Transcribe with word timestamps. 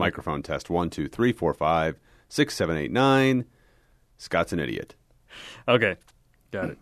Microphone 0.00 0.42
test 0.42 0.70
one, 0.70 0.88
two, 0.88 1.08
three, 1.08 1.30
four, 1.30 1.52
five, 1.52 2.00
six, 2.26 2.56
seven, 2.56 2.74
eight, 2.78 2.90
nine. 2.90 3.44
Scott's 4.16 4.50
an 4.50 4.58
idiot. 4.58 4.94
Okay, 5.68 5.96
got 6.50 6.70
it. 6.70 6.78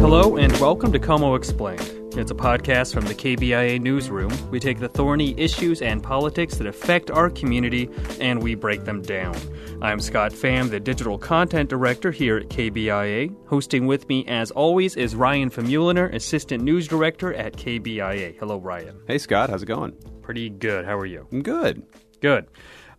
Hello 0.00 0.36
and 0.36 0.52
welcome 0.60 0.92
to 0.92 1.00
CoMo 1.00 1.36
Explained. 1.36 2.03
It's 2.16 2.30
a 2.30 2.34
podcast 2.34 2.94
from 2.94 3.06
the 3.06 3.14
KBIA 3.14 3.80
newsroom. 3.80 4.32
We 4.48 4.60
take 4.60 4.78
the 4.78 4.88
thorny 4.88 5.34
issues 5.36 5.82
and 5.82 6.00
politics 6.00 6.56
that 6.58 6.66
affect 6.68 7.10
our 7.10 7.28
community 7.28 7.90
and 8.20 8.40
we 8.40 8.54
break 8.54 8.84
them 8.84 9.02
down. 9.02 9.36
I'm 9.82 9.98
Scott 9.98 10.30
Pham, 10.30 10.70
the 10.70 10.78
digital 10.78 11.18
content 11.18 11.68
director 11.68 12.12
here 12.12 12.36
at 12.36 12.48
KBIA. 12.48 13.34
Hosting 13.48 13.88
with 13.88 14.08
me, 14.08 14.24
as 14.26 14.52
always, 14.52 14.94
is 14.94 15.16
Ryan 15.16 15.50
Famuliner, 15.50 16.14
assistant 16.14 16.62
news 16.62 16.86
director 16.86 17.34
at 17.34 17.54
KBIA. 17.54 18.38
Hello, 18.38 18.58
Ryan. 18.58 19.00
Hey, 19.08 19.18
Scott, 19.18 19.50
how's 19.50 19.64
it 19.64 19.66
going? 19.66 19.92
Pretty 20.22 20.50
good. 20.50 20.84
How 20.84 20.96
are 20.96 21.06
you? 21.06 21.26
I'm 21.32 21.42
good. 21.42 21.82
Good. 22.20 22.46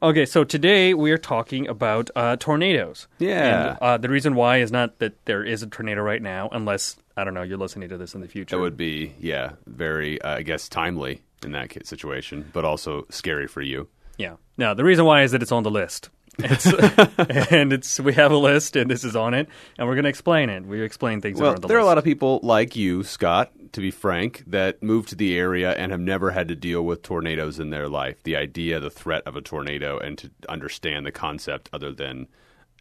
Okay, 0.04 0.26
so 0.26 0.44
today 0.44 0.94
we 0.94 1.12
are 1.12 1.18
talking 1.18 1.70
about 1.70 2.10
uh, 2.18 2.36
tornadoes. 2.36 3.08
Yeah. 3.18 3.70
And, 3.70 3.78
uh, 3.82 3.98
the 3.98 4.10
reason 4.10 4.36
why 4.36 4.58
is 4.58 4.74
not 4.74 5.00
that 5.00 5.26
there 5.26 5.44
is 5.44 5.64
a 5.64 5.68
tornado 5.68 6.02
right 6.02 6.22
now, 6.22 6.50
unless, 6.52 6.98
I 7.18 7.24
don't 7.24 7.34
know, 7.34 7.44
you're 7.44 7.58
listening 7.58 7.90
to 7.90 7.98
this 7.98 8.14
in 8.14 8.22
the 8.22 8.28
future. 8.28 8.56
That 8.56 8.62
would 8.62 8.78
be, 8.78 9.14
yeah, 9.20 9.54
very, 9.66 10.22
uh, 10.22 10.38
I 10.38 10.42
guess, 10.42 10.68
timely 10.68 11.22
in 11.44 11.52
that 11.54 11.86
situation, 11.86 12.50
but 12.52 12.66
also 12.66 13.06
scary 13.10 13.48
for 13.48 13.62
you. 13.62 13.88
Yeah. 14.18 14.36
Now, 14.58 14.74
the 14.74 14.84
reason 14.84 15.06
why 15.06 15.24
is 15.24 15.32
that 15.32 15.42
it's 15.42 15.52
on 15.52 15.64
the 15.64 15.72
list. 15.72 16.10
It's, 16.40 16.66
and 17.52 17.72
it's 17.72 18.00
we 18.00 18.14
have 18.14 18.32
a 18.32 18.38
list, 18.38 18.76
and 18.76 18.92
this 18.92 19.04
is 19.06 19.16
on 19.16 19.34
it, 19.34 19.48
and 19.78 19.88
we're 19.88 19.96
going 19.96 20.04
to 20.04 20.10
explain 20.10 20.50
it. 20.50 20.66
We 20.66 20.82
explain 20.82 21.22
things 21.22 21.40
Well, 21.40 21.56
the 21.56 21.68
there 21.68 21.78
are 21.78 21.82
a 21.82 21.86
lot 21.86 21.98
of 21.98 22.04
people 22.04 22.40
like 22.44 22.76
you, 22.76 23.04
Scott, 23.04 23.52
to 23.72 23.82
be 23.82 23.92
frank, 23.92 24.44
that 24.48 24.84
moved 24.84 25.10
to 25.10 25.16
the 25.16 25.38
area 25.38 25.72
and 25.74 25.92
have 25.92 26.02
never 26.02 26.32
had 26.32 26.50
to 26.50 26.56
deal 26.56 26.82
with 26.82 27.02
tornadoes 27.02 27.60
in 27.60 27.70
their 27.70 27.88
life. 27.88 28.22
The 28.24 28.36
idea, 28.36 28.80
the 28.82 28.90
threat 28.90 29.24
of 29.26 29.38
a 29.38 29.42
tornado, 29.42 29.98
and 29.98 30.18
to 30.18 30.32
understand 30.50 31.06
the 31.06 31.12
concept 31.12 31.70
other 31.72 31.94
than 31.94 32.28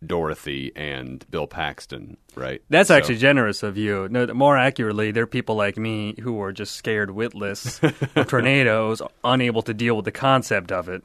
Dorothy 0.07 0.73
and 0.77 1.25
Bill 1.31 1.47
Paxton, 1.47 2.17
right? 2.35 2.63
That's 2.71 2.89
So- 2.89 2.97
actually 2.97 3.17
generous 3.19 3.63
of 3.63 3.77
you. 3.77 4.09
No, 4.11 4.27
more 4.35 4.57
accurately, 4.57 5.11
there 5.11 5.25
are 5.25 5.27
people 5.27 5.55
like 5.57 5.77
me 5.77 6.15
who 6.21 6.41
are 6.41 6.53
just 6.53 6.77
scared 6.77 7.11
witless 7.11 7.81
of 8.17 8.27
tornadoes, 8.29 9.03
unable 9.23 9.63
to 9.63 9.75
deal 9.75 9.97
with 9.97 10.05
the 10.05 10.13
concept 10.13 10.71
of 10.73 10.89
it. 10.89 11.03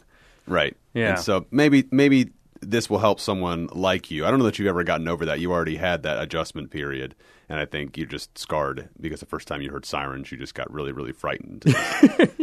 Right. 0.47 0.75
Yeah. 0.93 1.09
And 1.11 1.19
so 1.19 1.45
maybe 1.51 1.87
maybe 1.91 2.31
this 2.61 2.89
will 2.89 2.99
help 2.99 3.19
someone 3.19 3.67
like 3.71 4.11
you. 4.11 4.25
I 4.25 4.29
don't 4.29 4.39
know 4.39 4.45
that 4.45 4.59
you've 4.59 4.67
ever 4.67 4.83
gotten 4.83 5.07
over 5.07 5.25
that. 5.25 5.39
You 5.39 5.51
already 5.51 5.77
had 5.77 6.03
that 6.03 6.21
adjustment 6.21 6.71
period, 6.71 7.15
and 7.49 7.59
I 7.59 7.65
think 7.65 7.97
you're 7.97 8.07
just 8.07 8.37
scarred 8.37 8.87
because 9.01 9.19
the 9.19 9.25
first 9.25 9.47
time 9.47 9.61
you 9.61 9.71
heard 9.71 9.85
sirens, 9.85 10.31
you 10.31 10.37
just 10.37 10.53
got 10.55 10.71
really 10.71 10.91
really 10.91 11.11
frightened. 11.11 11.63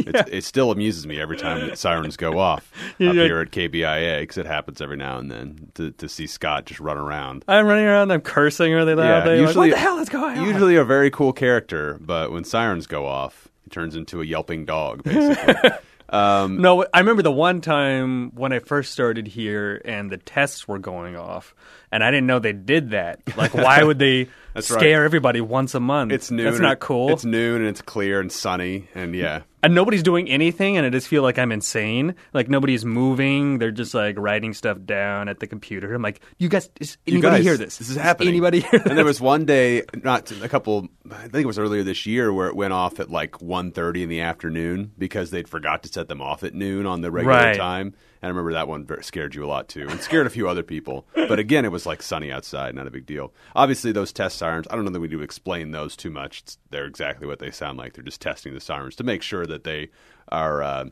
It's, 0.08 0.30
it 0.30 0.44
still 0.44 0.70
amuses 0.70 1.04
me 1.04 1.20
every 1.20 1.36
time 1.36 1.66
that 1.66 1.76
sirens 1.86 2.16
go 2.16 2.38
off 2.38 2.70
Yeah, 2.98 3.08
up 3.10 3.16
yeah. 3.16 3.24
here 3.24 3.40
at 3.40 3.50
KBIA 3.50 4.20
because 4.20 4.38
it 4.38 4.46
happens 4.46 4.80
every 4.80 4.96
now 4.96 5.18
and 5.18 5.28
then 5.28 5.72
to, 5.74 5.90
to 5.90 6.08
see 6.08 6.28
Scott 6.28 6.66
just 6.66 6.78
run 6.78 6.96
around. 6.96 7.44
I'm 7.48 7.66
running 7.66 7.86
around, 7.86 8.12
I'm 8.12 8.20
cursing 8.20 8.72
really 8.72 8.94
loudly. 8.94 9.40
like, 9.40 9.56
what 9.56 9.70
the 9.70 9.76
hell 9.76 9.98
is 9.98 10.08
going 10.08 10.38
on? 10.38 10.46
Usually 10.46 10.76
a 10.76 10.84
very 10.84 11.10
cool 11.10 11.32
character, 11.32 11.98
but 12.00 12.30
when 12.30 12.44
sirens 12.44 12.86
go 12.86 13.04
off, 13.04 13.48
he 13.64 13.70
turns 13.70 13.96
into 13.96 14.20
a 14.20 14.24
yelping 14.24 14.64
dog, 14.64 15.02
basically. 15.02 15.70
Um, 16.08 16.60
no, 16.60 16.86
I 16.94 17.00
remember 17.00 17.22
the 17.22 17.32
one 17.32 17.60
time 17.60 18.30
when 18.36 18.52
I 18.52 18.60
first 18.60 18.92
started 18.92 19.26
here 19.26 19.82
and 19.84 20.08
the 20.08 20.18
tests 20.18 20.68
were 20.68 20.78
going 20.78 21.16
off, 21.16 21.52
and 21.90 22.04
I 22.04 22.12
didn't 22.12 22.28
know 22.28 22.38
they 22.38 22.52
did 22.52 22.90
that. 22.90 23.22
Like, 23.36 23.54
why 23.54 23.82
would 23.82 23.98
they 23.98 24.28
That's 24.56 24.70
right. 24.70 24.80
scare 24.80 25.04
everybody 25.04 25.40
once 25.40 25.74
a 25.74 25.80
month? 25.80 26.12
it's 26.12 26.30
noon. 26.30 26.46
That's 26.46 26.58
not 26.60 26.80
cool. 26.80 27.10
It's 27.12 27.24
noon 27.24 27.60
and 27.60 27.68
it's 27.68 27.82
clear 27.82 28.20
and 28.20 28.32
sunny, 28.32 28.88
and 28.94 29.14
yeah. 29.14 29.42
and 29.62 29.74
nobody's 29.74 30.02
doing 30.02 30.28
anything, 30.28 30.76
and 30.76 30.84
I 30.86 30.90
just 30.90 31.08
feel 31.08 31.22
like 31.22 31.38
I'm 31.38 31.52
insane. 31.52 32.14
Like 32.32 32.48
nobody's 32.48 32.84
moving; 32.84 33.58
they're 33.58 33.70
just 33.70 33.94
like 33.94 34.16
writing 34.18 34.54
stuff 34.54 34.78
down 34.84 35.28
at 35.28 35.38
the 35.40 35.46
computer. 35.46 35.94
I'm 35.94 36.02
like, 36.02 36.20
you 36.38 36.48
guys, 36.48 36.68
is 36.80 36.96
You 37.06 37.14
anybody 37.14 37.36
guys, 37.36 37.44
hear 37.44 37.56
this? 37.56 37.76
This 37.78 37.90
is 37.90 37.96
happening. 37.96 38.28
Anybody 38.30 38.60
hear 38.60 38.80
this? 38.80 38.86
and 38.88 38.98
there 38.98 39.04
was 39.04 39.20
one 39.20 39.44
day, 39.44 39.82
not 40.02 40.30
a 40.42 40.48
couple. 40.48 40.88
I 41.10 41.22
think 41.28 41.44
it 41.44 41.46
was 41.46 41.58
earlier 41.58 41.82
this 41.84 42.06
year, 42.06 42.32
where 42.32 42.48
it 42.48 42.56
went 42.56 42.72
off 42.72 42.98
at 42.98 43.10
like 43.10 43.32
1.30 43.32 44.02
in 44.02 44.08
the 44.08 44.20
afternoon 44.22 44.90
because 44.98 45.30
they'd 45.30 45.48
forgot 45.48 45.82
to 45.84 45.88
set 45.88 46.08
them 46.08 46.20
off 46.20 46.42
at 46.42 46.54
noon 46.54 46.84
on 46.86 47.00
the 47.02 47.10
regular 47.12 47.36
Right. 47.36 47.56
time. 47.56 47.94
And 48.22 48.28
I 48.28 48.28
remember 48.28 48.52
that 48.52 48.68
one 48.68 48.86
scared 49.02 49.34
you 49.34 49.44
a 49.44 49.46
lot 49.46 49.68
too, 49.68 49.86
and 49.88 50.00
scared 50.00 50.26
a 50.26 50.30
few 50.30 50.48
other 50.48 50.62
people. 50.62 51.06
But 51.14 51.38
again, 51.38 51.64
it 51.64 51.72
was 51.72 51.86
like 51.86 52.02
sunny 52.02 52.32
outside, 52.32 52.74
not 52.74 52.86
a 52.86 52.90
big 52.90 53.06
deal. 53.06 53.32
Obviously, 53.54 53.92
those 53.92 54.12
test 54.12 54.38
sirens. 54.38 54.66
I 54.70 54.76
don't 54.76 54.84
know 54.84 54.90
that 54.90 55.00
we 55.00 55.08
need 55.08 55.16
to 55.16 55.22
explain 55.22 55.70
those 55.70 55.96
too 55.96 56.10
much. 56.10 56.42
It's, 56.42 56.58
they're 56.70 56.86
exactly 56.86 57.26
what 57.26 57.38
they 57.38 57.50
sound 57.50 57.78
like. 57.78 57.94
They're 57.94 58.04
just 58.04 58.20
testing 58.20 58.54
the 58.54 58.60
sirens 58.60 58.96
to 58.96 59.04
make 59.04 59.22
sure 59.22 59.46
that 59.46 59.64
they 59.64 59.90
are. 60.28 60.62
Uh, 60.62 60.84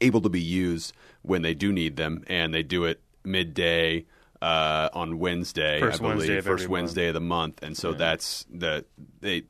able 0.00 0.20
to 0.20 0.28
be 0.28 0.40
used 0.40 0.92
when 1.22 1.42
they 1.42 1.54
do 1.54 1.72
need 1.72 1.96
them, 1.96 2.24
and 2.26 2.52
they 2.52 2.62
do 2.62 2.84
it 2.84 3.00
midday 3.24 4.04
uh, 4.40 4.88
on 4.92 5.18
Wednesday, 5.18 5.80
First 5.80 6.00
I 6.00 6.02
believe, 6.02 6.18
Wednesday 6.18 6.40
first 6.40 6.68
Wednesday 6.68 7.08
of 7.08 7.14
the 7.14 7.20
month, 7.20 7.62
and 7.62 7.76
so 7.76 7.92
that's 7.92 8.44
the 8.52 8.84
they 9.20 9.44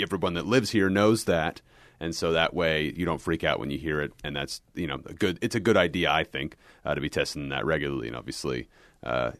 everyone 0.00 0.34
that 0.34 0.46
lives 0.46 0.70
here 0.70 0.88
knows 0.88 1.24
that, 1.24 1.60
and 2.00 2.14
so 2.14 2.32
that 2.32 2.54
way 2.54 2.92
you 2.96 3.04
don't 3.04 3.20
freak 3.20 3.44
out 3.44 3.58
when 3.58 3.70
you 3.70 3.78
hear 3.78 4.00
it, 4.00 4.12
and 4.24 4.36
that's 4.36 4.60
you 4.74 4.86
know 4.86 5.00
a 5.06 5.14
good 5.14 5.38
it's 5.42 5.54
a 5.54 5.60
good 5.60 5.76
idea 5.76 6.10
I 6.10 6.24
think 6.24 6.56
uh, 6.84 6.94
to 6.94 7.00
be 7.00 7.08
testing 7.08 7.48
that 7.50 7.64
regularly, 7.64 8.08
and 8.08 8.16
obviously. 8.16 8.68
Uh, 9.02 9.32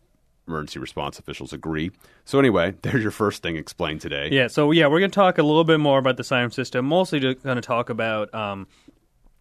Emergency 0.48 0.78
response 0.78 1.18
officials 1.18 1.52
agree. 1.52 1.90
So 2.24 2.38
anyway, 2.38 2.72
there's 2.82 3.02
your 3.02 3.10
first 3.10 3.42
thing 3.42 3.56
explained 3.56 4.00
today. 4.00 4.28
Yeah, 4.30 4.46
so 4.46 4.70
yeah, 4.70 4.86
we're 4.86 5.00
going 5.00 5.10
to 5.10 5.14
talk 5.14 5.38
a 5.38 5.42
little 5.42 5.64
bit 5.64 5.80
more 5.80 5.98
about 5.98 6.18
the 6.18 6.22
siren 6.22 6.52
system. 6.52 6.86
Mostly 6.86 7.18
going 7.18 7.56
to 7.56 7.60
talk 7.60 7.90
about 7.90 8.32
um, 8.32 8.68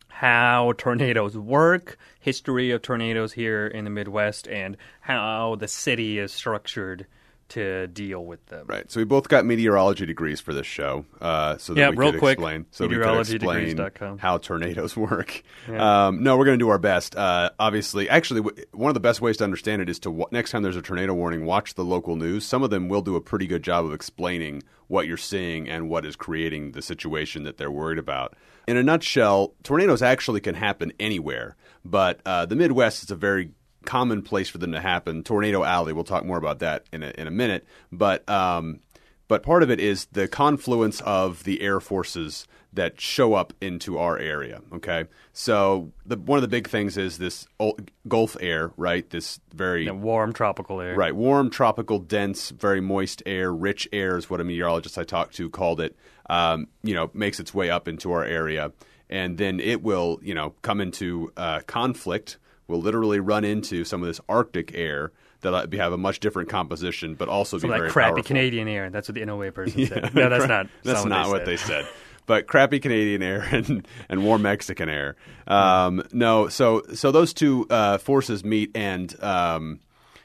how 0.07 0.73
tornadoes 0.77 1.37
work, 1.37 1.99
history 2.19 2.71
of 2.71 2.81
tornadoes 2.81 3.33
here 3.33 3.67
in 3.67 3.83
the 3.83 3.89
Midwest, 3.89 4.47
and 4.47 4.77
how 5.01 5.57
the 5.59 5.67
city 5.67 6.17
is 6.17 6.31
structured 6.31 7.05
to 7.49 7.87
deal 7.87 8.25
with 8.25 8.45
them. 8.47 8.65
Right. 8.67 8.89
So 8.91 8.99
we 8.99 9.03
both 9.05 9.29
got 9.29 9.45
meteorology 9.45 10.05
degrees 10.05 10.39
for 10.41 10.53
this 10.53 10.65
show, 10.65 11.05
uh, 11.21 11.57
so 11.57 11.73
that 11.73 11.79
Yeah, 11.79 11.89
we 11.91 11.97
real 11.97 12.11
could 12.11 12.19
quick, 12.19 12.33
explain. 12.39 12.65
So 12.71 12.87
we 12.87 12.95
could 12.95 13.19
explain 13.19 13.67
meteorologydegrees.com. 13.77 14.17
how 14.17 14.37
tornadoes 14.39 14.97
work. 14.97 15.43
Um, 15.69 16.23
no, 16.23 16.37
we're 16.37 16.45
going 16.45 16.57
to 16.59 16.63
do 16.63 16.69
our 16.69 16.79
best. 16.79 17.15
Uh, 17.15 17.51
obviously, 17.59 18.09
actually, 18.09 18.41
w- 18.41 18.65
one 18.73 18.89
of 18.89 18.93
the 18.95 18.99
best 18.99 19.21
ways 19.21 19.37
to 19.37 19.43
understand 19.43 19.81
it 19.81 19.89
is 19.89 19.99
to 19.99 20.09
w- 20.09 20.25
next 20.31 20.51
time 20.51 20.63
there's 20.63 20.75
a 20.75 20.81
tornado 20.81 21.13
warning, 21.13 21.45
watch 21.45 21.75
the 21.75 21.85
local 21.85 22.15
news. 22.15 22.45
Some 22.45 22.63
of 22.63 22.69
them 22.71 22.89
will 22.89 23.01
do 23.01 23.15
a 23.15 23.21
pretty 23.21 23.47
good 23.47 23.63
job 23.63 23.85
of 23.85 23.93
explaining 23.93 24.63
what 24.87 25.07
you're 25.07 25.17
seeing 25.17 25.69
and 25.69 25.89
what 25.89 26.05
is 26.05 26.15
creating 26.15 26.71
the 26.71 26.81
situation 26.81 27.43
that 27.43 27.57
they're 27.57 27.71
worried 27.71 27.97
about. 27.99 28.35
In 28.67 28.77
a 28.77 28.83
nutshell, 28.83 29.53
tornadoes 29.63 30.01
actually 30.01 30.41
can 30.41 30.55
happen 30.55 30.91
anywhere, 30.99 31.55
but 31.83 32.19
uh, 32.25 32.45
the 32.47 32.55
Midwest 32.55 33.03
is 33.03 33.11
a 33.11 33.15
very 33.15 33.51
common 33.85 34.21
place 34.21 34.49
for 34.49 34.57
them 34.57 34.71
to 34.73 34.81
happen. 34.81 35.23
Tornado 35.23 35.63
Alley. 35.63 35.93
We'll 35.93 36.03
talk 36.03 36.25
more 36.25 36.37
about 36.37 36.59
that 36.59 36.85
in 36.91 37.03
a, 37.03 37.13
in 37.17 37.27
a 37.27 37.31
minute. 37.31 37.65
But 37.91 38.27
um, 38.29 38.81
but 39.27 39.41
part 39.43 39.63
of 39.63 39.71
it 39.71 39.79
is 39.79 40.05
the 40.11 40.27
confluence 40.27 41.01
of 41.01 41.43
the 41.45 41.61
air 41.61 41.79
forces 41.79 42.47
that 42.73 42.99
show 42.99 43.33
up 43.33 43.53
into 43.61 43.97
our 43.97 44.17
area. 44.19 44.61
Okay, 44.73 45.05
so 45.33 45.91
the, 46.05 46.17
one 46.17 46.37
of 46.37 46.41
the 46.41 46.47
big 46.49 46.67
things 46.67 46.97
is 46.97 47.17
this 47.17 47.47
ul- 47.59 47.77
Gulf 48.07 48.35
air, 48.41 48.71
right? 48.75 49.09
This 49.09 49.39
very 49.53 49.85
Yeah, 49.85 49.93
warm 49.93 50.33
tropical 50.33 50.81
air. 50.81 50.95
Right, 50.95 51.15
warm, 51.15 51.49
tropical, 51.49 51.99
dense, 51.99 52.49
very 52.49 52.81
moist 52.81 53.23
air, 53.25 53.51
rich 53.53 53.87
air 53.93 54.17
is 54.17 54.29
what 54.29 54.41
a 54.41 54.43
meteorologist 54.43 54.97
I 54.97 55.05
talked 55.05 55.35
to 55.35 55.49
called 55.49 55.79
it. 55.79 55.95
Um, 56.29 56.67
you 56.83 56.93
know, 56.93 57.09
makes 57.13 57.39
its 57.39 57.53
way 57.53 57.69
up 57.69 57.87
into 57.87 58.11
our 58.11 58.25
area, 58.25 58.73
and 59.09 59.37
then 59.37 59.59
it 59.59 59.81
will, 59.81 60.19
you 60.21 60.33
know, 60.33 60.53
come 60.61 60.81
into 60.81 61.31
uh, 61.37 61.61
conflict. 61.67 62.37
Will 62.67 62.81
literally 62.81 63.19
run 63.19 63.43
into 63.43 63.83
some 63.83 64.01
of 64.01 64.07
this 64.07 64.19
Arctic 64.27 64.71
air 64.73 65.11
that 65.41 65.73
have 65.73 65.93
a 65.93 65.97
much 65.97 66.19
different 66.19 66.49
composition, 66.49 67.15
but 67.15 67.29
also 67.29 67.57
So 67.57 67.67
be 67.67 67.71
that 67.71 67.77
very 67.77 67.89
crappy 67.89 68.07
powerful. 68.15 68.23
Canadian 68.23 68.67
air. 68.67 68.89
That's 68.89 69.07
what 69.07 69.15
the 69.15 69.21
NOAA 69.21 69.53
person 69.53 69.85
said. 69.87 70.15
No, 70.15 70.29
that's 70.29 70.47
not. 70.47 70.67
That's 70.83 71.05
not 71.05 71.29
what 71.29 71.45
they 71.45 71.57
said. 71.57 71.85
said. 71.85 71.93
But 72.27 72.47
crappy 72.47 72.79
Canadian 72.79 73.21
air 73.21 73.41
and, 73.51 73.87
and 74.09 74.25
warm 74.25 74.41
Mexican 74.41 74.89
air. 74.89 75.15
Um, 75.45 76.01
no, 76.11 76.47
so 76.47 76.81
so 76.95 77.11
those 77.11 77.35
two 77.35 77.67
uh, 77.69 77.99
forces 77.99 78.43
meet, 78.43 78.71
and 78.75 79.15
um, 79.23 79.79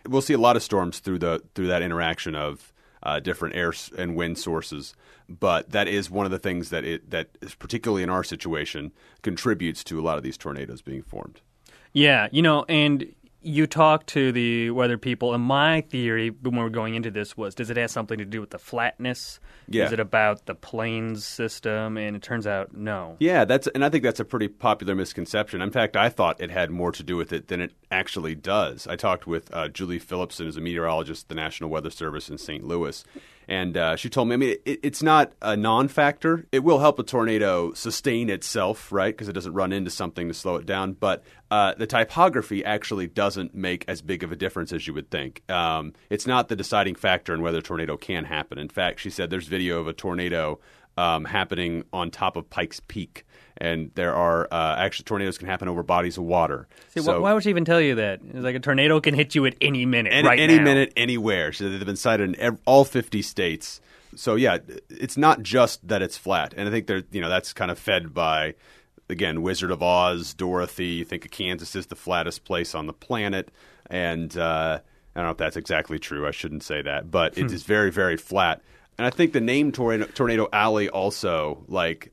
we'll 0.08 0.22
see 0.22 0.32
a 0.32 0.38
lot 0.38 0.56
of 0.56 0.62
storms 0.62 1.00
through 1.00 1.18
the 1.18 1.42
through 1.54 1.66
that 1.66 1.82
interaction 1.82 2.34
of 2.34 2.72
uh, 3.02 3.20
different 3.20 3.54
air 3.54 3.74
and 3.98 4.16
wind 4.16 4.38
sources. 4.38 4.94
But 5.28 5.72
that 5.72 5.88
is 5.88 6.10
one 6.10 6.24
of 6.24 6.32
the 6.32 6.38
things 6.38 6.70
that 6.70 6.86
it 6.86 7.10
that 7.10 7.28
is 7.42 7.54
particularly 7.54 8.02
in 8.02 8.08
our 8.08 8.24
situation 8.24 8.92
contributes 9.20 9.84
to 9.84 10.00
a 10.00 10.02
lot 10.02 10.16
of 10.16 10.22
these 10.22 10.38
tornadoes 10.38 10.80
being 10.80 11.02
formed. 11.02 11.42
Yeah, 11.92 12.28
you 12.30 12.42
know, 12.42 12.64
and 12.68 13.12
you 13.42 13.66
talk 13.66 14.04
to 14.06 14.32
the 14.32 14.70
weather 14.70 14.98
people, 14.98 15.34
and 15.34 15.42
my 15.42 15.80
theory 15.82 16.30
when 16.30 16.56
we 16.56 16.62
were 16.62 16.70
going 16.70 16.94
into 16.94 17.10
this 17.10 17.36
was 17.36 17.54
does 17.54 17.70
it 17.70 17.76
have 17.76 17.90
something 17.90 18.18
to 18.18 18.24
do 18.24 18.40
with 18.40 18.50
the 18.50 18.58
flatness? 18.58 19.40
Yeah. 19.68 19.86
Is 19.86 19.92
it 19.92 20.00
about 20.00 20.46
the 20.46 20.54
plains 20.54 21.24
system? 21.24 21.96
And 21.96 22.16
it 22.16 22.22
turns 22.22 22.46
out 22.46 22.74
no. 22.74 23.16
Yeah, 23.18 23.44
that's 23.44 23.66
and 23.68 23.84
I 23.84 23.88
think 23.88 24.04
that's 24.04 24.20
a 24.20 24.24
pretty 24.24 24.48
popular 24.48 24.94
misconception. 24.94 25.62
In 25.62 25.70
fact, 25.70 25.96
I 25.96 26.08
thought 26.08 26.40
it 26.40 26.50
had 26.50 26.70
more 26.70 26.92
to 26.92 27.02
do 27.02 27.16
with 27.16 27.32
it 27.32 27.48
than 27.48 27.60
it 27.60 27.72
actually 27.90 28.34
does. 28.34 28.86
I 28.86 28.96
talked 28.96 29.26
with 29.26 29.52
uh, 29.54 29.68
Julie 29.68 29.98
Phillipson, 29.98 30.46
who's 30.46 30.56
a 30.56 30.60
meteorologist 30.60 31.24
at 31.24 31.28
the 31.28 31.34
National 31.34 31.70
Weather 31.70 31.90
Service 31.90 32.28
in 32.28 32.36
St. 32.36 32.64
Louis, 32.64 33.04
And 33.50 33.76
uh, 33.76 33.96
she 33.96 34.08
told 34.08 34.28
me, 34.28 34.34
I 34.34 34.36
mean, 34.36 34.56
it, 34.64 34.80
it's 34.84 35.02
not 35.02 35.32
a 35.42 35.56
non-factor. 35.56 36.46
It 36.52 36.60
will 36.60 36.78
help 36.78 37.00
a 37.00 37.02
tornado 37.02 37.72
sustain 37.72 38.30
itself, 38.30 38.92
right? 38.92 39.12
Because 39.12 39.28
it 39.28 39.32
doesn't 39.32 39.54
run 39.54 39.72
into 39.72 39.90
something 39.90 40.28
to 40.28 40.34
slow 40.34 40.54
it 40.54 40.66
down. 40.66 40.92
But 40.92 41.24
uh, 41.50 41.74
the 41.76 41.88
typography 41.88 42.64
actually 42.64 43.08
doesn't 43.08 43.52
make 43.52 43.84
as 43.88 44.02
big 44.02 44.22
of 44.22 44.30
a 44.30 44.36
difference 44.36 44.72
as 44.72 44.86
you 44.86 44.94
would 44.94 45.10
think. 45.10 45.42
Um, 45.50 45.94
it's 46.10 46.28
not 46.28 46.46
the 46.46 46.54
deciding 46.54 46.94
factor 46.94 47.34
in 47.34 47.42
whether 47.42 47.58
a 47.58 47.62
tornado 47.62 47.96
can 47.96 48.24
happen. 48.24 48.56
In 48.56 48.68
fact, 48.68 49.00
she 49.00 49.10
said 49.10 49.30
there's 49.30 49.48
video 49.48 49.80
of 49.80 49.88
a 49.88 49.92
tornado 49.92 50.60
um, 50.96 51.24
happening 51.24 51.82
on 51.92 52.12
top 52.12 52.36
of 52.36 52.48
Pikes 52.50 52.80
Peak, 52.86 53.24
and 53.60 53.90
there 53.94 54.14
are 54.14 54.48
uh, 54.50 54.76
actually 54.78 55.04
tornadoes 55.04 55.36
can 55.38 55.46
happen 55.46 55.68
over 55.68 55.82
bodies 55.82 56.16
of 56.18 56.24
water. 56.24 56.66
See, 56.94 57.00
So- 57.00 57.18
wh- 57.18 57.22
why 57.22 57.34
would 57.34 57.42
she 57.42 57.50
even 57.50 57.64
tell 57.64 57.80
you 57.80 57.94
that? 57.96 58.20
It's 58.32 58.38
like 58.44 58.54
a 58.56 58.60
tornado 58.60 59.00
can 59.00 59.14
hit 59.14 59.34
you 59.34 59.44
at 59.46 59.54
any 59.60 59.84
minute, 59.86 60.12
any, 60.12 60.26
right 60.28 60.38
any 60.40 60.56
now. 60.58 60.64
minute, 60.64 60.92
anywhere. 60.96 61.52
So 61.52 61.68
they've 61.68 61.84
been 61.84 61.96
sighted 61.96 62.30
in 62.30 62.36
ev- 62.40 62.58
all 62.64 62.84
50 62.84 63.20
states. 63.22 63.80
So 64.16 64.34
yeah, 64.34 64.58
it's 64.88 65.16
not 65.16 65.42
just 65.42 65.86
that 65.86 66.02
it's 66.02 66.16
flat, 66.16 66.52
and 66.56 66.68
I 66.68 66.72
think 66.72 66.86
there, 66.88 67.02
you 67.12 67.20
know, 67.20 67.28
that's 67.28 67.52
kind 67.52 67.70
of 67.70 67.78
fed 67.78 68.12
by, 68.12 68.54
again, 69.08 69.40
Wizard 69.42 69.70
of 69.70 69.82
Oz, 69.84 70.34
Dorothy. 70.34 70.86
You 70.86 71.04
think 71.04 71.24
of 71.24 71.30
Kansas 71.30 71.76
is 71.76 71.86
the 71.86 71.94
flattest 71.96 72.44
place 72.44 72.74
on 72.74 72.86
the 72.88 72.92
planet, 72.92 73.50
and 73.88 74.36
uh, 74.36 74.80
I 75.14 75.18
don't 75.20 75.26
know 75.26 75.30
if 75.30 75.36
that's 75.36 75.56
exactly 75.56 75.98
true. 76.00 76.26
I 76.26 76.32
shouldn't 76.32 76.64
say 76.64 76.82
that, 76.82 77.10
but 77.10 77.34
Hmm. 77.36 77.44
it 77.46 77.52
is 77.52 77.62
very, 77.62 77.92
very 77.92 78.16
flat. 78.16 78.62
And 78.98 79.06
I 79.06 79.10
think 79.10 79.32
the 79.32 79.40
name 79.40 79.70
Tornado, 79.70 80.10
Tornado 80.12 80.48
Alley 80.52 80.88
also 80.88 81.64
like 81.68 82.12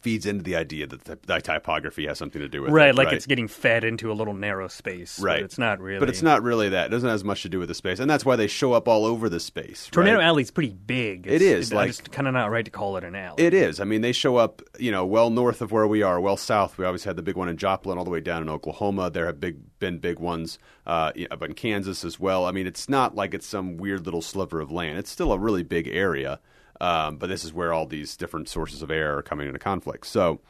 feeds 0.00 0.26
into 0.26 0.42
the 0.42 0.56
idea 0.56 0.86
that 0.86 1.04
the, 1.04 1.18
the 1.26 1.40
typography 1.40 2.06
has 2.06 2.18
something 2.18 2.40
to 2.40 2.48
do 2.48 2.62
with 2.62 2.70
Right, 2.70 2.90
it. 2.90 2.94
like 2.94 3.12
it's 3.12 3.26
getting 3.26 3.48
fed 3.48 3.84
into 3.84 4.10
a 4.10 4.14
little 4.14 4.34
narrow 4.34 4.68
space. 4.68 5.18
Right. 5.18 5.36
But 5.38 5.44
it's 5.44 5.58
not 5.58 5.80
really. 5.80 6.00
But 6.00 6.08
it's 6.08 6.22
not 6.22 6.42
really 6.42 6.68
that. 6.70 6.86
It 6.86 6.90
doesn't 6.90 7.08
have 7.08 7.14
as 7.14 7.24
much 7.24 7.42
to 7.42 7.48
do 7.48 7.58
with 7.58 7.68
the 7.68 7.74
space, 7.74 7.98
and 7.98 8.08
that's 8.10 8.24
why 8.24 8.36
they 8.36 8.46
show 8.46 8.72
up 8.72 8.88
all 8.88 9.04
over 9.04 9.28
the 9.28 9.40
space. 9.40 9.88
Tornado 9.90 10.18
right? 10.18 10.38
is 10.40 10.50
pretty 10.50 10.74
big. 10.74 11.26
It 11.26 11.42
It's- 11.42 11.66
is, 11.66 11.72
like- 11.72 11.88
it's 11.90 12.00
kind 12.00 12.28
of 12.28 12.34
not 12.34 12.50
right 12.50 12.64
to 12.64 12.70
call 12.70 12.96
it 12.96 13.04
an 13.04 13.14
alley. 13.14 13.42
It 13.42 13.54
is. 13.54 13.80
I 13.80 13.84
mean, 13.84 14.00
they 14.02 14.12
show 14.12 14.36
up, 14.36 14.62
you 14.78 14.90
know, 14.90 15.04
well 15.06 15.30
north 15.30 15.60
of 15.62 15.72
where 15.72 15.86
we 15.86 16.02
are, 16.02 16.20
well 16.20 16.36
south. 16.36 16.78
We 16.78 16.84
always 16.84 17.04
had 17.04 17.16
the 17.16 17.22
big 17.22 17.36
one 17.36 17.48
in 17.48 17.56
Joplin, 17.56 17.98
all 17.98 18.04
the 18.04 18.10
way 18.10 18.20
down 18.20 18.42
in 18.42 18.48
Oklahoma. 18.48 19.10
There 19.10 19.26
have 19.26 19.40
big 19.40 19.56
been 19.78 19.98
big 19.98 20.18
ones 20.18 20.58
uh, 20.86 21.12
up 21.30 21.42
in 21.42 21.52
Kansas 21.52 22.02
as 22.04 22.18
well. 22.18 22.46
I 22.46 22.50
mean, 22.52 22.66
it's 22.66 22.88
not 22.88 23.14
like 23.14 23.34
it's 23.34 23.46
some 23.46 23.76
weird 23.76 24.06
little 24.06 24.22
sliver 24.22 24.60
of 24.60 24.70
land. 24.72 24.98
It's 24.98 25.10
still 25.10 25.32
a 25.32 25.38
really 25.38 25.62
big 25.62 25.86
area, 25.88 26.40
um, 26.80 27.16
but 27.16 27.28
this 27.28 27.44
is 27.44 27.52
where 27.52 27.72
all 27.72 27.86
these 27.86 28.16
different 28.16 28.48
sources 28.48 28.82
of 28.82 28.90
air 28.90 29.18
are 29.18 29.22
coming 29.22 29.46
into 29.46 29.58
conflict. 29.58 30.06
So, 30.06 30.40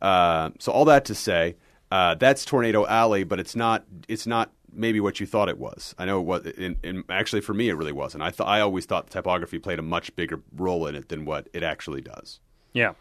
uh, 0.00 0.50
so 0.58 0.72
all 0.72 0.84
that 0.86 1.04
to 1.06 1.14
say, 1.14 1.56
uh, 1.90 2.14
that's 2.14 2.44
Tornado 2.44 2.86
Alley, 2.86 3.24
but 3.24 3.40
it's 3.40 3.56
not. 3.56 3.84
It's 4.08 4.26
not 4.26 4.50
maybe 4.72 5.00
what 5.00 5.20
you 5.20 5.26
thought 5.26 5.48
it 5.48 5.58
was. 5.58 5.94
I 5.98 6.04
know 6.04 6.20
it 6.20 6.24
was. 6.24 6.46
In, 6.46 6.76
in, 6.82 7.04
actually, 7.08 7.40
for 7.40 7.54
me, 7.54 7.68
it 7.68 7.74
really 7.74 7.92
wasn't. 7.92 8.22
I 8.22 8.30
thought 8.30 8.48
I 8.48 8.60
always 8.60 8.86
thought 8.86 9.06
the 9.06 9.12
typography 9.12 9.58
played 9.58 9.78
a 9.78 9.82
much 9.82 10.14
bigger 10.16 10.40
role 10.56 10.86
in 10.86 10.94
it 10.94 11.08
than 11.08 11.24
what 11.24 11.48
it 11.52 11.62
actually 11.62 12.00
does. 12.00 12.40
Yeah. 12.72 12.92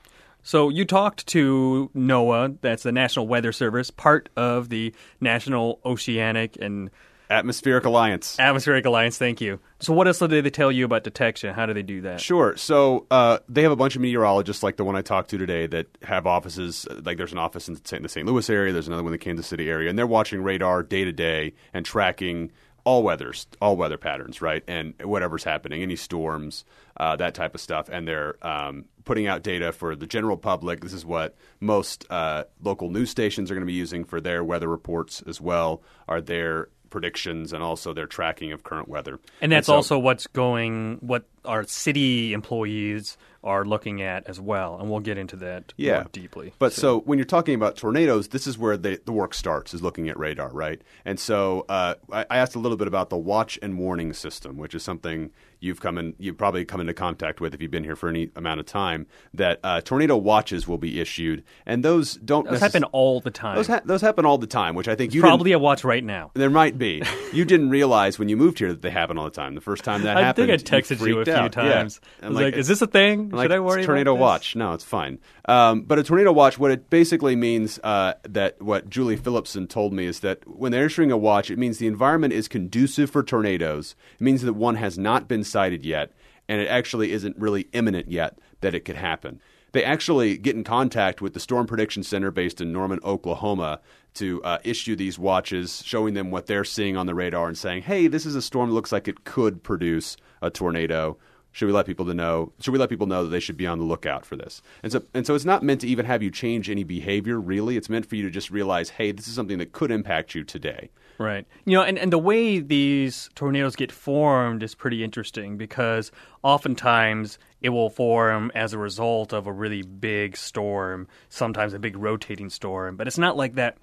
So 0.44 0.70
you 0.70 0.86
talked 0.86 1.26
to 1.28 1.90
NOAA, 1.96 2.60
that's 2.62 2.84
the 2.84 2.92
National 2.92 3.28
Weather 3.28 3.52
Service, 3.52 3.90
part 3.90 4.30
of 4.36 4.70
the 4.70 4.94
National 5.20 5.80
Oceanic 5.84 6.56
and 6.62 6.92
Atmospheric 7.30 7.86
Alliance. 7.86 8.40
Atmospheric 8.40 8.86
Alliance. 8.86 9.18
Thank 9.18 9.42
you. 9.42 9.60
So 9.80 9.94
what 9.94 10.08
else 10.08 10.20
did 10.20 10.30
they 10.30 10.50
tell 10.50 10.72
you 10.72 10.86
about 10.86 11.04
detection? 11.04 11.54
How 11.54 11.66
do 11.66 11.74
they 11.74 11.82
do 11.84 12.02
that? 12.02 12.22
Sure. 12.22 12.56
So 12.56 13.08
uh, 13.12 13.40
they 13.50 13.64
have 13.64 13.72
a 13.72 13.76
bunch 13.76 13.96
of 13.96 14.02
meteorologists, 14.02 14.64
like 14.64 14.78
the 14.78 14.86
one 14.86 14.96
I 14.96 15.02
talked 15.02 15.30
to 15.32 15.38
today, 15.38 15.68
that 15.68 15.88
have 16.04 16.28
offices. 16.28 16.88
Like 17.04 17.18
there's 17.18 17.32
an 17.32 17.38
office 17.38 17.68
in 17.68 17.76
the 17.76 18.10
St. 18.10 18.26
Louis 18.26 18.50
area. 18.50 18.74
There's 18.74 18.88
another 18.88 19.04
one 19.04 19.14
in 19.14 19.20
the 19.20 19.24
Kansas 19.24 19.48
City 19.48 19.70
area, 19.70 19.90
and 19.90 19.98
they're 19.98 20.08
watching 20.08 20.44
radar 20.44 20.84
day 20.84 21.04
to 21.04 21.12
day 21.12 21.54
and 21.74 21.86
tracking 21.86 22.52
all 22.86 23.02
weathers, 23.02 23.48
all 23.60 23.76
weather 23.76 23.98
patterns, 23.98 24.42
right, 24.42 24.64
and 24.68 24.94
whatever's 25.04 25.44
happening, 25.44 25.82
any 25.82 25.96
storms, 25.96 26.64
uh, 26.98 27.16
that 27.16 27.34
type 27.34 27.56
of 27.56 27.60
stuff, 27.60 27.90
and 27.90 28.08
they're 28.08 28.36
um, 28.46 28.86
putting 29.06 29.26
out 29.26 29.42
data 29.42 29.72
for 29.72 29.96
the 29.96 30.06
general 30.06 30.38
public. 30.38 30.82
This 30.82 30.94
is 30.94 31.04
what 31.04 31.36
most 31.60 32.06
uh, 32.12 32.44
local 32.62 32.92
news 32.92 33.10
stations 33.10 33.50
are 33.50 33.56
going 33.56 33.66
to 33.66 33.72
be 33.72 33.74
using 33.74 34.06
for 34.06 34.22
their 34.22 34.44
weather 34.44 34.68
reports 34.68 35.24
as 35.26 35.42
well. 35.42 35.82
Are 36.08 36.22
their 36.22 36.70
predictions 36.96 37.52
and 37.52 37.62
also 37.62 37.94
their 37.94 38.08
tracking 38.08 38.54
of 38.54 38.64
current 38.64 38.88
weather. 38.88 39.20
And 39.42 39.52
that's 39.52 39.68
so- 39.68 39.76
also 39.76 40.00
what's 40.00 40.28
going, 40.28 41.00
what 41.02 41.26
our 41.44 41.66
city 41.66 42.32
employees 42.32 43.18
are 43.44 43.66
looking 43.66 44.02
at 44.02 44.26
as 44.28 44.40
well. 44.40 44.80
And 44.80 44.90
we'll 44.90 45.02
get 45.02 45.18
into 45.18 45.36
that 45.36 45.74
yeah. 45.76 45.96
more 45.96 46.08
deeply. 46.14 46.54
But 46.58 46.72
so 46.72 47.02
when 47.02 47.20
you're 47.20 47.26
talking 47.26 47.54
about 47.54 47.76
tornadoes, 47.76 48.30
this 48.30 48.48
is 48.48 48.58
where 48.58 48.78
the, 48.78 49.02
the 49.04 49.12
work 49.12 49.34
starts, 49.34 49.74
is 49.74 49.82
looking 49.82 50.08
at 50.08 50.18
radar, 50.18 50.50
right? 50.52 50.82
And 51.04 51.20
so 51.20 51.66
uh, 51.68 51.96
I, 52.14 52.26
I 52.30 52.38
asked 52.38 52.56
a 52.56 52.60
little 52.60 52.78
bit 52.78 52.88
about 52.88 53.10
the 53.10 53.18
watch 53.18 53.60
and 53.62 53.78
warning 53.78 54.14
system, 54.14 54.56
which 54.56 54.74
is 54.74 54.84
something 54.84 55.32
you've 55.66 55.82
come 55.82 55.98
in, 55.98 56.14
you've 56.20 56.38
probably 56.38 56.64
come 56.64 56.80
into 56.80 56.94
contact 56.94 57.42
with 57.42 57.54
if 57.54 57.62
you've 57.62 57.72
been 57.72 57.84
here 57.84 57.96
for 57.96 58.08
any 58.08 58.30
amount 58.36 58.60
of 58.62 58.66
time. 58.66 59.08
That 59.34 59.60
uh, 59.64 59.82
tornado 59.82 60.16
watches 60.16 60.68
will 60.68 60.78
be 60.78 61.02
issued, 61.02 61.44
and 61.66 61.84
those 61.84 62.14
don't 62.16 62.46
Those 62.48 62.60
necess- 62.60 62.62
happen 62.62 62.84
all 62.86 63.20
the 63.20 63.32
time. 63.32 63.56
Those, 63.58 63.68
ha- 63.68 63.82
those 63.84 64.02
happen 64.02 64.26
all 64.26 64.38
the 64.38 64.48
time, 64.48 64.76
which 64.76 64.88
I 64.88 64.96
think 64.96 65.14
you 65.14 65.22
didn't- 65.22 65.32
Probably 65.32 65.52
a 65.52 65.60
watch 65.60 65.84
right 65.84 66.04
now. 66.04 66.32
there 66.36 66.50
might 66.50 66.78
be. 66.78 67.02
You 67.34 67.44
didn't 67.44 67.70
realize 67.70 68.18
when 68.18 68.30
you 68.30 68.38
moved 68.38 68.60
here 68.60 68.70
that 68.70 68.82
they 68.82 68.90
happen 68.92 69.18
all 69.18 69.26
the 69.26 69.32
time. 69.32 69.56
The 69.56 69.62
first 69.62 69.84
time 69.84 70.04
that 70.04 70.16
I 70.16 70.22
happened, 70.22 70.52
I 70.52 70.58
think 70.58 70.74
I 70.74 70.78
texted 70.80 71.06
you, 71.06 71.20
a 71.20 71.26
few 71.26 71.34
out. 71.34 71.52
Times. 71.52 72.00
I 72.22 72.28
I'm 72.28 72.34
was 72.34 72.42
like, 72.42 72.54
"Is 72.56 72.68
this 72.68 72.82
a 72.82 72.88
thing? 72.88 73.32
Should 73.32 73.52
I 73.52 73.60
worry 73.60 73.82
it's 73.82 73.88
tornado 73.88 74.12
about 74.14 74.18
this?" 74.20 74.22
watch? 74.22 74.56
No, 74.56 74.74
it's 74.74 74.84
fine. 74.84 75.20
Um, 75.48 75.82
but 75.82 76.00
a 76.00 76.04
tornado 76.04 76.32
watch, 76.32 76.58
what 76.58 76.72
it 76.72 76.90
basically 76.90 77.36
means 77.36 77.80
uh, 77.84 78.14
that 78.30 78.62
what 78.62 78.90
Julie 78.90 79.16
Phillipson 79.18 79.68
told 79.68 79.94
me 79.94 80.06
is 80.06 80.22
that 80.22 80.48
when 80.48 80.72
they're 80.72 80.86
issuing 80.86 81.12
a 81.12 81.18
watch, 81.18 81.52
it 81.52 81.58
means 81.58 81.78
the 81.78 81.88
environment 81.88 82.34
is 82.34 82.48
conducive 82.48 83.10
for 83.10 83.22
tornadoes. 83.24 83.96
It 84.20 84.22
means 84.24 84.42
that 84.44 84.54
one 84.54 84.76
has 84.76 84.98
not 84.98 85.28
been 85.28 85.44
sighted 85.56 85.86
yet, 85.86 86.12
and 86.50 86.60
it 86.60 86.68
actually 86.68 87.14
isn't 87.14 87.38
really 87.38 87.70
imminent 87.72 88.12
yet 88.12 88.38
that 88.60 88.76
it 88.76 88.84
could 88.84 88.98
happen. 88.98 89.40
They 89.72 89.86
actually 89.86 90.38
get 90.38 90.54
in 90.54 90.66
contact 90.66 91.22
with 91.22 91.34
the 91.34 91.40
Storm 91.40 91.66
Prediction 91.66 92.04
Center 92.04 92.30
based 92.30 92.60
in 92.60 92.74
Norman, 92.74 93.00
Oklahoma, 93.06 93.80
to 94.16 94.44
uh, 94.44 94.58
issue 94.66 94.98
these 94.98 95.18
watches, 95.18 95.82
showing 95.86 96.14
them 96.14 96.30
what 96.30 96.48
they're 96.48 96.66
seeing 96.66 96.98
on 96.98 97.06
the 97.06 97.16
radar 97.16 97.48
and 97.48 97.58
saying, 97.58 97.84
"Hey, 97.84 98.08
this 98.08 98.26
is 98.26 98.36
a 98.36 98.42
storm 98.42 98.70
that 98.70 98.76
looks 98.76 98.92
like 98.92 99.08
it 99.08 99.24
could 99.24 99.64
produce 99.64 100.18
a 100.42 100.50
tornado." 100.50 101.18
Should 101.54 101.68
we 101.68 101.72
let 101.72 101.86
people 101.86 102.06
to 102.08 102.14
know? 102.14 102.52
Should 102.60 102.74
we 102.74 102.80
let 102.80 102.90
people 102.90 103.08
know 103.08 103.24
that 103.24 103.30
they 103.30 103.40
should 103.40 103.56
be 103.56 103.68
on 103.68 103.80
the 103.80 103.86
lookout 103.86 104.26
for 104.26 104.36
this? 104.36 104.62
And 104.84 104.92
so, 104.92 105.04
and 105.14 105.26
so, 105.26 105.36
it's 105.36 105.46
not 105.46 105.64
meant 105.64 105.80
to 105.82 105.88
even 105.88 106.06
have 106.06 106.22
you 106.22 106.32
change 106.32 106.70
any 106.70 106.84
behavior. 106.84 107.40
Really, 107.40 107.78
it's 107.78 107.90
meant 107.90 108.06
for 108.06 108.18
you 108.18 108.24
to 108.24 108.30
just 108.30 108.52
realize, 108.52 108.90
hey, 108.90 109.14
this 109.14 109.26
is 109.30 109.36
something 109.36 109.60
that 109.60 109.72
could 109.72 109.90
impact 109.90 110.36
you 110.36 110.44
today. 110.44 110.90
Right. 111.18 111.46
You 111.66 111.78
know, 111.78 111.84
and, 111.84 111.98
and 111.98 112.12
the 112.12 112.18
way 112.18 112.60
these 112.60 113.30
tornadoes 113.36 113.76
get 113.76 113.92
formed 113.92 114.64
is 114.64 114.76
pretty 114.76 115.04
interesting 115.04 115.58
because 115.58 116.12
oftentimes 116.44 117.40
it 117.62 117.70
will 117.70 117.90
form 117.90 118.52
as 118.54 118.74
a 118.74 118.78
result 118.78 119.34
of 119.34 119.48
a 119.48 119.52
really 119.52 119.82
big 119.82 120.38
storm, 120.38 121.08
sometimes 121.30 121.74
a 121.74 121.80
big 121.80 121.98
rotating 121.98 122.50
storm. 122.50 122.98
But 122.98 123.08
it's 123.08 123.18
not 123.18 123.38
like 123.38 123.56
that 123.56 123.78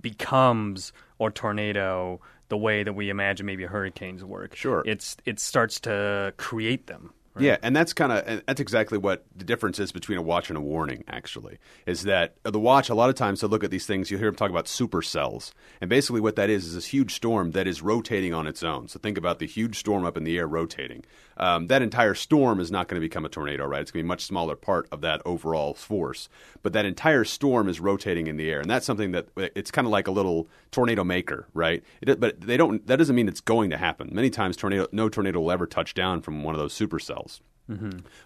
becomes 0.00 0.92
a 1.20 1.30
tornado 1.30 2.20
the 2.48 2.56
way 2.56 2.82
that 2.82 2.94
we 2.94 3.10
imagine 3.10 3.46
maybe 3.46 3.64
hurricanes 3.64 4.24
work. 4.24 4.54
Sure. 4.54 4.82
It's 4.86 5.16
it 5.24 5.38
starts 5.38 5.80
to 5.80 6.32
create 6.36 6.86
them. 6.86 7.12
Right? 7.38 7.44
Yeah, 7.44 7.56
and 7.62 7.74
that's 7.74 7.92
kind 7.92 8.12
of 8.12 8.42
that's 8.46 8.60
exactly 8.60 8.98
what 8.98 9.24
the 9.34 9.44
difference 9.44 9.78
is 9.78 9.92
between 9.92 10.18
a 10.18 10.22
watch 10.22 10.50
and 10.50 10.56
a 10.56 10.60
warning. 10.60 11.04
Actually, 11.08 11.58
is 11.86 12.02
that 12.02 12.36
the 12.42 12.60
watch 12.60 12.88
a 12.88 12.94
lot 12.94 13.08
of 13.08 13.14
times 13.14 13.40
to 13.40 13.48
look 13.48 13.64
at 13.64 13.70
these 13.70 13.86
things, 13.86 14.10
you 14.10 14.18
hear 14.18 14.28
them 14.28 14.36
talk 14.36 14.50
about 14.50 14.66
supercells, 14.66 15.52
and 15.80 15.88
basically 15.88 16.20
what 16.20 16.36
that 16.36 16.50
is 16.50 16.66
is 16.66 16.74
this 16.74 16.86
huge 16.86 17.14
storm 17.14 17.52
that 17.52 17.66
is 17.66 17.82
rotating 17.82 18.34
on 18.34 18.46
its 18.46 18.62
own. 18.62 18.88
So 18.88 18.98
think 18.98 19.18
about 19.18 19.38
the 19.38 19.46
huge 19.46 19.78
storm 19.78 20.04
up 20.04 20.16
in 20.16 20.24
the 20.24 20.36
air 20.38 20.46
rotating. 20.46 21.04
Um, 21.36 21.68
that 21.68 21.82
entire 21.82 22.14
storm 22.14 22.58
is 22.58 22.70
not 22.70 22.88
going 22.88 23.00
to 23.00 23.04
become 23.04 23.24
a 23.24 23.28
tornado, 23.28 23.64
right? 23.64 23.80
It's 23.80 23.92
going 23.92 24.00
to 24.00 24.04
be 24.04 24.08
a 24.08 24.14
much 24.14 24.24
smaller 24.24 24.56
part 24.56 24.88
of 24.90 25.02
that 25.02 25.22
overall 25.24 25.72
force, 25.72 26.28
but 26.62 26.72
that 26.72 26.84
entire 26.84 27.24
storm 27.24 27.68
is 27.68 27.78
rotating 27.78 28.26
in 28.26 28.36
the 28.36 28.50
air, 28.50 28.60
and 28.60 28.68
that's 28.68 28.84
something 28.84 29.12
that 29.12 29.28
it's 29.36 29.70
kind 29.70 29.86
of 29.86 29.92
like 29.92 30.08
a 30.08 30.10
little 30.10 30.48
tornado 30.72 31.04
maker, 31.04 31.46
right? 31.54 31.84
It, 32.00 32.18
but 32.18 32.40
they 32.40 32.56
don't. 32.56 32.84
That 32.86 32.96
doesn't 32.96 33.14
mean 33.14 33.28
it's 33.28 33.40
going 33.40 33.70
to 33.70 33.76
happen. 33.76 34.10
Many 34.12 34.30
times, 34.30 34.56
tornado 34.56 34.88
no 34.90 35.08
tornado 35.08 35.40
will 35.40 35.52
ever 35.52 35.66
touch 35.66 35.94
down 35.94 36.22
from 36.22 36.42
one 36.42 36.54
of 36.54 36.58
those 36.58 36.76
supercells. 36.76 37.27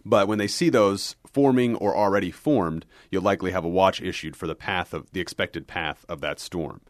But 0.05 0.29
when 0.29 0.39
they 0.39 0.47
see 0.47 0.71
those 0.71 1.17
forming 1.33 1.75
or 1.77 1.97
already 1.97 2.31
formed, 2.31 2.87
you'll 3.11 3.23
likely 3.23 3.51
have 3.51 3.65
a 3.65 3.69
watch 3.69 4.01
issued 4.01 4.37
for 4.37 4.47
the 4.47 4.55
path 4.55 4.95
of 4.95 5.11
the 5.13 5.21
expected 5.21 5.67
path 5.67 6.05
of 6.09 6.21
that 6.21 6.39
storm. 6.39 6.81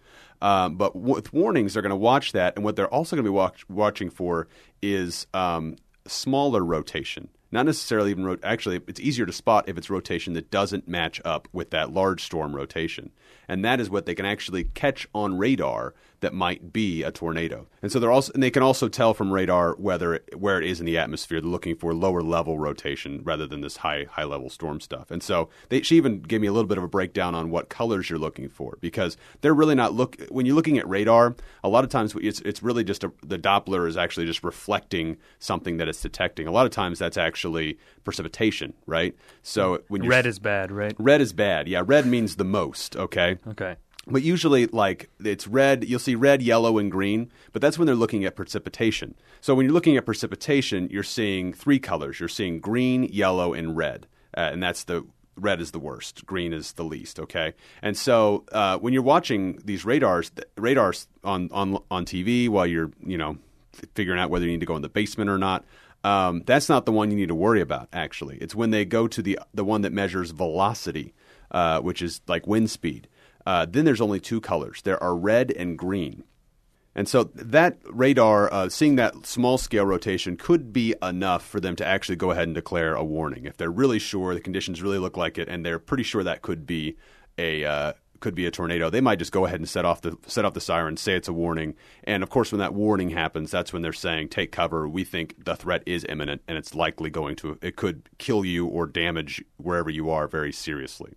Um, 0.42 0.76
but 0.76 0.94
with 0.94 1.32
warnings, 1.32 1.72
they're 1.72 1.82
going 1.82 1.90
to 1.90 1.96
watch 1.96 2.32
that, 2.32 2.56
and 2.56 2.64
what 2.64 2.76
they're 2.76 2.92
also 2.92 3.16
going 3.16 3.24
to 3.24 3.30
be 3.30 3.34
watch, 3.34 3.64
watching 3.68 4.10
for 4.10 4.48
is 4.82 5.26
um, 5.32 5.76
smaller 6.06 6.64
rotation. 6.64 7.28
Not 7.52 7.66
necessarily 7.66 8.10
even 8.10 8.38
actually, 8.42 8.80
it's 8.88 8.98
easier 8.98 9.26
to 9.26 9.32
spot 9.32 9.68
if 9.68 9.78
it's 9.78 9.90
rotation 9.90 10.32
that 10.34 10.50
doesn't 10.50 10.88
match 10.88 11.20
up 11.24 11.48
with 11.52 11.70
that 11.70 11.92
large 11.92 12.24
storm 12.24 12.56
rotation, 12.56 13.12
and 13.46 13.64
that 13.64 13.78
is 13.78 13.88
what 13.88 14.04
they 14.06 14.14
can 14.14 14.26
actually 14.26 14.64
catch 14.64 15.06
on 15.14 15.38
radar 15.38 15.94
that 16.22 16.32
might 16.32 16.72
be 16.72 17.02
a 17.02 17.10
tornado. 17.10 17.66
And 17.82 17.92
so 17.92 17.98
they're 17.98 18.10
also 18.10 18.32
and 18.32 18.42
they 18.42 18.50
can 18.50 18.62
also 18.62 18.88
tell 18.88 19.12
from 19.12 19.32
radar 19.32 19.74
whether 19.74 20.14
it, 20.14 20.38
where 20.38 20.60
it 20.60 20.64
is 20.64 20.80
in 20.80 20.86
the 20.86 20.96
atmosphere. 20.96 21.40
They're 21.40 21.50
looking 21.50 21.76
for 21.76 21.92
lower 21.92 22.22
level 22.22 22.58
rotation 22.58 23.20
rather 23.24 23.46
than 23.46 23.60
this 23.60 23.78
high 23.78 24.06
high 24.08 24.24
level 24.24 24.48
storm 24.48 24.80
stuff. 24.80 25.10
And 25.10 25.22
so 25.22 25.50
they, 25.68 25.82
she 25.82 25.96
even 25.96 26.22
gave 26.22 26.40
me 26.40 26.46
a 26.46 26.52
little 26.52 26.68
bit 26.68 26.78
of 26.78 26.84
a 26.84 26.88
breakdown 26.88 27.34
on 27.34 27.50
what 27.50 27.68
colors 27.68 28.08
you're 28.08 28.20
looking 28.20 28.48
for 28.48 28.78
because 28.80 29.16
they're 29.40 29.52
really 29.52 29.74
not 29.74 29.92
look 29.92 30.16
when 30.30 30.46
you're 30.46 30.54
looking 30.54 30.78
at 30.78 30.88
radar. 30.88 31.34
A 31.64 31.68
lot 31.68 31.84
of 31.84 31.90
times 31.90 32.14
it's 32.20 32.40
it's 32.40 32.62
really 32.62 32.84
just 32.84 33.04
a, 33.04 33.12
the 33.26 33.38
Doppler 33.38 33.88
is 33.88 33.96
actually 33.96 34.26
just 34.26 34.44
reflecting 34.44 35.16
something 35.40 35.76
that 35.78 35.88
it's 35.88 36.00
detecting. 36.00 36.46
A 36.46 36.52
lot 36.52 36.66
of 36.66 36.72
times 36.72 37.00
that's 37.00 37.16
actually 37.16 37.78
precipitation, 38.04 38.74
right? 38.86 39.16
So 39.42 39.78
mm. 39.78 39.82
when 39.88 40.06
red 40.06 40.26
is 40.26 40.38
bad, 40.38 40.70
right? 40.70 40.94
red 40.98 41.20
is 41.20 41.32
bad. 41.32 41.66
Yeah, 41.66 41.82
red 41.84 42.06
means 42.06 42.36
the 42.36 42.44
most. 42.44 42.96
Okay. 42.96 43.38
Okay. 43.48 43.76
But 44.06 44.22
usually, 44.22 44.66
like 44.66 45.10
it's 45.24 45.46
red, 45.46 45.84
you'll 45.84 46.00
see 46.00 46.16
red, 46.16 46.42
yellow, 46.42 46.78
and 46.78 46.90
green. 46.90 47.30
But 47.52 47.62
that's 47.62 47.78
when 47.78 47.86
they're 47.86 47.94
looking 47.94 48.24
at 48.24 48.34
precipitation. 48.34 49.14
So 49.40 49.54
when 49.54 49.66
you're 49.66 49.72
looking 49.72 49.96
at 49.96 50.04
precipitation, 50.04 50.88
you're 50.90 51.04
seeing 51.04 51.52
three 51.52 51.78
colors. 51.78 52.18
You're 52.18 52.28
seeing 52.28 52.58
green, 52.58 53.04
yellow, 53.04 53.54
and 53.54 53.76
red, 53.76 54.08
uh, 54.36 54.50
and 54.52 54.62
that's 54.62 54.84
the 54.84 55.06
red 55.36 55.60
is 55.60 55.70
the 55.70 55.78
worst, 55.78 56.26
green 56.26 56.52
is 56.52 56.72
the 56.72 56.84
least. 56.84 57.20
Okay, 57.20 57.54
and 57.80 57.96
so 57.96 58.44
uh, 58.52 58.78
when 58.78 58.92
you're 58.92 59.02
watching 59.02 59.60
these 59.64 59.84
radars, 59.84 60.30
the 60.30 60.46
radars 60.56 61.06
on 61.22 61.48
on 61.52 61.78
on 61.90 62.04
TV 62.04 62.48
while 62.48 62.66
you're 62.66 62.90
you 63.04 63.16
know 63.16 63.38
figuring 63.94 64.20
out 64.20 64.30
whether 64.30 64.44
you 64.44 64.52
need 64.52 64.60
to 64.60 64.66
go 64.66 64.76
in 64.76 64.82
the 64.82 64.88
basement 64.88 65.30
or 65.30 65.38
not. 65.38 65.64
Um, 66.04 66.42
that's 66.46 66.68
not 66.68 66.84
the 66.84 66.92
one 66.92 67.10
you 67.10 67.16
need 67.16 67.28
to 67.28 67.34
worry 67.34 67.60
about. 67.60 67.88
Actually, 67.92 68.36
it's 68.38 68.54
when 68.54 68.70
they 68.70 68.84
go 68.84 69.06
to 69.06 69.22
the 69.22 69.38
the 69.54 69.64
one 69.64 69.82
that 69.82 69.92
measures 69.92 70.32
velocity, 70.32 71.14
uh, 71.52 71.80
which 71.80 72.02
is 72.02 72.20
like 72.26 72.46
wind 72.46 72.70
speed. 72.70 73.06
Uh, 73.46 73.66
then 73.68 73.84
there's 73.84 74.00
only 74.00 74.20
two 74.20 74.40
colors. 74.40 74.82
There 74.82 75.02
are 75.02 75.16
red 75.16 75.50
and 75.50 75.78
green. 75.78 76.24
And 76.94 77.08
so 77.08 77.24
that 77.34 77.78
radar, 77.86 78.52
uh, 78.52 78.68
seeing 78.68 78.96
that 78.96 79.24
small 79.24 79.56
scale 79.56 79.86
rotation, 79.86 80.36
could 80.36 80.72
be 80.72 80.94
enough 81.02 81.44
for 81.46 81.58
them 81.58 81.74
to 81.76 81.86
actually 81.86 82.16
go 82.16 82.30
ahead 82.30 82.44
and 82.44 82.54
declare 82.54 82.94
a 82.94 83.04
warning 83.04 83.46
if 83.46 83.56
they're 83.56 83.70
really 83.70 83.98
sure 83.98 84.34
the 84.34 84.40
conditions 84.40 84.82
really 84.82 84.98
look 84.98 85.16
like 85.16 85.38
it, 85.38 85.48
and 85.48 85.64
they're 85.64 85.78
pretty 85.78 86.02
sure 86.02 86.22
that 86.22 86.42
could 86.42 86.66
be 86.66 86.96
a 87.38 87.64
uh, 87.64 87.92
could 88.20 88.34
be 88.34 88.46
a 88.46 88.50
tornado. 88.50 88.90
They 88.90 89.00
might 89.00 89.18
just 89.18 89.32
go 89.32 89.46
ahead 89.46 89.58
and 89.58 89.68
set 89.68 89.86
off 89.86 90.02
the 90.02 90.16
set 90.26 90.44
off 90.44 90.52
the 90.52 90.60
siren, 90.60 90.98
say 90.98 91.14
it's 91.14 91.28
a 91.28 91.32
warning, 91.32 91.74
and 92.04 92.22
of 92.22 92.28
course, 92.28 92.52
when 92.52 92.58
that 92.60 92.74
warning 92.74 93.10
happens, 93.10 93.50
that's 93.50 93.72
when 93.72 93.80
they're 93.80 93.92
saying 93.94 94.28
take 94.28 94.52
cover. 94.52 94.86
We 94.86 95.02
think 95.02 95.44
the 95.44 95.56
threat 95.56 95.82
is 95.86 96.04
imminent, 96.08 96.42
and 96.46 96.58
it's 96.58 96.74
likely 96.74 97.08
going 97.08 97.36
to 97.36 97.58
it 97.62 97.76
could 97.76 98.08
kill 98.18 98.44
you 98.44 98.66
or 98.66 98.86
damage 98.86 99.42
wherever 99.56 99.88
you 99.88 100.10
are 100.10 100.28
very 100.28 100.52
seriously. 100.52 101.14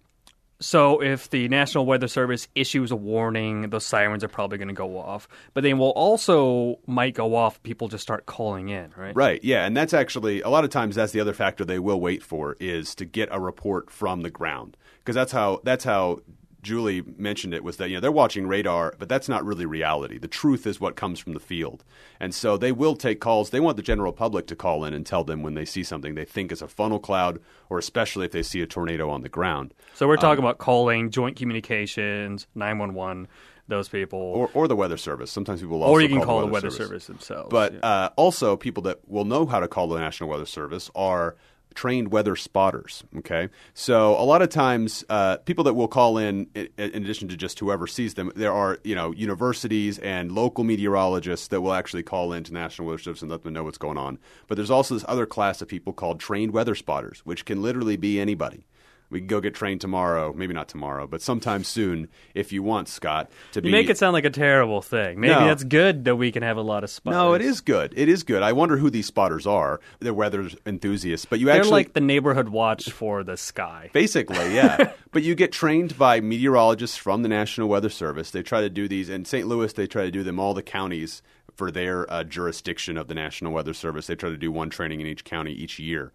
So 0.60 1.02
if 1.02 1.30
the 1.30 1.48
National 1.50 1.86
Weather 1.86 2.08
Service 2.08 2.48
issues 2.56 2.92
a 2.92 2.96
warning, 2.96 3.70
those 3.70 3.86
sirens 3.86 4.24
are 4.24 4.30
probably 4.30 4.58
going 4.58 4.70
to 4.70 4.74
go 4.74 4.98
off. 4.98 5.28
But 5.54 5.64
they 5.64 5.74
will 5.74 5.90
also 5.92 6.80
might 6.88 7.14
go 7.14 7.36
off. 7.36 7.62
People 7.64 7.88
just 7.88 8.04
start 8.04 8.26
calling 8.26 8.70
in, 8.70 8.94
right? 8.96 9.16
Right. 9.16 9.44
Yeah, 9.44 9.66
and 9.66 9.76
that's 9.76 9.94
actually 9.94 10.42
a 10.42 10.50
lot 10.50 10.64
of 10.64 10.70
times 10.70 10.96
that's 10.96 11.12
the 11.12 11.20
other 11.20 11.34
factor 11.34 11.66
they 11.66 11.80
will 11.80 12.00
wait 12.00 12.24
for 12.24 12.56
is 12.60 12.96
to 12.96 13.06
get 13.06 13.30
a 13.32 13.40
report 13.40 13.92
from 13.92 14.22
the 14.22 14.30
ground 14.30 14.78
because 15.00 15.16
that's 15.16 15.32
how 15.32 15.62
that's 15.64 15.84
how 15.84 16.22
Julie 16.66 17.04
mentioned 17.18 17.54
it 17.54 17.64
was 17.64 17.78
that 17.78 17.90
you 17.90 17.96
know 17.96 18.02
they're 18.02 18.12
watching 18.12 18.48
radar, 18.48 18.96
but 18.98 19.08
that's 19.08 19.30
not 19.30 19.46
really 19.46 19.66
reality. 19.66 20.18
The 20.18 20.28
truth 20.28 20.66
is 20.68 20.82
what 20.82 20.96
comes 20.96 21.20
from 21.20 21.34
the 21.34 21.40
field, 21.40 21.86
and 22.20 22.34
so 22.34 22.58
they 22.58 22.72
will 22.72 22.96
take 22.96 23.22
calls. 23.22 23.52
They 23.52 23.60
want 23.60 23.78
the 23.78 23.84
general 23.84 24.12
public 24.12 24.48
to 24.48 24.56
call 24.56 24.84
in 24.84 24.94
and 24.94 25.06
tell 25.06 25.24
them 25.24 25.44
when 25.44 25.54
they 25.54 25.66
see 25.66 25.84
something 25.84 26.16
they 26.16 26.26
think 26.26 26.52
is 26.52 26.62
a 26.62 26.68
funnel 26.68 27.00
cloud, 27.00 27.40
or 27.70 27.78
especially 27.78 28.26
if 28.26 28.32
they 28.32 28.44
see 28.44 28.62
a 28.62 28.68
tornado 28.68 29.10
on 29.10 29.22
the 29.22 29.30
ground. 29.30 29.74
So 29.94 30.08
we're 30.08 30.18
talking 30.18 30.40
um, 30.44 30.46
about 30.46 30.58
calling 30.58 31.12
joint 31.12 31.38
communications, 31.38 32.48
nine 32.56 32.80
one 32.80 32.96
one 32.96 33.28
those 33.68 33.88
people, 33.88 34.20
or, 34.20 34.50
or 34.54 34.68
the 34.68 34.76
weather 34.76 34.98
service. 34.98 35.32
Sometimes 35.32 35.62
people 35.62 35.84
also 35.84 35.94
or 35.94 36.02
you 36.02 36.10
can 36.10 36.18
call, 36.18 36.40
call 36.40 36.42
the 36.42 36.48
weather, 36.48 36.70
service. 36.70 36.88
service 36.88 37.08
themselves. 37.08 37.50
But 37.50 37.74
yeah. 37.74 37.80
uh, 37.80 38.10
also, 38.16 38.58
people 38.58 38.84
that 38.84 39.08
will 39.08 39.26
know 39.26 39.46
how 39.46 39.60
to 39.60 39.68
call 39.68 39.88
the 39.88 40.00
National 40.00 40.30
Weather 40.30 40.46
Service 40.46 40.90
are 40.96 41.36
trained 41.76 42.12
weather 42.12 42.36
spotters. 42.36 43.04
Okay, 43.18 43.50
so 43.74 44.20
a 44.20 44.24
lot 44.24 44.42
of 44.42 44.50
times, 44.50 45.04
uh, 45.10 45.38
people 45.38 45.64
that 45.66 45.74
will 45.74 45.88
call 45.88 46.18
in, 46.18 46.48
in, 46.56 46.70
in 46.78 47.04
addition 47.04 47.28
to 47.28 47.38
just 47.38 47.60
whoever 47.60 47.86
sees 47.86 48.16
them, 48.16 48.32
there 48.36 48.54
are 48.54 48.80
you 48.84 48.96
know 48.96 49.12
universities 49.12 50.00
and 50.00 50.32
local 50.32 50.64
meteorologists 50.64 51.48
that 51.50 51.62
will 51.62 51.74
actually 51.74 52.04
call 52.04 52.34
into 52.34 52.54
National 52.54 52.88
Weather 52.88 53.02
Service 53.02 53.22
and 53.22 53.30
let 53.30 53.44
them 53.44 53.54
know 53.54 53.64
what's 53.64 53.78
going 53.78 53.98
on. 53.98 54.18
But 54.48 54.56
there's 54.56 54.72
also 54.72 54.96
this 54.96 55.06
other 55.08 55.26
class 55.26 55.62
of 55.62 55.68
people 55.68 55.94
called 55.94 56.20
trained 56.20 56.52
weather 56.52 56.76
spotters, 56.76 57.20
which 57.20 57.46
can 57.46 57.62
literally 57.62 57.98
be 57.98 58.20
anybody. 58.20 58.66
We 59.10 59.20
can 59.20 59.28
go 59.28 59.40
get 59.40 59.54
trained 59.54 59.82
tomorrow, 59.82 60.34
maybe 60.36 60.54
not 60.54 60.68
tomorrow, 60.68 61.08
but 61.08 61.22
sometime 61.22 61.64
soon 61.64 62.10
if 62.34 62.52
you 62.52 62.64
want, 62.64 62.88
Scott. 62.88 63.30
To 63.54 63.60
you 63.60 63.64
be 63.64 63.72
make 63.72 63.90
it 63.90 63.98
sound 63.98 64.14
like 64.14 64.26
a 64.26 64.30
terrible 64.30 64.82
thing. 64.82 65.20
Maybe 65.20 65.34
No. 65.34 65.46
that's 65.48 65.64
good 65.64 66.06
that 66.06 66.16
we 66.16 66.32
can 66.32 66.44
have 66.44 66.58
a 66.58 66.62
lot 66.62 66.84
of 66.84 66.90
spotters. 66.90 67.16
no, 67.18 67.34
it 67.34 67.42
is 67.42 67.62
good. 67.62 67.94
It 67.96 68.10
is 68.10 68.24
good. 68.24 68.42
I 68.42 68.52
wonder 68.54 68.78
who 68.78 68.90
these 68.90 69.06
spotters 69.06 69.46
are. 69.46 69.80
They're 70.00 70.14
weather 70.14 70.50
enthusiasts, 70.66 71.26
but 71.26 71.40
you 71.40 71.46
They're 71.46 71.56
actually 71.58 71.72
like 71.72 71.94
the 71.94 72.02
neighborhood 72.02 72.50
watch 72.50 72.90
for 72.92 73.24
the 73.24 73.38
sky. 73.38 73.90
Basically, 73.94 74.54
yeah. 74.56 74.92
but 75.12 75.24
you 75.24 75.36
get 75.36 75.52
trained 75.52 75.98
by 75.98 76.20
meteorologists 76.20 76.98
from 76.98 77.22
the 77.22 77.30
National 77.30 77.70
Weather 77.70 77.90
Service. 77.90 78.32
They 78.32 78.44
try 78.44 78.62
to 78.62 78.70
do 78.70 78.88
these 78.88 79.10
in 79.10 79.26
St. 79.26 79.48
Louis. 79.48 79.72
They 79.72 79.88
try 79.88 80.04
to 80.04 80.12
do 80.12 80.24
them 80.24 80.40
all 80.40 80.54
the 80.54 80.64
counties 80.64 81.22
for 81.56 81.72
their 81.72 82.12
uh, 82.12 82.24
jurisdiction 82.24 82.98
of 82.98 83.08
the 83.08 83.16
National 83.16 83.54
Weather 83.54 83.74
Service. 83.74 84.08
They 84.08 84.16
try 84.16 84.30
to 84.30 84.38
do 84.38 84.52
one 84.52 84.70
training 84.70 85.00
in 85.00 85.08
each 85.08 85.24
county 85.24 85.54
each 85.54 85.80
year. 85.80 86.12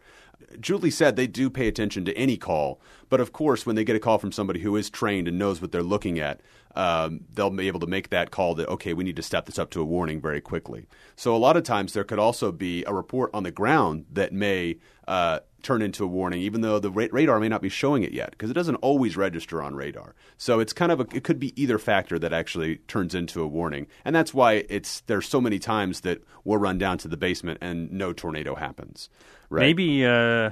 Julie 0.58 0.90
said 0.90 1.16
they 1.16 1.26
do 1.26 1.50
pay 1.50 1.68
attention 1.68 2.04
to 2.04 2.16
any 2.16 2.36
call, 2.36 2.80
but 3.08 3.20
of 3.20 3.32
course, 3.32 3.66
when 3.66 3.76
they 3.76 3.84
get 3.84 3.96
a 3.96 4.00
call 4.00 4.18
from 4.18 4.32
somebody 4.32 4.60
who 4.60 4.76
is 4.76 4.90
trained 4.90 5.28
and 5.28 5.38
knows 5.38 5.60
what 5.60 5.72
they're 5.72 5.82
looking 5.82 6.18
at, 6.18 6.40
um, 6.74 7.20
they'll 7.32 7.50
be 7.50 7.66
able 7.66 7.80
to 7.80 7.86
make 7.86 8.10
that 8.10 8.30
call 8.30 8.54
that 8.54 8.68
okay, 8.68 8.92
we 8.92 9.04
need 9.04 9.16
to 9.16 9.22
step 9.22 9.46
this 9.46 9.58
up 9.58 9.70
to 9.70 9.80
a 9.80 9.84
warning 9.84 10.20
very 10.20 10.40
quickly. 10.40 10.86
So 11.16 11.34
a 11.34 11.38
lot 11.38 11.56
of 11.56 11.64
times 11.64 11.92
there 11.92 12.04
could 12.04 12.18
also 12.18 12.52
be 12.52 12.84
a 12.84 12.94
report 12.94 13.30
on 13.34 13.42
the 13.42 13.50
ground 13.50 14.06
that 14.12 14.32
may 14.32 14.78
uh, 15.08 15.40
turn 15.62 15.82
into 15.82 16.04
a 16.04 16.06
warning, 16.06 16.40
even 16.40 16.60
though 16.60 16.78
the 16.78 16.90
ra- 16.90 17.06
radar 17.12 17.40
may 17.40 17.48
not 17.48 17.62
be 17.62 17.68
showing 17.68 18.02
it 18.02 18.12
yet, 18.12 18.30
because 18.32 18.50
it 18.50 18.54
doesn't 18.54 18.76
always 18.76 19.16
register 19.16 19.62
on 19.62 19.74
radar. 19.74 20.14
So 20.36 20.60
it's 20.60 20.72
kind 20.72 20.90
of 20.92 21.00
a, 21.00 21.06
it 21.14 21.24
could 21.24 21.38
be 21.38 21.60
either 21.60 21.78
factor 21.78 22.18
that 22.18 22.32
actually 22.32 22.76
turns 22.88 23.14
into 23.14 23.42
a 23.42 23.46
warning, 23.46 23.86
and 24.04 24.14
that's 24.14 24.32
why 24.34 24.64
it's 24.68 25.00
there's 25.02 25.28
so 25.28 25.40
many 25.40 25.58
times 25.58 26.00
that 26.00 26.22
we'll 26.44 26.58
run 26.58 26.78
down 26.78 26.98
to 26.98 27.08
the 27.08 27.16
basement 27.16 27.58
and 27.60 27.90
no 27.92 28.12
tornado 28.12 28.54
happens. 28.54 29.08
Right? 29.48 29.62
Maybe, 29.62 30.06
uh, 30.06 30.50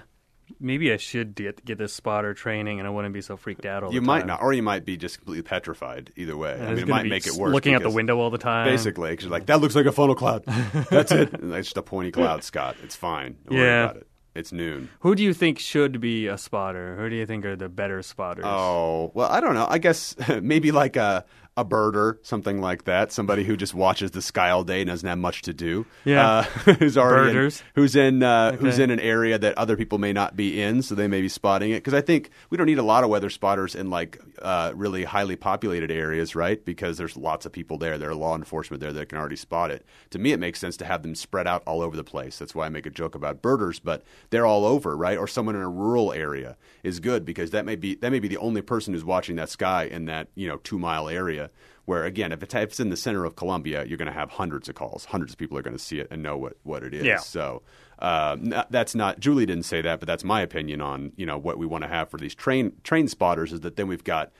maybe 0.61 0.93
I 0.93 0.97
should 0.97 1.35
get 1.35 1.65
get 1.65 1.79
this 1.79 1.93
spotter 1.93 2.35
training, 2.35 2.79
and 2.81 2.87
I 2.87 2.91
wouldn't 2.91 3.15
be 3.15 3.21
so 3.21 3.37
freaked 3.37 3.65
out 3.67 3.85
all 3.85 3.93
you 3.93 4.01
might 4.01 4.21
time. 4.21 4.29
not, 4.29 4.43
or 4.43 4.53
you 4.53 4.63
might 4.63 4.85
be 4.85 4.97
just 4.97 5.19
completely 5.19 5.43
petrified. 5.43 6.13
Either 6.17 6.37
way, 6.37 6.55
And 6.55 6.65
I 6.65 6.71
mean, 6.71 6.79
it 6.79 6.89
might 6.89 7.07
make 7.07 7.27
it 7.27 7.35
worse. 7.35 7.53
Looking 7.53 7.75
out 7.75 7.83
the 7.83 7.91
window 7.91 8.19
all 8.19 8.31
the 8.31 8.39
time. 8.39 8.67
Basically, 8.67 9.11
because 9.11 9.25
you're 9.27 9.31
like, 9.33 9.47
that 9.47 9.61
looks 9.61 9.77
like 9.77 9.87
a 9.87 9.93
funnel 9.93 10.15
cloud. 10.15 10.45
That's 10.91 11.13
it. 11.13 11.33
It's 11.35 11.69
just 11.69 11.77
a 11.77 11.83
pointy 11.83 12.11
cloud, 12.11 12.43
Scott. 12.45 12.77
It's 12.83 12.97
fine. 12.97 13.37
Don't 13.47 13.59
worry 13.59 13.67
Yeah. 13.67 13.93
It's 14.39 14.53
noon. 14.53 14.89
Who 15.01 15.17
do 15.17 15.25
you 15.25 15.35
think 15.35 15.59
should 15.59 16.01
be 16.01 16.29
a 16.29 16.39
spotter? 16.39 16.95
Who 16.97 17.11
do 17.11 17.17
you 17.17 17.27
think 17.27 17.45
are 17.45 17.57
the 17.57 17.69
better 17.69 18.03
spotters? 18.03 18.45
Oh 18.47 19.11
well, 19.13 19.29
I 19.29 19.41
don't 19.41 19.55
know. 19.55 19.67
I 19.69 19.79
guess 19.79 20.15
maybe 20.43 20.71
like 20.71 20.95
a 20.95 21.25
a 21.59 21.65
birder, 21.65 22.19
something 22.23 22.61
like 22.61 22.85
that. 22.85 23.11
Somebody 23.11 23.43
who 23.43 23.57
just 23.57 23.75
watches 23.75 24.13
the 24.13 24.23
sky 24.23 24.51
all 24.51 24.63
day 24.63 24.81
and 24.81 24.89
doesn't 24.89 25.09
have 25.09 25.19
much 25.19 25.43
to 25.43 25.53
do. 25.53 25.87
Yeah. 26.05 26.25
uh, 26.29 26.43
who's 26.79 26.97
already 26.97 27.37
in, 27.37 27.53
who's 27.75 27.97
in 27.97 28.23
uh, 28.23 28.53
who's 28.53 28.79
in 28.79 28.91
an 28.93 29.01
area 29.01 29.39
that 29.39 29.59
other 29.59 29.77
people 29.77 29.99
may 29.99 30.13
not 30.13 30.37
be 30.37 30.63
in, 30.63 30.83
so 30.83 30.95
they 30.95 31.09
may 31.09 31.21
be 31.21 31.29
spotting 31.29 31.73
it. 31.73 31.79
Because 31.79 31.95
I 31.95 32.01
think 32.01 32.31
we 32.49 32.57
don't 32.57 32.67
need 32.67 32.79
a 32.79 32.85
lot 32.85 33.03
of 33.03 33.11
weather 33.11 33.29
spotters 33.29 33.75
in 33.75 33.91
like 33.91 34.21
uh, 34.41 34.73
really 34.77 35.03
highly 35.03 35.35
populated 35.35 35.91
areas, 35.91 36.37
right? 36.37 36.65
Because 36.65 36.97
there's 36.97 37.17
lots 37.17 37.45
of 37.45 37.51
people 37.51 37.77
there. 37.77 37.99
There 37.99 38.11
are 38.11 38.15
law 38.15 38.37
enforcement 38.37 38.81
there 38.81 38.93
that 38.93 39.09
can 39.09 39.19
already 39.19 39.37
spot 39.37 39.73
it. 39.73 39.85
To 40.11 40.19
me, 40.21 40.31
it 40.31 40.39
makes 40.39 40.61
sense 40.61 40.77
to 40.77 40.85
have 40.85 41.03
them 41.03 41.17
spread 41.17 41.49
out 41.49 41.65
all 41.67 41.83
over 41.83 41.97
the 41.97 42.05
place. 42.05 42.39
That's 42.39 42.55
why 42.55 42.67
I 42.67 42.69
make 42.69 42.87
a 42.87 42.91
joke 42.91 43.17
about 43.17 43.43
birders, 43.43 43.81
but 43.81 44.05
they're 44.31 44.47
all 44.47 44.65
over, 44.65 44.97
right? 44.97 45.19
Or 45.19 45.27
someone 45.27 45.57
in 45.57 45.63
a 45.63 45.69
rural 45.69 46.13
area 46.13 46.57
is 46.85 47.01
good 47.01 47.25
because 47.25 47.51
that 47.51 47.65
may 47.65 47.75
be 47.75 47.97
that 47.97 48.13
may 48.13 48.21
be 48.21 48.29
the 48.29 48.37
only 48.37 48.63
person 48.63 48.95
who's 48.95 49.05
watching 49.05 49.35
that 49.37 49.49
sky 49.49 49.85
in 49.85 50.05
that 50.05 50.29
you 50.37 50.47
know 50.47 50.59
two 50.59 50.79
mile 50.79 51.09
area. 51.09 51.48
Where 51.85 52.05
again, 52.05 52.33
if 52.33 52.43
it's, 52.43 52.81
in 52.81 52.91
the 52.91 52.97
center 52.97 53.25
of 53.25 53.35
Columbia, 53.37 53.85
you're 53.85 53.97
going 53.99 54.07
to 54.07 54.13
have 54.13 54.31
hundreds 54.31 54.69
of 54.69 54.75
calls. 54.75 55.07
Hundreds 55.07 55.33
of 55.33 55.39
people 55.39 55.57
are 55.57 55.63
going 55.63 55.77
to 55.77 55.83
see 55.83 56.01
it 56.01 56.09
and 56.11 56.23
know 56.23 56.37
what, 56.37 56.55
what 56.63 56.83
it 56.83 56.93
is. 56.93 57.05
Yeah. 57.05 57.19
So 57.19 57.63
uh, 57.99 58.37
that's 58.71 58.95
not 58.95 59.19
Julie 59.21 59.47
didn't 59.47 59.65
say 59.65 59.83
that, 59.83 59.99
but 60.01 60.07
that's 60.07 60.25
my 60.25 60.41
opinion 60.41 60.81
on 60.81 61.13
you 61.17 61.27
know 61.27 61.39
what 61.39 61.59
we 61.59 61.67
want 61.67 61.83
to 61.83 61.89
have 61.89 62.11
for 62.11 62.19
these 62.19 62.35
train 62.35 62.73
train 62.85 63.09
spotters 63.09 63.53
is 63.53 63.61
that 63.61 63.77
then 63.77 63.89
we've 63.89 64.05
got 64.05 64.31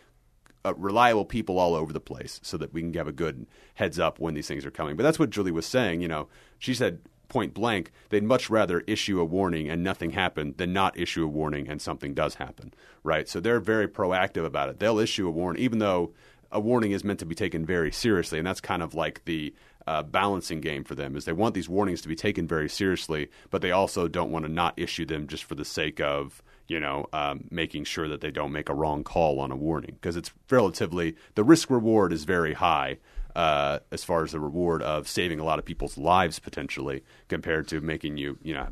uh, 0.65 0.75
reliable 0.77 1.25
people 1.25 1.59
all 1.59 1.75
over 1.75 1.93
the 1.93 2.01
place 2.01 2.41
so 2.43 2.57
that 2.57 2.73
we 2.73 2.83
can 2.83 2.95
have 2.95 3.09
a 3.09 3.13
good 3.13 3.47
heads 3.75 3.99
up 3.99 4.21
when 4.21 4.35
these 4.35 4.47
things 4.47 4.65
are 4.65 4.71
coming. 4.71 4.97
But 4.97 5.03
that's 5.03 5.19
what 5.19 5.31
Julie 5.31 5.51
was 5.51 5.67
saying. 5.67 6.03
You 6.03 6.09
know, 6.09 6.29
she 6.59 6.75
said 6.75 7.01
point 7.29 7.53
blank 7.53 7.91
they'd 8.09 8.23
much 8.23 8.49
rather 8.49 8.81
issue 8.87 9.21
a 9.21 9.25
warning 9.25 9.69
and 9.69 9.85
nothing 9.85 10.11
happen 10.11 10.55
than 10.57 10.73
not 10.73 10.99
issue 10.99 11.25
a 11.25 11.29
warning 11.29 11.69
and 11.69 11.83
something 11.83 12.15
does 12.15 12.37
happen. 12.37 12.73
Right. 13.03 13.29
So 13.29 13.41
they're 13.41 13.61
very 13.61 13.89
proactive 13.89 14.45
about 14.45 14.69
it. 14.69 14.79
They'll 14.79 14.99
issue 14.99 15.27
a 15.27 15.31
warning 15.31 15.63
even 15.63 15.79
though 15.79 16.13
a 16.51 16.61
warning 16.61 16.93
is 16.93 17.05
meant 17.05 17.19
to 17.21 17.27
be 17.27 17.35
taken 17.35 17.65
very 17.65 17.93
seriously, 17.93 18.39
and 18.39 18.47
that's 18.47 18.61
kind 18.61 18.83
of 18.83 18.95
like 18.95 19.25
the 19.25 19.55
uh, 19.87 20.03
balancing 20.03 20.61
game 20.61 20.85
for 20.85 20.95
them. 20.95 21.17
Is 21.17 21.25
they 21.25 21.33
want 21.33 21.55
these 21.55 21.69
warnings 21.69 22.03
to 22.03 22.09
be 22.09 22.17
taken 22.17 22.47
very 22.47 22.69
seriously, 22.69 23.31
but 23.51 23.63
they 23.63 23.71
also 23.71 24.09
don't 24.09 24.31
want 24.31 24.45
to 24.45 24.51
not 24.51 24.75
issue 24.77 25.07
them 25.07 25.27
just 25.27 25.45
for 25.45 25.55
the 25.55 25.65
sake 25.65 26.01
of 26.01 26.43
you 26.67 26.81
know 26.81 27.07
um, 27.13 27.45
making 27.51 27.85
sure 27.85 28.09
that 28.09 28.21
they 28.21 28.31
don't 28.31 28.53
make 28.53 28.69
a 28.69 28.75
wrong 28.75 29.05
call 29.05 29.41
on 29.41 29.51
a 29.51 29.57
warning 29.57 29.93
because 30.01 30.17
it's 30.17 30.33
relatively 30.51 31.17
the 31.35 31.45
risk 31.45 31.71
reward 31.71 32.13
is 32.13 32.25
very 32.25 32.55
high. 32.55 32.99
Uh, 33.37 33.79
as 33.93 34.03
far 34.03 34.25
as 34.25 34.33
the 34.33 34.41
reward 34.41 34.83
of 34.83 35.07
saving 35.07 35.39
a 35.39 35.45
lot 35.45 35.61
of 35.61 35.65
people's 35.65 35.97
lives 35.97 36.41
potentially, 36.41 37.05
compared 37.29 37.69
to 37.69 37.81
making 37.81 38.17
you, 38.17 38.37
you 38.43 38.53
know, 38.53 38.67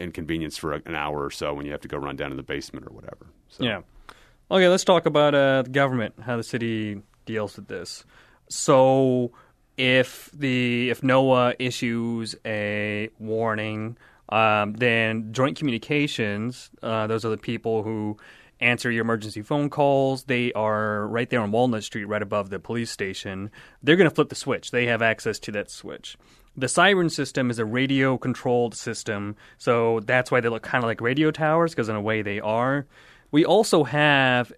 inconvenience 0.00 0.56
for 0.56 0.72
an 0.72 0.96
hour 0.96 1.24
or 1.24 1.30
so 1.30 1.54
when 1.54 1.64
you 1.64 1.70
have 1.70 1.82
to 1.82 1.86
go 1.86 1.96
run 1.96 2.16
down 2.16 2.32
in 2.32 2.36
the 2.36 2.42
basement 2.42 2.86
or 2.86 2.90
whatever. 2.90 3.26
So. 3.48 3.62
Yeah. 3.62 3.82
Okay, 4.52 4.66
let's 4.66 4.82
talk 4.82 5.06
about 5.06 5.32
uh, 5.32 5.62
the 5.62 5.70
government, 5.70 6.14
how 6.20 6.36
the 6.36 6.42
city 6.42 7.00
deals 7.24 7.54
with 7.54 7.68
this. 7.68 8.04
So, 8.48 9.30
if 9.76 10.28
the 10.32 10.90
if 10.90 11.02
NOAA 11.02 11.54
issues 11.60 12.34
a 12.44 13.10
warning, 13.20 13.96
um, 14.28 14.72
then 14.72 15.32
Joint 15.32 15.56
Communications, 15.56 16.68
uh, 16.82 17.06
those 17.06 17.24
are 17.24 17.28
the 17.28 17.38
people 17.38 17.84
who 17.84 18.16
answer 18.58 18.90
your 18.90 19.02
emergency 19.02 19.42
phone 19.42 19.70
calls. 19.70 20.24
They 20.24 20.52
are 20.54 21.06
right 21.06 21.30
there 21.30 21.42
on 21.42 21.52
Walnut 21.52 21.84
Street, 21.84 22.06
right 22.06 22.20
above 22.20 22.50
the 22.50 22.58
police 22.58 22.90
station. 22.90 23.52
They're 23.84 23.94
going 23.94 24.10
to 24.10 24.14
flip 24.14 24.30
the 24.30 24.34
switch. 24.34 24.72
They 24.72 24.86
have 24.86 25.00
access 25.00 25.38
to 25.40 25.52
that 25.52 25.70
switch. 25.70 26.16
The 26.56 26.68
siren 26.68 27.08
system 27.08 27.50
is 27.50 27.60
a 27.60 27.64
radio 27.64 28.18
controlled 28.18 28.74
system, 28.74 29.36
so 29.58 30.00
that's 30.00 30.32
why 30.32 30.40
they 30.40 30.48
look 30.48 30.64
kind 30.64 30.82
of 30.82 30.88
like 30.88 31.00
radio 31.00 31.30
towers, 31.30 31.70
because 31.70 31.88
in 31.88 31.94
a 31.94 32.00
way 32.00 32.22
they 32.22 32.40
are. 32.40 32.88
We 33.30 33.44
also 33.44 33.84
have 33.84 34.52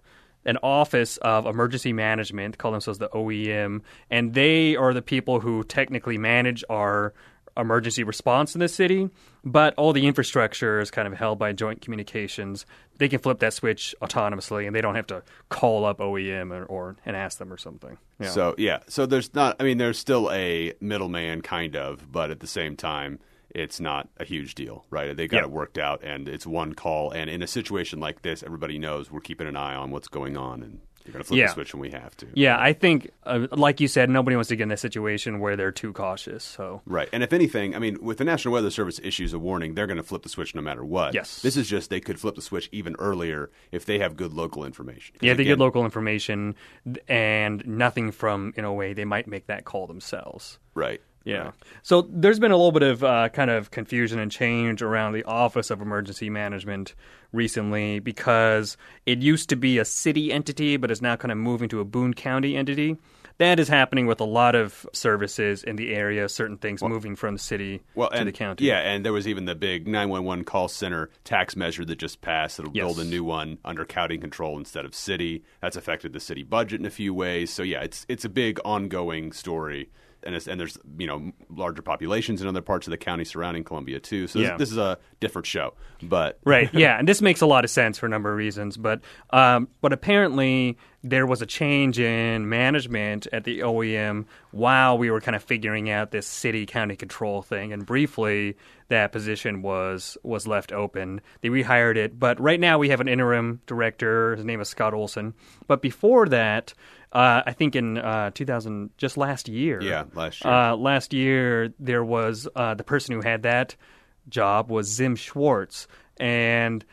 an 0.45 0.57
office 0.61 1.17
of 1.17 1.45
emergency 1.45 1.93
management, 1.93 2.57
call 2.57 2.71
themselves 2.71 2.99
the 2.99 3.09
OEM, 3.09 3.81
and 4.09 4.33
they 4.33 4.75
are 4.75 4.93
the 4.93 5.01
people 5.01 5.39
who 5.39 5.63
technically 5.63 6.17
manage 6.17 6.63
our 6.69 7.13
emergency 7.55 8.03
response 8.03 8.55
in 8.55 8.59
the 8.59 8.67
city, 8.67 9.09
but 9.43 9.73
all 9.75 9.93
the 9.93 10.07
infrastructure 10.07 10.79
is 10.79 10.89
kind 10.89 11.07
of 11.07 11.13
held 11.13 11.37
by 11.37 11.53
joint 11.53 11.81
communications. 11.81 12.65
They 12.97 13.07
can 13.07 13.19
flip 13.19 13.39
that 13.39 13.53
switch 13.53 13.95
autonomously, 14.01 14.65
and 14.65 14.75
they 14.75 14.81
don't 14.81 14.95
have 14.95 15.07
to 15.07 15.23
call 15.49 15.85
up 15.85 15.99
OEM 15.99 16.51
or, 16.51 16.65
or 16.65 16.95
and 17.05 17.15
ask 17.15 17.37
them 17.37 17.51
or 17.51 17.57
something. 17.57 17.97
Yeah. 18.19 18.29
So 18.29 18.55
yeah, 18.57 18.79
so 18.87 19.05
there's 19.05 19.33
not. 19.33 19.55
I 19.59 19.63
mean, 19.63 19.77
there's 19.77 19.99
still 19.99 20.31
a 20.31 20.73
middleman, 20.79 21.41
kind 21.41 21.75
of, 21.75 22.11
but 22.11 22.31
at 22.31 22.39
the 22.39 22.47
same 22.47 22.75
time, 22.75 23.19
it's 23.53 23.79
not 23.79 24.09
a 24.17 24.25
huge 24.25 24.55
deal, 24.55 24.85
right? 24.89 25.15
They 25.15 25.27
got 25.27 25.37
Yep. 25.37 25.43
it 25.45 25.51
worked 25.51 25.77
out, 25.77 26.03
and 26.03 26.27
it's 26.27 26.45
one 26.47 26.73
call. 26.73 27.11
And 27.11 27.29
in 27.29 27.41
a 27.41 27.47
situation 27.47 27.99
like 27.99 28.21
this, 28.21 28.43
everybody 28.43 28.77
knows 28.79 29.11
we're 29.11 29.19
keeping 29.21 29.47
an 29.47 29.55
eye 29.55 29.75
on 29.75 29.91
what's 29.91 30.07
going 30.07 30.37
on, 30.37 30.63
and 30.63 30.79
you're 31.05 31.11
going 31.11 31.21
to 31.21 31.27
flip 31.27 31.37
Yeah. 31.37 31.47
the 31.47 31.53
switch 31.53 31.73
when 31.73 31.81
we 31.81 31.89
have 31.91 32.15
to. 32.15 32.27
yeah, 32.33 32.57
I 32.57 32.71
think, 32.71 33.11
uh, 33.25 33.47
like 33.51 33.81
you 33.81 33.89
said, 33.89 34.09
nobody 34.09 34.37
wants 34.37 34.47
to 34.47 34.55
get 34.55 34.63
in 34.63 34.71
a 34.71 34.77
situation 34.77 35.39
where 35.41 35.57
they're 35.57 35.69
too 35.73 35.91
cautious. 35.91 36.45
So 36.45 36.81
Right. 36.85 37.09
And 37.11 37.21
if 37.21 37.33
anything, 37.33 37.75
I 37.75 37.79
mean, 37.79 37.97
with 38.01 38.19
the 38.19 38.23
National 38.23 38.53
Weather 38.53 38.69
Service 38.71 39.01
issues 39.03 39.33
a 39.33 39.39
warning, 39.39 39.73
they're 39.75 39.85
going 39.85 39.97
to 39.97 40.03
flip 40.03 40.23
the 40.23 40.29
switch 40.29 40.55
no 40.55 40.61
matter 40.61 40.85
what. 40.85 41.13
Yes. 41.13 41.41
This 41.41 41.57
is 41.57 41.67
just 41.69 41.89
they 41.89 41.99
could 41.99 42.21
flip 42.21 42.35
the 42.35 42.41
switch 42.41 42.69
even 42.71 42.95
earlier 42.99 43.51
if 43.73 43.83
they 43.85 43.99
have 43.99 44.15
good 44.15 44.31
local 44.33 44.63
information. 44.63 45.17
yeah, 45.19 45.33
they 45.33 45.43
again- 45.43 45.57
get 45.57 45.59
local 45.59 45.83
information 45.83 46.55
and 47.09 47.65
nothing 47.67 48.11
from 48.11 48.53
in 48.55 48.63
a 48.65 48.73
way 48.73 48.93
they 48.93 49.05
might 49.05 49.27
make 49.27 49.47
that 49.47 49.65
call 49.65 49.87
themselves. 49.87 50.57
Right. 50.73 51.01
Yeah. 51.25 51.43
Right. 51.43 51.53
So 51.83 52.07
there's 52.09 52.39
been 52.39 52.51
a 52.51 52.57
little 52.57 52.71
bit 52.73 52.83
of 52.83 53.03
uh, 53.03 53.29
kind 53.29 53.49
of 53.49 53.71
confusion 53.71 54.19
and 54.19 54.31
change 54.31 54.81
around 54.81 55.13
the 55.13 55.23
Office 55.23 55.69
of 55.71 55.81
Emergency 55.81 56.29
Management 56.29 56.95
recently 57.31 57.99
because 57.99 58.77
it 59.05 59.19
used 59.19 59.49
to 59.49 59.55
be 59.55 59.77
a 59.79 59.85
city 59.85 60.31
entity, 60.31 60.77
but 60.77 60.91
is 60.91 61.01
now 61.01 61.15
kind 61.15 61.31
of 61.31 61.37
moving 61.37 61.69
to 61.69 61.79
a 61.79 61.85
Boone 61.85 62.13
County 62.13 62.55
entity. 62.55 62.97
That 63.39 63.59
is 63.59 63.67
happening 63.67 64.05
with 64.05 64.19
a 64.21 64.25
lot 64.25 64.53
of 64.53 64.85
services 64.93 65.63
in 65.63 65.75
the 65.75 65.95
area, 65.95 66.29
certain 66.29 66.57
things 66.57 66.83
moving 66.83 67.15
from 67.15 67.33
the 67.35 67.39
city 67.39 67.81
Well, 67.95 68.09
to 68.11 68.17
and, 68.17 68.27
the 68.27 68.31
county. 68.31 68.65
Yeah, 68.65 68.77
and 68.79 69.03
there 69.03 69.11
was 69.11 69.27
even 69.27 69.45
the 69.45 69.55
big 69.55 69.87
911 69.87 70.45
call 70.45 70.67
center 70.67 71.09
tax 71.23 71.55
measure 71.55 71.83
that 71.83 71.95
just 71.97 72.21
passed. 72.21 72.59
It'll 72.59 72.71
Yes. 72.75 72.83
build 72.85 72.99
a 72.99 73.09
new 73.09 73.23
one 73.23 73.57
under 73.65 73.85
county 73.85 74.19
control 74.19 74.55
instead 74.57 74.85
of 74.85 74.93
city. 74.93 75.43
That's 75.61 75.75
affected 75.75 76.13
the 76.13 76.19
city 76.19 76.43
budget 76.43 76.79
in 76.79 76.85
a 76.85 76.91
few 76.91 77.11
ways. 77.11 77.51
So 77.51 77.63
yeah, 77.63 77.81
it's 77.81 78.05
it's 78.07 78.23
a 78.23 78.29
big 78.29 78.59
ongoing 78.63 79.31
story. 79.31 79.89
And, 80.25 80.35
it's, 80.35 80.47
and 80.47 80.59
there's 80.59 80.77
you 80.97 81.07
know 81.07 81.31
larger 81.49 81.81
populations 81.81 82.41
in 82.41 82.47
other 82.47 82.61
parts 82.61 82.87
of 82.87 82.91
the 82.91 82.97
county 82.97 83.25
surrounding 83.25 83.63
Columbia 83.63 83.99
too. 83.99 84.27
So 84.27 84.39
this, 84.39 84.47
Yeah. 84.49 84.57
this 84.57 84.71
is 84.71 84.77
a 84.77 84.97
different 85.19 85.45
show, 85.45 85.73
but 86.01 86.39
Right. 86.45 86.73
Yeah, 86.73 86.97
and 86.97 87.07
this 87.07 87.21
makes 87.29 87.41
a 87.41 87.45
lot 87.45 87.63
of 87.63 87.69
sense 87.69 87.97
for 87.97 88.05
a 88.05 88.09
number 88.09 88.31
of 88.31 88.37
reasons. 88.37 88.77
But 88.77 89.01
um, 89.31 89.67
but 89.81 89.93
apparently 89.93 90.77
there 91.05 91.25
was 91.25 91.41
a 91.41 91.45
change 91.45 91.99
in 91.99 92.47
management 92.47 93.27
at 93.33 93.43
the 93.43 93.59
OEM 93.59 94.25
while 94.51 94.97
we 94.97 95.11
were 95.11 95.19
kind 95.19 95.35
of 95.35 95.43
figuring 95.43 95.89
out 95.89 96.11
this 96.11 96.25
city 96.25 96.65
county 96.65 96.95
control 96.95 97.41
thing. 97.41 97.73
And 97.73 97.85
briefly, 97.85 98.55
that 98.87 99.11
position 99.11 99.61
was 99.61 100.17
was 100.23 100.47
left 100.47 100.71
open. 100.71 101.19
They 101.41 101.49
rehired 101.49 101.97
it, 101.97 102.17
but 102.17 102.39
right 102.39 102.59
now 102.59 102.77
we 102.79 102.87
have 102.89 103.01
an 103.01 103.09
interim 103.09 103.59
director. 103.67 104.35
His 104.37 104.45
name 104.45 104.61
is 104.61 104.69
Scott 104.69 104.93
Olson. 104.93 105.33
But 105.67 105.81
before 105.81 106.27
that. 106.29 106.73
Uh, 107.13 107.43
I 107.45 107.53
think 107.53 107.75
in 107.75 107.97
uh, 107.99 108.31
2000, 108.31 108.89
just 108.97 109.15
last 109.17 109.47
year. 109.47 109.79
Yeah, 109.81 110.05
last 110.15 110.43
year. 110.43 110.51
Uh, 110.53 110.75
last 110.75 111.13
year, 111.13 111.71
there 111.79 112.03
was 112.03 112.47
uh, 112.55 112.73
the 112.73 112.83
person 112.83 113.13
who 113.15 113.21
had 113.21 113.43
that 113.43 113.75
job 114.29 114.71
was 114.71 114.87
Zim 114.87 115.15
Schwartz, 115.15 115.87
and 116.19 116.83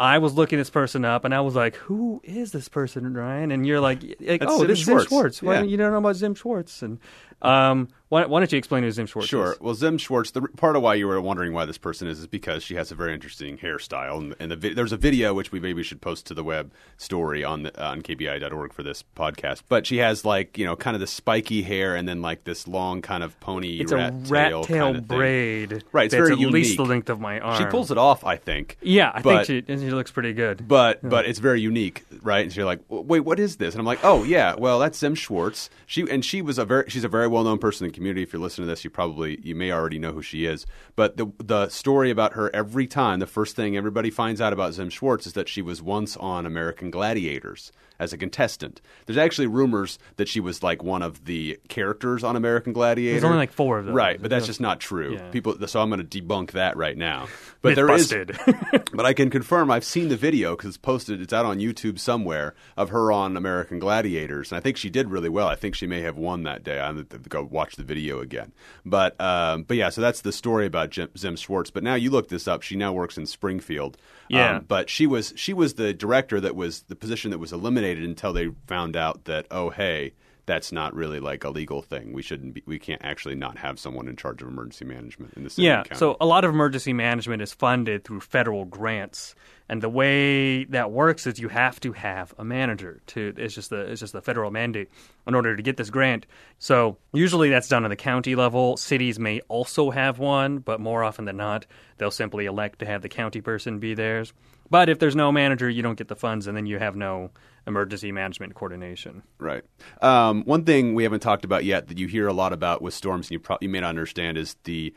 I 0.00 0.18
was 0.18 0.34
looking 0.34 0.58
this 0.58 0.70
person 0.70 1.04
up, 1.04 1.24
and 1.24 1.32
I 1.34 1.40
was 1.42 1.54
like, 1.54 1.76
"Who 1.76 2.20
is 2.24 2.50
this 2.52 2.68
person, 2.68 3.14
Ryan?" 3.14 3.50
And 3.52 3.66
you're 3.66 3.80
like, 3.80 4.02
like 4.20 4.42
"Oh, 4.44 4.58
Zim 4.58 4.66
this 4.66 4.80
is 4.80 4.84
Zim 4.86 4.92
Schwartz. 4.94 5.08
Schwartz. 5.08 5.42
Why 5.42 5.54
Yeah. 5.54 5.62
you 5.62 5.76
don't 5.76 5.92
know 5.92 5.98
about 5.98 6.16
Zim 6.16 6.34
Schwartz?" 6.34 6.82
And 6.82 6.98
um, 7.42 7.88
why, 8.08 8.24
why 8.24 8.40
don't 8.40 8.50
you 8.50 8.56
explain 8.56 8.84
who 8.84 8.90
Zim 8.90 9.06
Schwartz 9.06 9.28
Sure. 9.28 9.52
is? 9.52 9.60
Well, 9.60 9.74
Zim 9.74 9.98
Schwartz. 9.98 10.30
The 10.30 10.40
part 10.40 10.76
of 10.76 10.82
why 10.82 10.94
you 10.94 11.06
were 11.06 11.20
wondering 11.20 11.52
why 11.52 11.66
this 11.66 11.76
person 11.76 12.08
is 12.08 12.18
is 12.20 12.26
because 12.26 12.62
she 12.64 12.74
has 12.76 12.90
a 12.90 12.94
very 12.94 13.12
interesting 13.12 13.58
hairstyle, 13.58 14.16
and, 14.18 14.34
and 14.40 14.50
the 14.50 14.72
there's 14.72 14.92
a 14.92 14.96
video 14.96 15.34
which 15.34 15.52
we 15.52 15.60
maybe 15.60 15.82
should 15.82 16.00
post 16.00 16.24
to 16.26 16.34
the 16.34 16.42
web 16.42 16.72
story 16.96 17.44
on 17.44 17.64
the, 17.64 17.84
on 17.84 18.00
kbia.org 18.00 18.72
for 18.72 18.82
this 18.82 19.04
podcast. 19.14 19.62
But 19.68 19.86
she 19.86 19.98
has 19.98 20.24
like 20.24 20.56
you 20.56 20.64
know 20.64 20.74
kind 20.74 20.94
of 20.94 21.00
the 21.00 21.06
spiky 21.06 21.60
hair, 21.60 21.94
and 21.96 22.08
then 22.08 22.22
like 22.22 22.44
this 22.44 22.66
long 22.66 23.02
kind 23.02 23.22
of 23.22 23.38
pony 23.40 23.78
It's 23.78 23.92
rat 23.92 24.10
a 24.12 24.16
rat 24.32 24.50
tail 24.50 24.64
kind 24.64 24.96
of 24.96 25.06
braid. 25.06 25.84
Right, 25.92 26.06
it's 26.06 26.14
very 26.14 26.32
at 26.32 26.38
least 26.38 26.70
unique. 26.70 26.76
the 26.78 26.84
length 26.86 27.10
of 27.10 27.20
my 27.20 27.40
arm. 27.40 27.58
She 27.58 27.66
pulls 27.66 27.90
it 27.90 27.98
off, 27.98 28.24
I 28.24 28.36
think. 28.36 28.78
Yeah, 28.80 29.12
I 29.14 29.20
but- 29.20 29.46
think 29.46 29.66
she, 29.68 29.76
she 29.76 29.90
looks 29.90 30.10
pretty 30.10 30.32
good. 30.32 30.66
But 30.66 31.06
but 31.06 31.26
it's 31.26 31.40
very 31.40 31.60
unique, 31.60 32.04
right? 32.22 32.42
And 32.44 32.50
she's 32.52 32.64
like, 32.64 32.80
wait, 32.88 33.20
what 33.20 33.38
is 33.38 33.58
this? 33.58 33.74
And 33.74 33.80
I'm 33.80 33.86
like, 33.86 34.00
oh 34.02 34.24
yeah, 34.24 34.54
well 34.56 34.78
that's 34.78 34.98
Zim 34.98 35.14
Schwartz. 35.14 35.68
She 35.84 36.10
and 36.10 36.24
she 36.24 36.40
was 36.40 36.56
a 36.56 36.64
very 36.64 36.88
she's 36.88 37.04
a 37.04 37.08
very 37.08 37.27
well 37.28 37.44
known 37.44 37.58
person 37.58 37.86
in 37.86 37.92
the 37.92 37.94
community. 37.94 38.22
If 38.22 38.32
you're 38.32 38.42
listening 38.42 38.66
to 38.66 38.72
this, 38.72 38.84
you 38.84 38.90
probably 38.90 39.40
you 39.42 39.54
may 39.54 39.70
already 39.70 39.98
know 39.98 40.12
who 40.12 40.22
she 40.22 40.46
is. 40.46 40.66
But 40.96 41.16
the 41.16 41.30
the 41.38 41.68
story 41.68 42.10
about 42.10 42.34
her 42.34 42.54
every 42.54 42.86
time, 42.86 43.20
the 43.20 43.26
first 43.26 43.56
thing 43.56 43.76
everybody 43.76 44.10
finds 44.10 44.40
out 44.40 44.52
about 44.52 44.74
Zim 44.74 44.90
Schwartz 44.90 45.26
is 45.26 45.32
that 45.34 45.48
she 45.48 45.62
was 45.62 45.82
once 45.82 46.16
on 46.16 46.46
American 46.46 46.90
Gladiators 46.90 47.72
as 47.98 48.12
a 48.12 48.18
contestant. 48.18 48.80
There's 49.06 49.18
actually 49.18 49.46
rumors 49.46 49.98
that 50.16 50.28
she 50.28 50.40
was 50.40 50.62
like 50.62 50.82
one 50.82 51.02
of 51.02 51.24
the 51.24 51.58
characters 51.68 52.24
on 52.24 52.36
American 52.36 52.72
Gladiator. 52.72 53.12
There's 53.12 53.24
only 53.24 53.38
like 53.38 53.52
four 53.52 53.78
of 53.78 53.86
them. 53.86 53.94
Right, 53.94 54.20
but 54.20 54.30
that's 54.30 54.46
just 54.46 54.60
not 54.60 54.80
true. 54.80 55.14
Yeah. 55.14 55.30
People, 55.30 55.66
so 55.66 55.80
I'm 55.80 55.90
going 55.90 56.06
to 56.06 56.22
debunk 56.22 56.52
that 56.52 56.76
right 56.76 56.96
now. 56.96 57.28
But 57.60 57.74
there 57.74 57.90
is, 57.90 58.14
but 58.92 59.04
I 59.04 59.12
can 59.12 59.30
confirm 59.30 59.68
I've 59.68 59.84
seen 59.84 60.10
the 60.10 60.16
video 60.16 60.54
because 60.54 60.68
it's 60.68 60.76
posted. 60.76 61.20
It's 61.20 61.32
out 61.32 61.44
on 61.44 61.58
YouTube 61.58 61.98
somewhere 61.98 62.54
of 62.76 62.90
her 62.90 63.10
on 63.10 63.36
American 63.36 63.80
Gladiators, 63.80 64.52
and 64.52 64.58
I 64.58 64.60
think 64.60 64.76
she 64.76 64.88
did 64.88 65.10
really 65.10 65.28
well. 65.28 65.48
I 65.48 65.56
think 65.56 65.74
she 65.74 65.88
may 65.88 66.00
have 66.02 66.16
won 66.16 66.44
that 66.44 66.62
day. 66.62 66.78
I'm 66.78 66.94
going 66.94 67.06
to 67.08 67.28
go 67.28 67.42
watch 67.42 67.74
the 67.74 67.82
video 67.82 68.20
again. 68.20 68.52
But 68.86 69.20
um, 69.20 69.64
but 69.64 69.76
yeah, 69.76 69.88
so 69.88 70.00
that's 70.00 70.20
the 70.20 70.30
story 70.30 70.66
about 70.66 70.90
Jim, 70.90 71.10
Zim 71.18 71.34
Schwartz. 71.34 71.72
But 71.72 71.82
now 71.82 71.96
you 71.96 72.10
look 72.10 72.28
this 72.28 72.46
up. 72.46 72.62
She 72.62 72.76
now 72.76 72.92
works 72.92 73.18
in 73.18 73.26
Springfield. 73.26 73.96
Yeah. 74.28 74.58
Um, 74.58 74.64
but 74.68 74.88
she 74.88 75.08
was 75.08 75.32
she 75.34 75.52
was 75.52 75.74
the 75.74 75.92
director 75.92 76.40
that 76.40 76.54
was 76.54 76.82
the 76.82 76.94
position 76.94 77.32
that 77.32 77.38
was 77.38 77.52
eliminated 77.52 77.87
until 77.96 78.34
they 78.34 78.50
found 78.66 78.96
out 78.96 79.24
that 79.24 79.46
oh 79.50 79.70
hey 79.70 80.12
that's 80.48 80.72
not 80.72 80.94
really 80.94 81.20
like 81.20 81.44
a 81.44 81.50
legal 81.50 81.82
thing. 81.82 82.14
We 82.14 82.22
shouldn't 82.22 82.54
be. 82.54 82.62
We 82.64 82.78
can't 82.78 83.04
actually 83.04 83.34
not 83.34 83.58
have 83.58 83.78
someone 83.78 84.08
in 84.08 84.16
charge 84.16 84.40
of 84.40 84.48
emergency 84.48 84.86
management 84.86 85.34
in 85.34 85.44
the 85.44 85.50
city. 85.50 85.66
Yeah, 85.66 85.82
county. 85.82 85.96
so 85.96 86.16
a 86.22 86.26
lot 86.26 86.42
of 86.42 86.50
emergency 86.50 86.94
management 86.94 87.42
is 87.42 87.52
funded 87.52 88.04
through 88.04 88.20
federal 88.20 88.64
grants, 88.64 89.34
and 89.68 89.82
the 89.82 89.90
way 89.90 90.64
that 90.64 90.90
works 90.90 91.26
is 91.26 91.38
you 91.38 91.48
have 91.48 91.78
to 91.80 91.92
have 91.92 92.34
a 92.38 92.44
manager. 92.44 93.02
To 93.08 93.34
it's 93.36 93.54
just 93.54 93.68
the 93.68 93.82
it's 93.82 94.00
just 94.00 94.14
the 94.14 94.22
federal 94.22 94.50
mandate 94.50 94.88
in 95.26 95.34
order 95.34 95.54
to 95.54 95.62
get 95.62 95.76
this 95.76 95.90
grant. 95.90 96.24
So 96.58 96.96
usually 97.12 97.50
that's 97.50 97.68
done 97.68 97.84
on 97.84 97.90
the 97.90 97.96
county 97.96 98.34
level. 98.34 98.78
Cities 98.78 99.18
may 99.18 99.40
also 99.48 99.90
have 99.90 100.18
one, 100.18 100.60
but 100.60 100.80
more 100.80 101.04
often 101.04 101.26
than 101.26 101.36
not, 101.36 101.66
they'll 101.98 102.10
simply 102.10 102.46
elect 102.46 102.78
to 102.78 102.86
have 102.86 103.02
the 103.02 103.10
county 103.10 103.42
person 103.42 103.80
be 103.80 103.92
theirs. 103.92 104.32
But 104.70 104.88
if 104.88 104.98
there's 104.98 105.16
no 105.16 105.30
manager, 105.30 105.68
you 105.68 105.82
don't 105.82 105.98
get 105.98 106.08
the 106.08 106.16
funds, 106.16 106.46
and 106.46 106.56
then 106.56 106.66
you 106.66 106.78
have 106.78 106.96
no 106.96 107.30
emergency 107.68 108.10
management 108.10 108.54
coordination. 108.54 109.22
Right. 109.38 109.62
Um, 110.02 110.42
one 110.44 110.64
thing 110.64 110.94
we 110.94 111.04
haven't 111.04 111.20
talked 111.20 111.44
about 111.44 111.64
yet 111.64 111.88
that 111.88 111.98
you 111.98 112.08
hear 112.08 112.26
a 112.26 112.32
lot 112.32 112.52
about 112.52 112.82
with 112.82 112.94
storms, 112.94 113.30
and 113.30 113.40
you, 113.40 113.56
you 113.60 113.68
may 113.68 113.80
not 113.80 113.90
understand, 113.90 114.36
is 114.36 114.56
the 114.64 114.92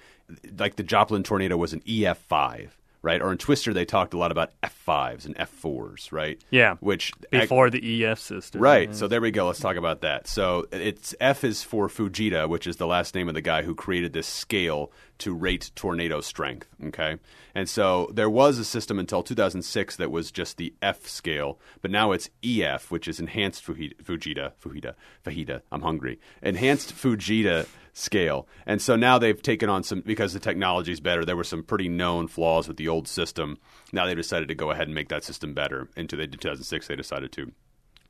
like 0.57 0.77
the 0.77 0.83
Joplin 0.83 1.23
tornado 1.23 1.57
was 1.57 1.73
an 1.73 1.83
EF 1.87 2.17
five, 2.17 2.77
right? 3.01 3.21
Or 3.21 3.31
in 3.31 3.37
Twister, 3.37 3.73
they 3.73 3.85
talked 3.85 4.13
a 4.13 4.17
lot 4.17 4.31
about 4.31 4.51
F5s 4.63 5.25
and 5.25 5.35
F4s, 5.35 6.11
right? 6.11 6.39
Yeah. 6.49 6.75
Which 6.79 7.11
before 7.31 7.69
the 7.69 8.05
EF 8.05 8.19
system. 8.19 8.61
Right. 8.61 8.89
Yeah. 8.89 8.95
So 8.95 9.07
there 9.07 9.21
we 9.21 9.31
go. 9.31 9.47
Let's 9.47 9.59
talk 9.59 9.75
about 9.75 10.01
that. 10.01 10.27
So 10.27 10.67
it's 10.71 11.15
F 11.19 11.43
is 11.43 11.63
for 11.63 11.87
Fujita, 11.87 12.47
which 12.47 12.67
is 12.67 12.77
the 12.77 12.87
last 12.87 13.15
name 13.15 13.27
of 13.27 13.33
the 13.33 13.41
guy 13.41 13.63
who 13.63 13.73
created 13.75 14.13
this 14.13 14.27
scale 14.27 14.91
to 15.19 15.33
rate 15.33 15.71
tornado 15.75 16.21
strength. 16.21 16.67
Okay. 16.85 17.17
And 17.53 17.69
so 17.69 18.09
there 18.13 18.29
was 18.29 18.57
a 18.57 18.65
system 18.65 18.97
until 18.97 19.23
2006 19.23 19.95
that 19.97 20.09
was 20.11 20.31
just 20.31 20.57
the 20.57 20.73
F 20.81 21.07
scale, 21.07 21.59
but 21.81 21.91
now 21.91 22.11
it's 22.11 22.29
EF, 22.43 22.89
which 22.89 23.07
is 23.07 23.19
enhanced 23.19 23.65
Fujita, 23.65 24.01
Fujita, 24.01 24.53
Fujita, 24.63 24.95
Fajita. 25.23 25.61
I'm 25.71 25.81
hungry. 25.81 26.19
Enhanced 26.41 26.95
Fujita 26.95 27.67
scale. 27.93 28.47
And 28.65 28.81
so 28.81 28.95
now 28.95 29.17
they've 29.17 29.41
taken 29.41 29.69
on 29.69 29.83
some 29.83 30.01
because 30.01 30.33
the 30.33 30.39
technology 30.39 30.91
is 30.91 30.99
better. 30.99 31.25
There 31.25 31.35
were 31.35 31.43
some 31.43 31.63
pretty 31.63 31.89
known 31.89 32.27
flaws 32.27 32.67
with 32.67 32.77
the 32.77 32.87
old 32.87 33.07
system. 33.07 33.57
Now 33.91 34.05
they 34.05 34.15
decided 34.15 34.47
to 34.47 34.55
go 34.55 34.71
ahead 34.71 34.87
and 34.87 34.95
make 34.95 35.09
that 35.09 35.23
system 35.23 35.53
better. 35.53 35.89
Into 35.95 36.15
the 36.15 36.27
2006, 36.27 36.87
they 36.87 36.95
decided 36.95 37.31
to. 37.33 37.51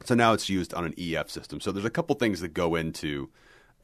So 0.05 0.15
now 0.15 0.33
it's 0.33 0.49
used 0.49 0.73
on 0.73 0.85
an 0.85 0.93
EF 0.97 1.29
system. 1.29 1.59
So 1.59 1.71
there's 1.71 1.85
a 1.85 1.89
couple 1.89 2.15
things 2.15 2.41
that 2.41 2.53
go 2.53 2.75
into 2.75 3.29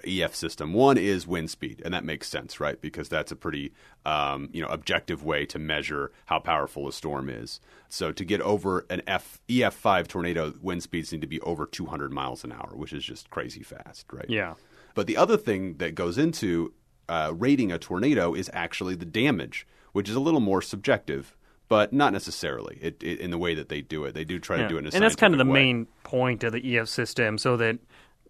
EF 0.05 0.35
system. 0.35 0.73
One 0.73 0.97
is 0.97 1.27
wind 1.27 1.49
speed, 1.49 1.81
and 1.83 1.93
that 1.93 2.03
makes 2.03 2.27
sense, 2.27 2.59
right? 2.59 2.79
Because 2.79 3.09
that's 3.09 3.31
a 3.31 3.35
pretty 3.35 3.73
um, 4.05 4.49
you 4.51 4.61
know 4.61 4.67
objective 4.67 5.23
way 5.23 5.45
to 5.47 5.59
measure 5.59 6.11
how 6.25 6.39
powerful 6.39 6.87
a 6.87 6.93
storm 6.93 7.29
is. 7.29 7.59
So 7.89 8.11
to 8.11 8.25
get 8.25 8.41
over 8.41 8.85
an 8.89 9.01
F 9.07 9.39
EF 9.49 9.73
five 9.73 10.07
tornado, 10.07 10.53
wind 10.61 10.83
speeds 10.83 11.11
need 11.11 11.21
to 11.21 11.27
be 11.27 11.41
over 11.41 11.65
200 11.65 12.11
miles 12.11 12.43
an 12.43 12.51
hour, 12.51 12.71
which 12.75 12.93
is 12.93 13.03
just 13.03 13.29
crazy 13.29 13.63
fast, 13.63 14.05
right? 14.11 14.29
Yeah. 14.29 14.55
But 14.97 15.05
the 15.05 15.15
other 15.15 15.37
thing 15.37 15.75
that 15.77 15.93
goes 15.93 16.17
into 16.17 16.73
uh, 17.07 17.31
rating 17.37 17.71
a 17.71 17.77
tornado 17.77 18.33
is 18.33 18.49
actually 18.51 18.95
the 18.95 19.05
damage, 19.05 19.67
which 19.91 20.09
is 20.09 20.15
a 20.15 20.19
little 20.19 20.39
more 20.39 20.59
subjective. 20.59 21.37
But 21.69 21.93
not 21.93 22.13
necessarily 22.13 22.79
it, 22.81 23.03
it, 23.03 23.19
in 23.19 23.29
the 23.29 23.37
way 23.37 23.53
that 23.53 23.69
they 23.69 23.81
do 23.81 24.05
it. 24.05 24.15
They 24.15 24.23
do 24.23 24.39
try 24.39 24.55
Yeah. 24.55 24.63
to 24.63 24.69
do 24.69 24.75
it 24.77 24.79
in 24.79 24.85
a 24.87 24.89
and 24.95 25.03
that's 25.03 25.15
kind 25.15 25.35
of 25.35 25.37
the 25.37 25.45
way. 25.45 25.53
main 25.65 25.87
point 26.01 26.43
of 26.43 26.51
the 26.51 26.77
EF 26.77 26.87
system, 26.87 27.37
so 27.37 27.57
that 27.57 27.77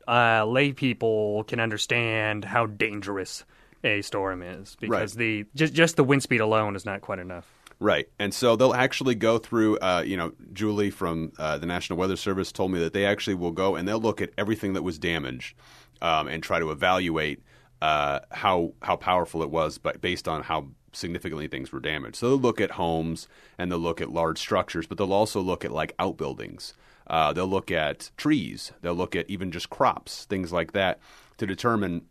uh, 0.09 0.43
lay 0.45 0.73
people 0.73 1.45
can 1.45 1.61
understand 1.61 2.43
how 2.43 2.65
dangerous 2.65 3.45
a 3.85 4.01
storm 4.01 4.41
is. 4.41 4.75
Because 4.81 5.15
Right. 5.15 5.19
the 5.19 5.45
just 5.55 5.73
just 5.73 5.95
the 5.95 6.03
wind 6.03 6.21
speed 6.23 6.41
alone 6.41 6.75
is 6.75 6.83
not 6.83 6.99
quite 6.99 7.19
enough. 7.19 7.49
Right. 7.79 8.09
And 8.19 8.33
so 8.33 8.55
they'll 8.57 8.73
actually 8.73 9.15
go 9.15 9.37
through, 9.37 9.77
uh, 9.77 10.03
you 10.05 10.17
know, 10.17 10.33
Julie 10.51 10.89
from 10.89 11.31
uh, 11.37 11.59
the 11.59 11.67
National 11.67 11.97
Weather 11.99 12.15
Service 12.17 12.51
told 12.51 12.71
me 12.71 12.79
that 12.79 12.91
they 12.91 13.05
actually 13.05 13.35
will 13.35 13.51
go 13.51 13.75
and 13.75 13.87
they'll 13.87 14.01
look 14.01 14.19
at 14.19 14.31
everything 14.37 14.73
that 14.73 14.81
was 14.81 14.97
damaged 14.97 15.55
um, 16.01 16.27
and 16.27 16.41
try 16.43 16.59
to 16.59 16.71
evaluate 16.71 17.41
uh, 17.81 18.19
how 18.31 18.73
how 18.81 18.95
powerful 18.95 19.43
it 19.43 19.49
was, 19.49 19.77
but 19.77 20.01
based 20.01 20.27
on 20.27 20.43
how 20.43 20.67
significantly 20.93 21.47
things 21.47 21.71
were 21.71 21.79
damaged. 21.79 22.15
So 22.15 22.29
they'll 22.29 22.39
look 22.39 22.59
at 22.59 22.71
homes 22.71 23.27
and 23.57 23.71
they'll 23.71 23.79
look 23.79 24.01
at 24.01 24.09
large 24.09 24.39
structures, 24.39 24.87
but 24.87 24.97
they'll 24.97 25.13
also 25.13 25.41
look 25.41 25.63
at 25.63 25.71
like 25.71 25.93
outbuildings. 25.99 26.73
Uh, 27.05 27.31
they'll 27.33 27.47
look 27.47 27.71
at 27.71 28.11
trees. 28.17 28.71
They'll 28.81 28.95
look 28.95 29.15
at 29.15 29.29
even 29.29 29.51
just 29.51 29.69
crops, 29.69 30.25
things 30.25 30.51
like 30.51 30.73
that, 30.73 30.99
to 31.37 31.45
determine 31.45 32.05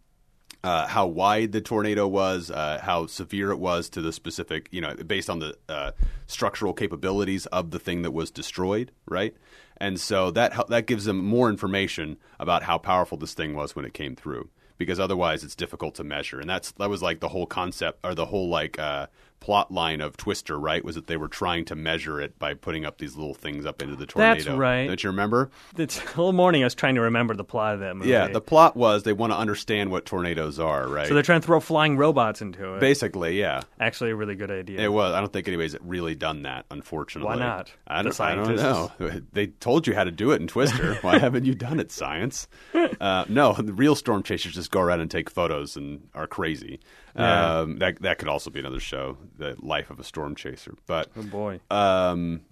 uh, 0.65 0.87
how 0.87 1.07
wide 1.07 1.53
the 1.53 1.61
tornado 1.61 2.09
was, 2.09 2.51
uh, 2.51 2.81
how 2.83 3.07
severe 3.07 3.51
it 3.51 3.59
was 3.59 3.89
to 3.91 4.01
the 4.01 4.13
specific, 4.13 4.69
you 4.71 4.81
know, 4.81 4.95
based 4.95 5.29
on 5.29 5.39
the 5.39 5.57
uh, 5.69 5.93
structural 6.27 6.73
capabilities 6.73 7.47
of 7.47 7.71
the 7.71 7.79
thing 7.79 8.03
that 8.03 8.13
was 8.13 8.31
destroyed, 8.31 8.91
right? 9.07 9.37
And 9.79 10.01
so 10.01 10.31
that 10.33 10.69
that 10.69 10.87
gives 10.87 11.05
them 11.05 11.19
more 11.19 11.49
information 11.49 12.17
about 12.39 12.63
how 12.63 12.79
powerful 12.79 13.19
this 13.19 13.35
thing 13.35 13.55
was 13.55 13.77
when 13.77 13.85
it 13.85 13.95
came 13.95 14.17
through, 14.17 14.49
because 14.79 14.99
otherwise 14.99 15.45
it's 15.45 15.55
difficult 15.55 15.95
to 15.97 16.05
measure. 16.05 16.41
And 16.41 16.49
that's 16.49 16.73
that 16.73 16.91
was 16.91 17.03
like 17.03 17.21
the 17.21 17.29
whole 17.29 17.47
concept 17.47 18.01
or 18.05 18.15
the 18.15 18.27
whole 18.27 18.49
like 18.49 18.79
uh, 18.79 19.07
plot 19.47 19.71
line 19.71 20.01
of 20.01 20.17
Twister, 20.17 20.59
right? 20.59 20.85
Was 20.85 20.97
that 20.97 21.07
they 21.07 21.17
were 21.17 21.29
trying 21.29 21.65
to 21.67 21.77
measure 21.77 22.21
it 22.21 22.37
by 22.37 22.55
putting 22.55 22.85
up 22.85 22.99
these 22.99 23.15
little 23.15 23.33
things 23.33 23.65
up 23.65 23.81
into 23.81 23.95
the 23.95 24.05
tornado. 24.05 24.43
That's 24.43 24.49
right. 24.49 24.89
Don't 24.89 25.05
you 25.05 25.11
remember? 25.11 25.53
It's 25.79 25.99
whole 26.15 26.33
morning 26.33 26.65
I 26.65 26.67
was 26.67 26.75
trying 26.75 26.97
to 26.97 27.01
remember 27.03 27.33
the 27.37 27.45
plot 27.45 27.75
of 27.75 27.81
that 27.81 27.95
movie. 27.95 28.11
Yeah, 28.11 28.27
the 28.27 28.41
plot 28.41 28.75
was 28.75 29.05
they 29.05 29.13
want 29.13 29.33
to 29.33 29.37
understand 29.37 29.93
what 29.93 30.05
tornadoes 30.05 30.59
are, 30.59 30.89
right? 30.89 31.07
so 31.07 31.15
they're 31.15 31.23
trying 31.23 31.43
to 31.43 31.47
throw 31.47 31.61
flying 31.61 31.97
robots 31.97 32.43
into 32.43 32.75
it. 32.75 32.81
Basically, 32.81 33.39
yeah. 33.39 33.63
Actually, 33.79 34.11
a 34.11 34.17
really 34.17 34.35
good 34.35 34.51
idea. 34.51 34.81
It 34.81 34.93
was. 34.93 35.15
I 35.15 35.21
don't 35.21 35.33
think 35.33 35.47
anybody's 35.47 35.77
really 35.81 36.17
done 36.17 36.43
that, 36.43 36.67
unfortunately. 36.73 37.29
Why 37.29 37.37
not? 37.37 37.73
I 37.87 38.03
don't, 38.03 38.21
I 38.21 38.35
don't 38.35 38.57
know. 38.57 38.91
They 39.33 39.47
told 39.47 39.87
you 39.87 39.95
how 39.95 40.03
to 40.03 40.11
do 40.11 40.33
it 40.33 40.41
in 40.41 40.49
Twister. 40.49 40.95
Why 41.03 41.19
haven't 41.21 41.45
you 41.45 41.55
done 41.55 41.79
it, 41.79 41.93
science? 41.93 42.49
Uh, 42.75 43.25
no, 43.29 43.53
the 43.53 43.73
real 43.73 43.95
storm 43.95 44.25
chasers 44.25 44.55
just 44.55 44.73
go 44.73 44.81
around 44.81 45.03
and 45.03 45.11
take 45.11 45.31
photos 45.31 45.77
and 45.77 46.09
are 46.17 46.27
crazy. 46.27 46.81
Yeah. 47.17 47.61
Um, 47.61 47.79
that 47.79 48.03
that 48.03 48.19
could 48.19 48.29
also 48.29 48.51
be 48.51 48.61
another 48.61 48.81
show, 48.81 49.17
the 49.39 49.57
life 49.59 49.91
of 49.91 49.99
a 50.01 50.05
storm 50.05 50.35
chaser. 50.35 50.75
But 50.87 51.11
oh 51.17 51.23
boy. 51.23 51.61
um, 51.71 52.43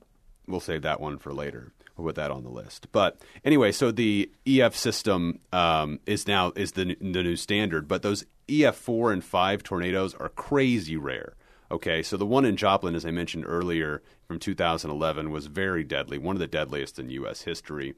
we'll 0.46 0.60
save 0.60 0.82
that 0.82 1.00
one 1.00 1.18
for 1.18 1.32
later. 1.32 1.72
We'll 1.96 2.08
put 2.08 2.16
that 2.16 2.30
on 2.30 2.42
the 2.42 2.50
list. 2.50 2.88
But 2.92 3.20
anyway, 3.44 3.70
so 3.72 3.92
the 3.92 4.30
EF 4.46 4.74
system 4.76 5.38
um, 5.52 6.00
is 6.06 6.26
now 6.26 6.52
is 6.56 6.72
the 6.72 6.96
the 7.00 7.22
new 7.22 7.36
standard. 7.36 7.86
But 7.86 8.02
those 8.02 8.24
EF 8.48 8.74
four 8.76 9.12
and 9.12 9.24
five 9.24 9.62
tornadoes 9.62 10.14
are 10.14 10.28
crazy 10.28 10.96
rare. 10.96 11.34
Okay, 11.70 12.02
so 12.02 12.16
the 12.16 12.26
one 12.26 12.44
in 12.44 12.56
Joplin, 12.56 12.94
as 12.94 13.06
I 13.06 13.10
mentioned 13.10 13.44
earlier, 13.46 14.02
from 14.28 14.38
2011, 14.38 15.30
was 15.30 15.46
very 15.46 15.82
deadly, 15.82 16.18
one 16.18 16.36
of 16.36 16.40
the 16.40 16.46
deadliest 16.46 16.98
in 16.98 17.10
U.S. 17.10 17.42
history, 17.42 17.94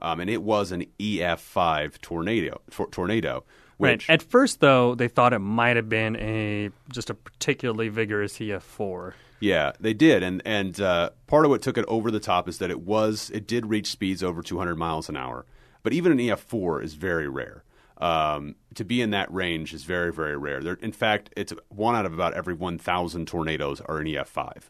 um, 0.00 0.20
and 0.20 0.30
it 0.30 0.42
was 0.42 0.70
an 0.70 0.84
EF 1.00 1.40
five 1.40 2.00
tornado. 2.00 2.60
tor- 2.70 2.88
tornado, 2.90 3.44
Right. 3.78 4.02
At 4.08 4.22
first, 4.22 4.60
though, 4.60 4.94
they 4.94 5.08
thought 5.08 5.32
it 5.32 5.38
might 5.38 5.76
have 5.76 5.88
been 5.88 6.16
a 6.16 6.70
just 6.90 7.10
a 7.10 7.14
particularly 7.14 7.88
vigorous 7.88 8.38
EF4. 8.38 9.12
Yeah, 9.40 9.72
they 9.78 9.94
did, 9.94 10.22
and 10.22 10.42
and 10.44 10.80
uh, 10.80 11.10
part 11.26 11.44
of 11.44 11.50
what 11.50 11.62
took 11.62 11.78
it 11.78 11.84
over 11.86 12.10
the 12.10 12.20
top 12.20 12.48
is 12.48 12.58
that 12.58 12.70
it 12.70 12.80
was 12.80 13.30
it 13.32 13.46
did 13.46 13.66
reach 13.66 13.90
speeds 13.90 14.22
over 14.22 14.42
200 14.42 14.76
miles 14.76 15.08
an 15.08 15.16
hour, 15.16 15.46
but 15.82 15.92
even 15.92 16.12
an 16.12 16.18
EF4 16.18 16.82
is 16.82 16.94
very 16.94 17.28
rare. 17.28 17.62
Um, 17.98 18.54
to 18.74 18.84
be 18.84 19.00
in 19.00 19.10
that 19.10 19.32
range 19.32 19.72
is 19.74 19.84
very 19.84 20.12
very 20.12 20.36
rare. 20.36 20.60
There, 20.60 20.74
in 20.74 20.92
fact, 20.92 21.30
it's 21.36 21.52
one 21.68 21.94
out 21.94 22.06
of 22.06 22.12
about 22.12 22.34
every 22.34 22.54
1,000 22.54 23.26
tornadoes 23.26 23.80
are 23.82 23.98
an 23.98 24.06
EF5. 24.06 24.62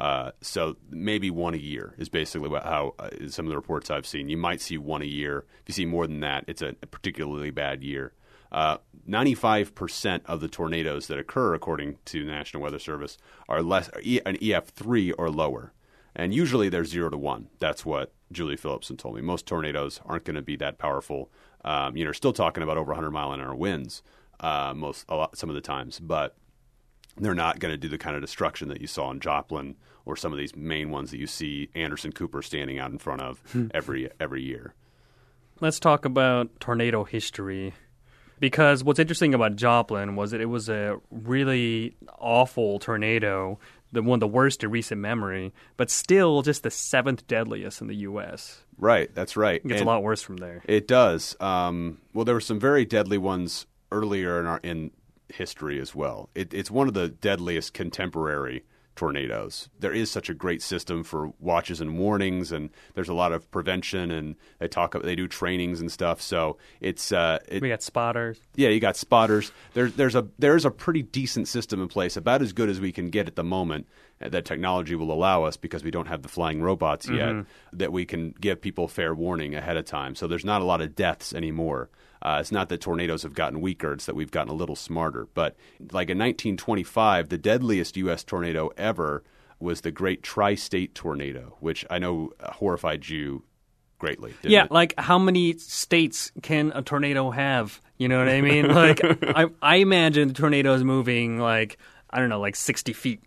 Uh, 0.00 0.32
so 0.40 0.76
maybe 0.90 1.30
one 1.30 1.54
a 1.54 1.58
year 1.58 1.94
is 1.98 2.08
basically 2.08 2.48
what, 2.48 2.64
how 2.64 2.94
uh, 2.98 3.10
some 3.28 3.46
of 3.46 3.50
the 3.50 3.56
reports 3.56 3.90
I've 3.90 4.06
seen. 4.06 4.28
You 4.28 4.36
might 4.36 4.60
see 4.60 4.76
one 4.76 5.02
a 5.02 5.06
year. 5.06 5.44
If 5.62 5.68
you 5.68 5.74
see 5.74 5.86
more 5.86 6.06
than 6.06 6.20
that, 6.20 6.44
it's 6.48 6.62
a, 6.62 6.74
a 6.82 6.86
particularly 6.86 7.50
bad 7.50 7.82
year. 7.82 8.12
Uh, 8.54 8.78
95% 9.08 10.20
of 10.26 10.40
the 10.40 10.46
tornadoes 10.46 11.08
that 11.08 11.18
occur, 11.18 11.54
according 11.54 11.98
to 12.04 12.24
the 12.24 12.30
National 12.30 12.62
Weather 12.62 12.78
Service, 12.78 13.18
are 13.48 13.60
less 13.62 13.88
an 13.88 14.36
EF3 14.36 15.12
or 15.18 15.28
lower. 15.28 15.72
And 16.14 16.32
usually 16.32 16.68
they're 16.68 16.84
zero 16.84 17.10
to 17.10 17.18
one. 17.18 17.48
That's 17.58 17.84
what 17.84 18.12
Julie 18.30 18.56
Phillipson 18.56 18.96
told 18.96 19.16
me. 19.16 19.22
Most 19.22 19.46
tornadoes 19.46 20.00
aren't 20.06 20.22
going 20.22 20.36
to 20.36 20.42
be 20.42 20.54
that 20.56 20.78
powerful. 20.78 21.32
Um, 21.64 21.96
you 21.96 22.04
know, 22.04 22.12
still 22.12 22.32
talking 22.32 22.62
about 22.62 22.78
over 22.78 22.92
100 22.92 23.10
mile 23.10 23.32
an 23.32 23.40
hour 23.40 23.56
winds 23.56 24.04
uh, 24.38 24.72
most 24.72 25.04
a 25.08 25.16
lot, 25.16 25.36
some 25.36 25.48
of 25.48 25.56
the 25.56 25.60
times, 25.60 25.98
but 25.98 26.36
they're 27.16 27.34
not 27.34 27.58
going 27.58 27.72
to 27.72 27.78
do 27.78 27.88
the 27.88 27.98
kind 27.98 28.14
of 28.14 28.22
destruction 28.22 28.68
that 28.68 28.80
you 28.80 28.86
saw 28.86 29.10
in 29.10 29.18
Joplin 29.18 29.74
or 30.04 30.14
some 30.14 30.30
of 30.30 30.38
these 30.38 30.54
main 30.54 30.90
ones 30.90 31.10
that 31.10 31.18
you 31.18 31.26
see 31.26 31.70
Anderson 31.74 32.12
Cooper 32.12 32.40
standing 32.40 32.78
out 32.78 32.92
in 32.92 32.98
front 32.98 33.20
of 33.20 33.42
every 33.74 34.10
every 34.20 34.44
year. 34.44 34.74
Let's 35.60 35.80
talk 35.80 36.04
about 36.04 36.60
tornado 36.60 37.02
history. 37.02 37.74
Because 38.40 38.82
what's 38.84 38.98
interesting 38.98 39.34
about 39.34 39.56
Joplin 39.56 40.16
was 40.16 40.30
that 40.32 40.40
it 40.40 40.46
was 40.46 40.68
a 40.68 40.98
really 41.10 41.96
awful 42.18 42.78
tornado, 42.78 43.58
the 43.92 44.02
one 44.02 44.16
of 44.16 44.20
the 44.20 44.26
worst 44.28 44.64
in 44.64 44.70
recent 44.70 45.00
memory, 45.00 45.52
but 45.76 45.90
still 45.90 46.42
just 46.42 46.62
the 46.62 46.70
seventh 46.70 47.26
deadliest 47.26 47.80
in 47.80 47.86
the 47.86 47.96
U.S. 47.96 48.64
Right, 48.76 49.14
that's 49.14 49.36
right. 49.36 49.62
It 49.64 49.68
gets 49.68 49.80
And- 49.80 49.88
a 49.88 49.92
lot 49.92 50.02
worse 50.02 50.22
from 50.22 50.38
there. 50.38 50.62
It 50.66 50.88
does. 50.88 51.36
Um, 51.40 51.98
well, 52.12 52.24
there 52.24 52.34
were 52.34 52.40
some 52.40 52.58
very 52.60 52.84
deadly 52.84 53.18
ones 53.18 53.66
earlier 53.92 54.40
in 54.40 54.46
our 54.46 54.60
in 54.62 54.90
history 55.28 55.80
as 55.80 55.94
well. 55.94 56.28
It, 56.34 56.52
it's 56.52 56.70
one 56.70 56.88
of 56.88 56.94
the 56.94 57.08
deadliest 57.08 57.72
contemporary 57.72 58.64
tornadoes. 58.96 59.68
There 59.80 59.92
is 59.92 60.10
such 60.10 60.28
a 60.28 60.34
great 60.34 60.62
system 60.62 61.04
for 61.04 61.32
watches 61.40 61.80
and 61.80 61.98
warnings, 61.98 62.52
and 62.52 62.70
there's 62.94 63.08
a 63.08 63.14
lot 63.14 63.32
of 63.32 63.50
prevention, 63.50 64.10
and 64.10 64.36
they 64.58 64.68
talk. 64.68 64.94
About 64.94 65.04
they 65.04 65.16
do 65.16 65.28
trainings 65.28 65.80
and 65.80 65.90
stuff. 65.90 66.20
So 66.20 66.56
it's 66.80 67.12
uh, 67.12 67.38
it, 67.48 67.62
We 67.62 67.68
got 67.68 67.82
spotters. 67.82 68.40
yeah, 68.54 68.68
you 68.68 68.80
got 68.80 68.96
spotters. 68.96 69.52
There's 69.72 69.94
there's 69.94 70.14
a 70.14 70.28
there's 70.38 70.64
a 70.64 70.70
pretty 70.70 71.02
decent 71.02 71.48
system 71.48 71.80
in 71.82 71.88
place, 71.88 72.16
about 72.16 72.42
as 72.42 72.52
good 72.52 72.68
as 72.68 72.80
we 72.80 72.92
can 72.92 73.10
get 73.10 73.26
at 73.28 73.36
the 73.36 73.44
moment. 73.44 73.86
Uh, 74.22 74.28
That 74.28 74.44
technology 74.44 74.94
will 74.94 75.12
allow 75.12 75.44
us 75.44 75.56
because 75.56 75.84
we 75.84 75.90
don't 75.90 76.08
have 76.08 76.22
the 76.22 76.28
flying 76.28 76.62
robots 76.62 77.08
yet. 77.08 77.46
That 77.72 77.92
we 77.92 78.04
can 78.04 78.34
give 78.40 78.60
people 78.60 78.88
fair 78.88 79.14
warning 79.14 79.54
ahead 79.54 79.76
of 79.76 79.84
time. 79.84 80.14
So 80.14 80.26
there's 80.26 80.44
not 80.44 80.62
a 80.62 80.64
lot 80.64 80.80
of 80.80 80.94
deaths 80.94 81.32
anymore. 81.34 81.90
Uh, 82.22 82.38
it's 82.40 82.52
not 82.52 82.70
that 82.70 82.80
tornadoes 82.80 83.22
have 83.22 83.34
gotten 83.34 83.60
weaker; 83.60 83.92
it's 83.92 84.06
that 84.06 84.16
we've 84.16 84.30
gotten 84.30 84.50
a 84.50 84.56
little 84.56 84.76
smarter. 84.76 85.28
But 85.34 85.56
like 85.92 86.08
in 86.08 86.18
1925, 86.18 87.28
the 87.28 87.36
deadliest 87.36 87.96
U.S. 87.98 88.24
tornado 88.24 88.70
ever 88.78 89.22
was 89.60 89.82
the 89.82 89.90
Great 89.90 90.22
Tri-State 90.22 90.94
Tornado, 90.94 91.56
which 91.60 91.84
I 91.90 91.98
know 91.98 92.32
horrified 92.40 93.08
you 93.08 93.44
greatly. 93.98 94.34
Yeah, 94.42 94.64
it? 94.64 94.72
like 94.72 94.94
how 94.98 95.18
many 95.18 95.58
states 95.58 96.32
can 96.42 96.72
a 96.74 96.82
tornado 96.82 97.30
have? 97.30 97.80
You 97.98 98.08
know 98.08 98.18
what 98.18 98.28
I 98.28 98.40
mean? 98.40 98.68
Like 98.68 99.00
I, 99.22 99.46
I 99.62 99.76
imagine 99.76 100.28
the 100.28 100.34
tornado 100.34 100.74
is 100.74 100.84
moving 100.84 101.38
like 101.38 101.78
I 102.10 102.20
don't 102.20 102.28
know, 102.28 102.40
like 102.40 102.56
sixty 102.56 102.92
feet 102.92 103.20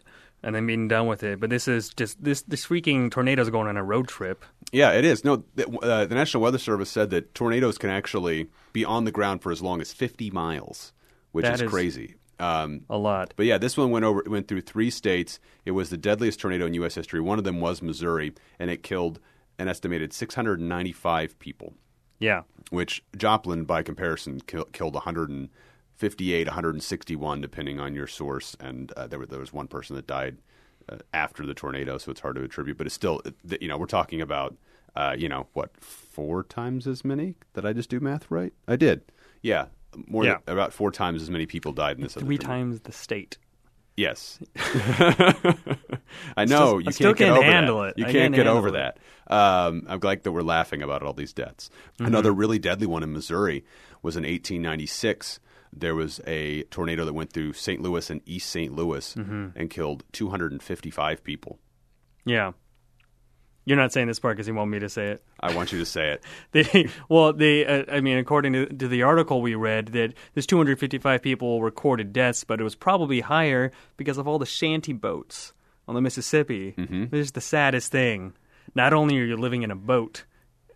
and 0.44 0.56
then 0.56 0.66
being 0.68 0.88
done 0.88 1.08
with 1.08 1.24
it. 1.24 1.40
But 1.40 1.50
this 1.50 1.68
is 1.68 1.90
just 1.90 2.24
this 2.24 2.42
this 2.44 2.66
freaking 2.66 3.10
tornado's 3.12 3.50
going 3.50 3.68
on 3.68 3.78
a 3.78 3.84
road 3.84 4.08
trip. 4.08 4.44
Yeah, 4.72 4.92
it 4.92 5.06
is. 5.06 5.24
No, 5.24 5.44
the, 5.56 5.68
uh, 5.80 6.06
the 6.06 6.16
National 6.16 6.44
Weather 6.44 6.58
Service 6.58 6.90
said 6.90 7.10
that 7.12 7.34
tornadoes 7.34 7.78
can 7.78 7.90
actually 7.90 8.48
be 8.74 8.84
on 8.84 9.06
the 9.06 9.12
ground 9.12 9.42
for 9.42 9.52
as 9.52 9.62
long 9.62 9.80
as 9.82 9.94
50 9.94 10.30
miles, 10.32 10.92
which 11.32 11.46
is, 11.46 11.62
is- 11.62 11.70
crazy. 11.70 12.16
Um, 12.40 12.82
A 12.88 12.98
lot. 13.00 13.34
but 13.36 13.48
yeah, 13.48 13.58
this 13.58 13.76
one 13.78 13.90
went 13.90 14.06
over 14.06 14.24
went 14.28 14.48
through 14.48 14.62
three 14.62 14.92
states. 14.92 15.40
It 15.66 15.72
was 15.72 15.90
the 15.90 15.98
deadliest 15.98 16.40
tornado 16.40 16.68
in 16.68 16.74
U.S. 16.76 16.94
history. 16.94 17.20
One 17.20 17.40
of 17.40 17.46
them 17.46 17.60
was 17.60 17.82
Missouri, 17.82 18.34
and 18.60 18.70
it 18.70 18.84
killed 18.84 19.20
an 19.58 19.68
estimated 19.68 20.14
695 20.14 21.40
people. 21.40 21.74
Yeah. 22.20 22.44
which 22.70 23.04
Joplin, 23.16 23.64
by 23.66 23.82
comparison, 23.84 24.40
kill, 24.42 24.66
killed 24.66 24.96
158, 26.00 26.48
161, 26.48 27.42
depending 27.42 27.80
on 27.80 27.96
your 27.96 28.06
source. 28.06 28.56
And 28.60 28.92
uh, 28.94 29.08
there, 29.08 29.18
were, 29.18 29.26
there 29.26 29.40
was 29.40 29.52
one 29.52 29.68
person 29.68 29.96
that 29.96 30.06
died 30.06 30.38
uh, 30.90 30.98
after 31.12 31.44
the 31.46 31.56
tornado, 31.56 31.98
so 31.98 32.12
it's 32.12 32.20
hard 32.22 32.36
to 32.36 32.44
attribute. 32.44 32.78
But 32.78 32.86
it's 32.86 32.94
still, 32.96 33.22
you 33.60 33.68
know, 33.68 33.78
we're 33.80 33.88
talking 33.88 34.22
about, 34.22 34.56
uh, 34.96 35.16
you 35.18 35.28
know, 35.28 35.48
what, 35.54 35.76
four 35.80 36.44
times 36.44 36.86
as 36.86 37.04
many? 37.04 37.34
Did 37.56 37.66
I 37.66 37.74
just 37.74 37.90
do 37.90 38.00
math 38.00 38.30
right? 38.30 38.54
I 38.68 38.76
did. 38.76 39.02
Yeah. 39.42 39.66
More 40.08 40.24
Yeah. 40.24 40.38
than 40.46 40.54
about 40.56 40.72
four 40.72 40.92
times 40.92 41.24
as 41.24 41.32
many 41.32 41.48
people 41.48 41.72
died 41.72 41.98
in 41.98 42.04
this. 42.04 42.14
Three 42.14 42.38
times 42.38 42.82
the 42.82 42.92
state. 42.92 43.40
Yes, 43.96 44.38
I 44.56 46.46
know 46.46 46.46
Still- 46.46 46.74
you 46.74 46.80
I 46.82 46.84
can't 46.84 46.94
still 46.94 47.14
get 47.14 47.26
can't 47.30 47.38
over 47.40 47.44
handle 47.52 47.82
that. 47.82 47.88
it. 47.90 47.98
You 47.98 48.04
can't 48.06 48.16
can't 48.16 48.36
get 48.36 48.46
over 48.46 48.68
it. 48.68 48.72
that. 48.74 49.00
Um, 49.26 49.88
I'm 49.90 49.98
glad 50.00 50.22
that 50.22 50.32
we're 50.32 50.44
laughing 50.44 50.84
about 50.84 51.02
all 51.02 51.14
these 51.14 51.34
deaths. 51.34 51.72
Mm-hmm. 51.96 52.06
Another 52.06 52.32
really 52.32 52.60
deadly 52.60 52.86
one 52.86 53.02
in 53.02 53.12
Missouri 53.12 53.66
was 54.04 54.16
in 54.16 54.22
1896. 54.22 55.40
There 55.74 55.96
was 55.96 56.20
a 56.26 56.64
tornado 56.64 57.06
that 57.06 57.14
went 57.14 57.34
through 57.34 57.54
St. 57.54 57.82
Louis 57.82 58.10
and 58.10 58.22
East 58.26 58.50
St. 58.50 58.74
Louis 58.74 59.14
Mm-hmm. 59.16 59.48
and 59.56 59.70
killed 59.70 60.04
255 60.14 61.24
people. 61.24 61.60
Yeah. 62.26 62.54
You're 63.66 63.78
not 63.78 63.92
saying 63.92 64.08
this 64.08 64.20
part 64.20 64.38
because 64.38 64.48
you 64.48 64.54
want 64.54 64.72
me 64.72 64.80
to 64.80 64.88
say 64.88 65.10
it. 65.10 65.24
I 65.42 65.54
want 65.54 65.74
you 65.74 65.80
to 65.80 65.86
say 65.86 66.12
it. 66.12 66.24
They, 66.54 66.88
well, 67.10 67.34
they, 67.34 67.66
uh, 67.66 67.84
I 67.92 68.00
mean, 68.00 68.18
according 68.18 68.54
to, 68.54 68.66
to 68.68 68.88
the 68.88 69.04
article 69.04 69.42
we 69.42 69.56
read, 69.56 69.88
that 69.88 70.14
there's 70.34 70.46
255 70.48 71.22
people 71.22 71.62
recorded 71.62 72.14
deaths, 72.14 72.46
but 72.46 72.62
it 72.62 72.64
was 72.64 72.76
probably 72.76 73.20
higher 73.20 73.72
because 73.98 74.18
of 74.18 74.26
all 74.28 74.40
the 74.40 74.46
shanty 74.46 74.94
boats 74.94 75.52
on 75.86 75.96
the 75.96 76.02
Mississippi. 76.02 76.76
Mm-hmm. 76.78 77.06
This 77.12 77.26
is 77.28 77.32
the 77.34 77.42
saddest 77.42 77.92
thing. 77.92 78.34
Not 78.74 78.94
only 78.94 79.20
are 79.20 79.26
you 79.26 79.36
living 79.36 79.64
in 79.64 79.72
a 79.72 79.76
boat 79.76 80.24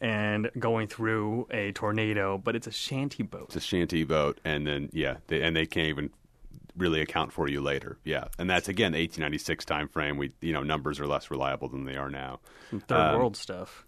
and 0.02 0.50
going 0.60 0.88
through 0.88 1.48
a 1.52 1.72
tornado, 1.72 2.38
but 2.38 2.56
it's 2.56 2.68
a 2.68 2.72
shanty 2.72 3.24
boat. 3.24 3.46
It's 3.48 3.56
a 3.56 3.62
shanty 3.62 4.04
boat, 4.04 4.42
and 4.44 4.66
then 4.68 4.90
yeah, 4.92 5.18
they, 5.28 5.42
and 5.42 5.56
they 5.56 5.66
can't 5.66 5.88
even 5.88 6.10
really 6.76 7.02
account 7.02 7.32
for 7.32 7.48
you 7.50 7.62
later. 7.62 7.98
Yeah, 8.04 8.26
and 8.40 8.50
that's 8.50 8.68
again 8.68 8.92
the 8.94 8.98
1896 9.00 9.64
time 9.66 9.88
frame. 9.88 10.18
We 10.18 10.32
you 10.42 10.52
know 10.54 10.64
numbers 10.64 11.00
are 11.00 11.08
less 11.08 11.30
reliable 11.32 11.70
than 11.70 11.86
they 11.86 11.96
are 11.96 12.10
now. 12.10 12.40
Third 12.72 12.92
Um, 12.92 13.18
world 13.20 13.38
stuff. 13.38 13.86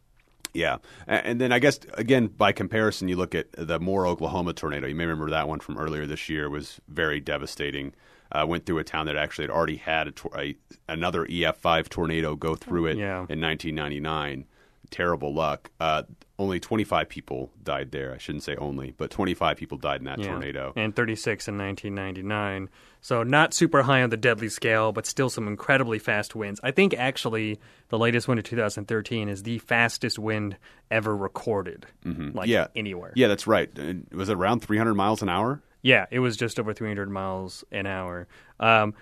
Yeah, 0.53 0.77
and 1.07 1.41
then 1.41 1.51
I 1.51 1.57
guess 1.57 1.79
again 1.95 2.27
by 2.27 2.51
comparison, 2.51 3.07
you 3.07 3.15
look 3.15 3.33
at 3.33 3.47
the 3.57 3.79
Moore, 3.79 4.05
Oklahoma 4.05 4.53
tornado. 4.53 4.85
You 4.85 4.93
may 4.93 5.05
remember 5.07 5.31
that 5.31 5.47
one 5.47 5.59
from 5.59 5.79
earlier 5.79 6.05
this 6.05 6.29
year 6.29 6.47
was 6.49 6.79
very 6.87 7.19
devastating. 7.19 7.93
Uh, 8.31 8.45
went 8.47 8.65
through 8.65 8.77
a 8.79 8.83
town 8.83 9.05
that 9.07 9.15
actually 9.15 9.43
had 9.43 9.51
already 9.51 9.75
had 9.77 10.07
a, 10.07 10.11
tor- 10.11 10.31
a 10.39 10.55
another 10.89 11.25
EF5 11.25 11.87
tornado 11.89 12.35
go 12.35 12.55
through 12.55 12.87
it 12.87 12.97
Yeah. 12.97 13.25
in 13.29 13.39
1999. 13.41 14.45
Terrible 14.93 15.33
luck. 15.33 15.71
Uh, 15.79 16.03
only 16.37 16.59
25 16.59 17.09
people 17.09 17.49
died 17.63 17.89
there. 17.91 18.13
I 18.13 18.19
shouldn't 18.19 18.43
say 18.43 18.55
only, 18.57 18.91
but 18.95 19.09
25 19.09 19.57
people 19.57 19.77
died 19.79 20.01
in 20.01 20.05
that 20.05 20.19
Yeah. 20.19 20.27
tornado. 20.27 20.71
And 20.75 20.95
36 20.95 21.47
in 21.47 21.57
1999. 21.57 22.69
So 23.01 23.23
not 23.23 23.55
super 23.55 23.81
high 23.83 24.03
on 24.03 24.11
the 24.11 24.17
deadly 24.17 24.49
scale, 24.49 24.91
but 24.91 25.07
still 25.07 25.29
some 25.31 25.47
incredibly 25.47 25.97
fast 25.97 26.35
winds. 26.35 26.59
I 26.63 26.69
think 26.69 26.93
actually 26.93 27.59
the 27.89 27.97
latest 27.97 28.27
wind 28.27 28.37
of 28.39 28.45
2013 28.45 29.29
is 29.29 29.41
the 29.43 29.57
fastest 29.57 30.19
wind 30.19 30.57
ever 30.91 31.15
recorded, 31.17 31.87
like 32.05 32.15
Mm-hmm. 32.15 32.39
yeah, 32.45 32.67
anywhere. 32.75 33.13
Yeah, 33.15 33.27
that's 33.29 33.47
right. 33.47 33.69
Was 34.11 34.29
it 34.29 34.35
around 34.37 34.59
300 34.61 34.93
miles 34.93 35.21
an 35.23 35.29
hour? 35.29 35.61
Yeah, 35.81 36.05
it 36.11 36.19
was 36.19 36.37
just 36.37 36.59
over 36.59 36.71
300 36.73 37.09
miles 37.09 37.63
an 37.71 37.87
hour. 37.87 38.27
Um, 38.59 38.93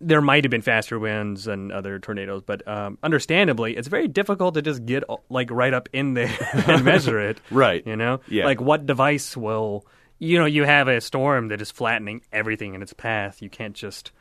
there 0.00 0.20
might 0.20 0.44
have 0.44 0.50
been 0.50 0.62
faster 0.62 0.98
winds 0.98 1.46
and 1.46 1.72
other 1.72 1.98
tornadoes, 1.98 2.42
but 2.44 2.66
um, 2.68 2.98
understandably, 3.02 3.76
it's 3.76 3.88
very 3.88 4.08
difficult 4.08 4.54
to 4.54 4.62
just 4.62 4.84
get 4.86 5.02
like 5.28 5.50
right 5.50 5.72
up 5.74 5.88
in 5.92 6.14
there 6.14 6.34
and 6.66 6.84
measure 6.84 7.18
it. 7.18 7.40
Right. 7.50 7.86
You 7.86 7.96
know, 7.96 8.20
Yeah. 8.28 8.44
like 8.44 8.60
what 8.60 8.86
device 8.86 9.36
will, 9.36 9.86
you 10.18 10.38
know, 10.38 10.44
you 10.46 10.64
have 10.64 10.86
a 10.88 11.00
storm 11.00 11.48
that 11.48 11.60
is 11.60 11.70
flattening 11.70 12.22
everything 12.32 12.74
in 12.74 12.82
its 12.82 12.92
path. 12.92 13.42
You 13.42 13.48
can't 13.50 13.74
just 13.74 14.12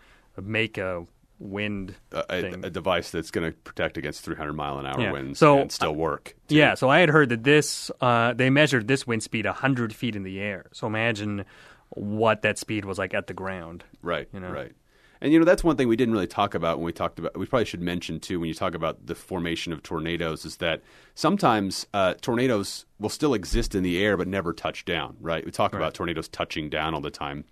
make 0.41 0.77
a 0.77 1.05
wind 1.39 1.95
A, 2.11 2.23
a, 2.29 2.51
a 2.63 2.69
device 2.69 3.11
that's 3.11 3.31
going 3.31 3.49
to 3.49 3.57
protect 3.59 3.97
against 3.97 4.21
300 4.25 4.53
mile 4.53 4.77
an 4.79 4.85
hour 4.85 4.99
Yeah. 5.01 5.11
winds 5.11 5.39
So, 5.39 5.59
and 5.59 5.71
still 5.71 5.95
work. 5.95 6.35
too. 6.47 6.55
Yeah, 6.55 6.73
so 6.75 6.89
I 6.89 6.99
had 6.99 7.09
heard 7.09 7.29
that 7.29 7.43
this 7.43 7.91
uh, 8.01 8.33
they 8.33 8.49
measured 8.49 8.87
this 8.87 9.05
wind 9.07 9.23
speed 9.23 9.45
hundred 9.45 9.93
feet 9.93 10.15
in 10.15 10.23
the 10.23 10.39
air. 10.39 10.65
So 10.73 10.87
imagine 10.87 11.45
what 11.91 12.41
that 12.43 12.57
speed 12.57 12.85
was 12.85 12.97
like 12.97 13.13
at 13.13 13.27
the 13.27 13.33
ground. 13.33 13.83
Right, 14.01 14.27
you 14.33 14.39
know? 14.39 14.51
right. 14.51 14.71
And 15.21 15.33
you 15.33 15.39
know 15.39 15.45
that's 15.45 15.63
one 15.63 15.75
thing 15.75 15.87
we 15.87 15.95
didn't 15.97 16.13
really 16.13 16.27
talk 16.27 16.55
about 16.55 16.77
when 16.77 16.85
we 16.85 16.93
talked 16.93 17.19
about. 17.19 17.37
We 17.37 17.45
probably 17.45 17.65
should 17.65 17.81
mention 17.81 18.19
too 18.19 18.39
when 18.39 18.47
you 18.47 18.53
talk 18.53 18.73
about 18.73 19.05
the 19.07 19.15
formation 19.15 19.73
of 19.73 19.83
tornadoes 19.83 20.45
is 20.45 20.57
that 20.57 20.81
sometimes 21.13 21.85
uh, 21.93 22.13
tornadoes 22.21 22.85
will 22.99 23.09
still 23.09 23.33
exist 23.33 23.75
in 23.75 23.83
the 23.83 24.01
air 24.03 24.15
but 24.15 24.27
never 24.27 24.53
touch 24.53 24.85
down. 24.85 25.17
Right? 25.19 25.43
We 25.45 25.51
talk 25.51 25.73
about 25.73 25.93
tornadoes 25.93 26.29
touching 26.29 26.69
down 26.69 26.93
all 26.93 27.01
the 27.01 27.11
time. 27.11 27.45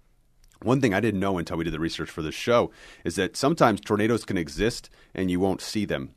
One 0.64 0.82
thing 0.82 0.94
I 0.94 1.00
didn't 1.00 1.20
know 1.20 1.38
until 1.38 1.58
we 1.58 1.66
did 1.66 1.74
the 1.74 1.80
research 1.80 2.10
for 2.10 2.22
this 2.22 2.34
show 2.34 2.72
is 3.04 3.16
that 3.16 3.36
sometimes 3.36 3.80
tornadoes 3.82 4.26
can 4.26 4.38
exist 4.38 4.90
and 5.14 5.30
you 5.30 5.40
won't 5.40 5.62
see 5.62 5.86
them. 5.86 6.16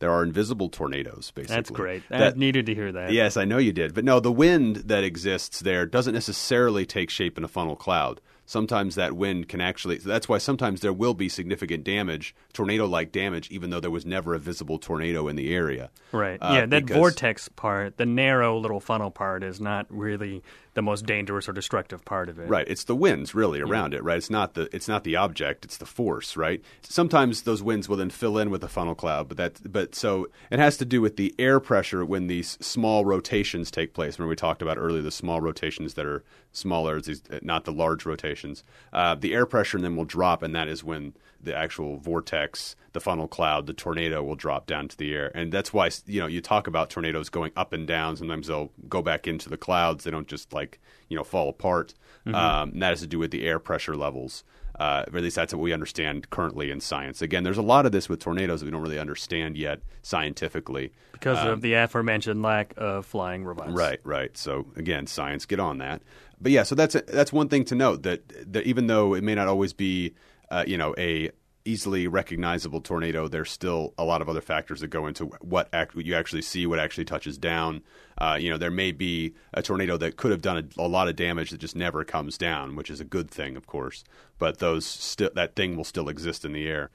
There 0.00 0.10
are 0.12 0.22
invisible 0.22 0.68
tornadoes, 0.68 1.32
basically. 1.34 1.56
That's 1.56 1.70
great. 1.70 2.02
I 2.10 2.18
That- 2.18 2.36
needed 2.36 2.66
to 2.66 2.74
hear 2.74 2.92
that. 2.92 3.12
Yes, 3.12 3.36
I 3.36 3.44
know 3.44 3.58
you 3.58 3.72
did. 3.72 3.94
But 3.94 4.04
no, 4.04 4.20
the 4.20 4.30
wind 4.30 4.76
that 4.86 5.02
exists 5.04 5.60
there 5.60 5.86
doesn't 5.86 6.14
necessarily 6.14 6.86
take 6.86 7.10
shape 7.10 7.36
in 7.38 7.44
a 7.44 7.48
funnel 7.48 7.74
cloud. 7.76 8.20
Sometimes 8.48 8.94
that 8.94 9.12
wind 9.12 9.46
can 9.46 9.60
actually. 9.60 9.98
So 9.98 10.08
that's 10.08 10.26
why 10.26 10.38
sometimes 10.38 10.80
there 10.80 10.90
will 10.90 11.12
be 11.12 11.28
significant 11.28 11.84
damage, 11.84 12.34
tornado 12.54 12.86
like 12.86 13.12
damage, 13.12 13.50
even 13.50 13.68
though 13.68 13.78
there 13.78 13.90
was 13.90 14.06
never 14.06 14.32
a 14.32 14.38
visible 14.38 14.78
tornado 14.78 15.28
in 15.28 15.36
the 15.36 15.54
area. 15.54 15.90
Right. 16.12 16.38
Uh, 16.40 16.52
yeah, 16.54 16.60
that 16.64 16.86
because- 16.86 16.96
vortex 16.96 17.50
part, 17.50 17.98
the 17.98 18.06
narrow 18.06 18.56
little 18.58 18.80
funnel 18.80 19.10
part, 19.10 19.44
is 19.44 19.60
not 19.60 19.84
really 19.90 20.42
the 20.78 20.82
most 20.82 21.06
dangerous 21.06 21.48
or 21.48 21.52
destructive 21.52 22.04
part 22.04 22.28
of 22.28 22.38
it. 22.38 22.48
Right, 22.48 22.66
it's 22.68 22.84
the 22.84 22.94
winds 22.94 23.34
really 23.34 23.60
around 23.60 23.94
it, 23.94 24.04
right? 24.04 24.16
It's 24.16 24.30
not 24.30 24.54
the 24.54 24.68
it's 24.72 24.86
not 24.86 25.02
the 25.02 25.16
object, 25.16 25.64
it's 25.64 25.76
the 25.76 25.86
force, 25.86 26.36
right? 26.36 26.62
Sometimes 26.82 27.42
those 27.42 27.64
winds 27.64 27.88
will 27.88 27.96
then 27.96 28.10
fill 28.10 28.38
in 28.38 28.48
with 28.48 28.62
a 28.62 28.68
funnel 28.68 28.94
cloud, 28.94 29.26
but 29.26 29.36
that 29.38 29.72
but 29.72 29.96
so 29.96 30.28
it 30.52 30.60
has 30.60 30.76
to 30.76 30.84
do 30.84 31.00
with 31.00 31.16
the 31.16 31.34
air 31.36 31.58
pressure 31.58 32.04
when 32.04 32.28
these 32.28 32.56
small 32.60 33.04
rotations 33.04 33.72
take 33.72 33.92
place. 33.92 34.20
Remember 34.20 34.30
we 34.30 34.36
talked 34.36 34.62
about 34.62 34.78
earlier 34.78 35.02
the 35.02 35.10
small 35.10 35.40
rotations 35.40 35.94
that 35.94 36.06
are 36.06 36.22
smaller, 36.52 37.00
these, 37.00 37.22
not 37.42 37.64
the 37.64 37.72
large 37.72 38.06
rotations. 38.06 38.62
Uh, 38.92 39.16
the 39.16 39.34
air 39.34 39.46
pressure 39.46 39.80
then 39.80 39.96
will 39.96 40.04
drop, 40.04 40.44
and 40.44 40.54
that 40.54 40.68
is 40.68 40.84
when 40.84 41.12
the 41.42 41.54
actual 41.54 41.96
vortex, 41.98 42.76
the 42.92 43.00
funnel 43.00 43.28
cloud, 43.28 43.66
the 43.66 43.72
tornado 43.72 44.22
will 44.22 44.34
drop 44.34 44.66
down 44.66 44.88
to 44.88 44.96
the 44.96 45.14
air, 45.14 45.30
and 45.34 45.52
that's 45.52 45.72
why 45.72 45.90
you 46.06 46.20
know 46.20 46.26
you 46.26 46.40
talk 46.40 46.66
about 46.66 46.90
tornadoes 46.90 47.28
going 47.28 47.52
up 47.56 47.72
and 47.72 47.86
down. 47.86 48.16
Sometimes 48.16 48.46
they'll 48.46 48.70
go 48.88 49.02
back 49.02 49.26
into 49.26 49.48
the 49.48 49.56
clouds; 49.56 50.04
they 50.04 50.10
don't 50.10 50.28
just 50.28 50.52
like 50.52 50.80
you 51.08 51.16
know 51.16 51.24
fall 51.24 51.48
apart. 51.48 51.94
Um, 52.26 52.70
and 52.70 52.82
that 52.82 52.90
has 52.90 53.00
to 53.00 53.06
do 53.06 53.18
with 53.18 53.30
the 53.30 53.46
air 53.46 53.58
pressure 53.58 53.96
levels. 53.96 54.44
Uh, 54.78 55.04
or 55.12 55.16
at 55.16 55.24
least 55.24 55.34
that's 55.34 55.52
what 55.52 55.60
we 55.60 55.72
understand 55.72 56.30
currently 56.30 56.70
in 56.70 56.80
science. 56.80 57.20
Again, 57.20 57.42
there's 57.42 57.58
a 57.58 57.62
lot 57.62 57.84
of 57.84 57.90
this 57.90 58.08
with 58.08 58.20
tornadoes 58.20 58.60
that 58.60 58.66
we 58.66 58.70
don't 58.70 58.82
really 58.82 58.98
understand 58.98 59.56
yet 59.56 59.80
scientifically. 60.02 60.92
Because 61.12 61.44
of 61.44 61.62
the 61.62 61.74
aforementioned 61.74 62.42
lack 62.42 62.74
of 62.76 63.04
flying 63.04 63.44
robots. 63.44 63.72
Right, 63.72 63.98
right. 64.04 64.36
So 64.36 64.66
again, 64.76 65.08
science, 65.08 65.46
get 65.46 65.58
on 65.58 65.78
that. 65.78 66.02
But 66.40 66.52
yeah, 66.52 66.62
so 66.62 66.76
that's 66.76 66.94
that's 67.08 67.32
one 67.32 67.48
thing 67.48 67.64
to 67.66 67.74
note 67.74 68.04
that 68.04 68.52
that 68.52 68.66
even 68.66 68.86
though 68.86 69.14
it 69.14 69.24
may 69.24 69.34
not 69.34 69.48
always 69.48 69.72
be, 69.72 70.14
uh, 70.50 70.64
you 70.66 70.78
know, 70.78 70.94
a 70.98 71.30
easily 71.68 72.08
recognizable 72.08 72.80
tornado, 72.80 73.28
there's 73.28 73.50
still 73.50 73.92
a 73.98 74.04
lot 74.04 74.22
of 74.22 74.28
other 74.28 74.40
factors 74.40 74.80
that 74.80 74.88
go 74.88 75.06
into 75.06 75.26
what 75.40 75.68
act, 75.72 75.94
you 75.96 76.14
actually 76.14 76.40
see, 76.40 76.66
what 76.66 76.78
actually 76.78 77.04
touches 77.04 77.36
down. 77.36 77.82
Uh, 78.16 78.38
you 78.40 78.48
know, 78.48 78.56
there 78.56 78.70
may 78.70 78.90
be 78.90 79.34
a 79.52 79.62
tornado 79.62 79.96
that 79.98 80.16
could 80.16 80.30
have 80.30 80.40
done 80.40 80.70
a, 80.78 80.82
a 80.82 80.88
lot 80.88 81.08
of 81.08 81.16
damage 81.16 81.50
that 81.50 81.58
just 81.58 81.76
never 81.76 82.04
comes 82.04 82.38
down, 82.38 82.74
which 82.74 82.90
is 82.90 83.00
a 83.00 83.04
good 83.04 83.30
thing, 83.30 83.56
of 83.56 83.66
course. 83.66 84.02
But 84.38 84.58
those 84.58 84.86
still 84.86 85.30
that 85.34 85.54
thing 85.54 85.76
will 85.76 85.84
still 85.84 86.08
exist 86.08 86.44
in 86.44 86.52
the 86.52 86.66
air. 86.66 86.90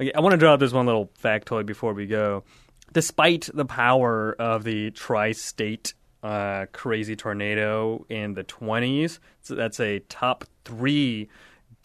Okay, 0.00 0.12
I 0.12 0.20
want 0.20 0.32
to 0.32 0.36
draw 0.36 0.54
up 0.54 0.60
this 0.60 0.72
one 0.72 0.86
little 0.86 1.10
factoid 1.22 1.66
before 1.66 1.94
we 1.94 2.06
go. 2.06 2.44
Despite 2.92 3.48
the 3.52 3.64
power 3.64 4.34
of 4.38 4.64
the 4.64 4.90
tri-state 4.92 5.94
uh, 6.22 6.66
crazy 6.72 7.16
tornado 7.16 8.04
in 8.08 8.34
the 8.34 8.44
20s, 8.44 9.18
so 9.40 9.54
that's 9.54 9.80
a 9.80 10.00
top 10.00 10.44
three 10.64 11.28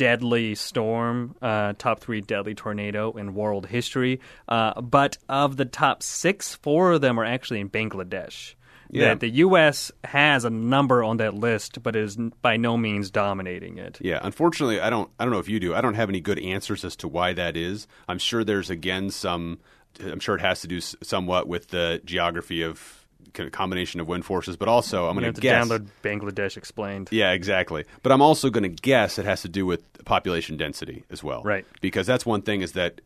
deadly 0.03 0.53
storm, 0.53 1.33
uh, 1.41 1.71
top 1.77 2.01
three 2.01 2.19
deadly 2.19 2.53
tornado 2.53 3.13
in 3.13 3.33
world 3.33 3.65
history. 3.65 4.19
Uh, 4.49 4.81
but 4.81 5.17
of 5.29 5.55
the 5.55 5.63
top 5.63 6.03
six, 6.03 6.55
four 6.55 6.91
of 6.91 6.99
them 6.99 7.17
are 7.17 7.23
actually 7.23 7.61
in 7.61 7.69
Bangladesh. 7.69 8.55
Yeah. 8.89 9.05
That 9.05 9.21
the 9.21 9.29
U.S. 9.29 9.93
has 10.03 10.43
a 10.43 10.49
number 10.49 11.05
on 11.05 11.17
that 11.17 11.33
list, 11.33 11.81
but 11.81 11.95
is 11.95 12.17
by 12.41 12.57
no 12.57 12.75
means 12.75 13.11
dominating 13.11 13.77
it. 13.77 13.97
Yeah, 14.01 14.19
unfortunately, 14.21 14.81
I 14.81 14.89
don't. 14.89 15.09
I 15.17 15.23
don't 15.23 15.31
know 15.31 15.39
if 15.39 15.47
you 15.47 15.61
do. 15.61 15.73
I 15.73 15.79
don't 15.79 15.95
have 15.95 16.09
any 16.09 16.19
good 16.19 16.37
answers 16.37 16.83
as 16.83 16.97
to 16.97 17.07
why 17.07 17.31
that 17.33 17.55
is. 17.55 17.87
I'm 18.09 18.19
sure 18.19 18.43
there's 18.43 18.69
again 18.69 19.09
some. 19.09 19.59
I'm 19.99 20.19
sure 20.19 20.35
it 20.35 20.41
has 20.41 20.61
to 20.61 20.67
do 20.67 20.81
somewhat 20.81 21.47
with 21.47 21.69
the 21.69 22.01
geography 22.03 22.61
of 22.61 23.02
combination 23.51 23.99
of 23.99 24.07
wind 24.07 24.25
forces, 24.25 24.57
but 24.57 24.67
also 24.67 25.07
I'm 25.07 25.17
going 25.17 25.33
to 25.33 25.41
guess. 25.41 25.67
download 25.67 25.87
Bangladesh 26.03 26.57
explained. 26.57 27.09
Yeah, 27.11 27.31
exactly. 27.31 27.85
But 28.01 28.11
I'm 28.11 28.21
also 28.21 28.49
going 28.49 28.63
to 28.63 28.81
guess 28.81 29.17
it 29.17 29.25
has 29.25 29.41
to 29.41 29.49
do 29.49 29.65
with 29.65 30.03
population 30.05 30.57
density 30.57 31.03
as 31.09 31.23
well. 31.23 31.43
Right. 31.43 31.65
Because 31.81 32.07
that's 32.07 32.25
one 32.25 32.41
thing 32.41 32.61
is 32.61 32.73
that 32.73 33.01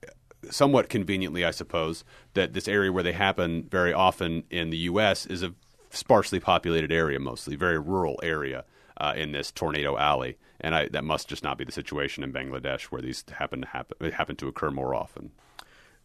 somewhat 0.49 0.89
conveniently, 0.89 1.43
I 1.45 1.51
suppose, 1.51 2.03
that 2.33 2.53
this 2.53 2.67
area 2.67 2.91
where 2.91 3.03
they 3.03 3.13
happen 3.13 3.63
very 3.69 3.93
often 3.93 4.43
in 4.49 4.69
the 4.69 4.77
U.S. 4.77 5.25
is 5.25 5.43
a 5.43 5.53
sparsely 5.89 6.39
populated 6.39 6.91
area, 6.91 7.19
mostly 7.19 7.55
very 7.55 7.79
rural 7.79 8.19
area 8.23 8.65
uh, 8.97 9.13
in 9.15 9.31
this 9.31 9.51
tornado 9.51 9.97
alley, 9.97 10.37
and 10.59 10.75
I, 10.75 10.87
that 10.89 11.03
must 11.03 11.27
just 11.27 11.43
not 11.43 11.57
be 11.57 11.63
the 11.63 11.71
situation 11.71 12.23
in 12.23 12.33
Bangladesh 12.33 12.83
where 12.83 13.01
these 13.01 13.23
happen 13.31 13.61
to 13.61 13.67
happen 13.67 14.11
happen 14.11 14.35
to 14.37 14.47
occur 14.47 14.71
more 14.71 14.95
often. 14.95 15.31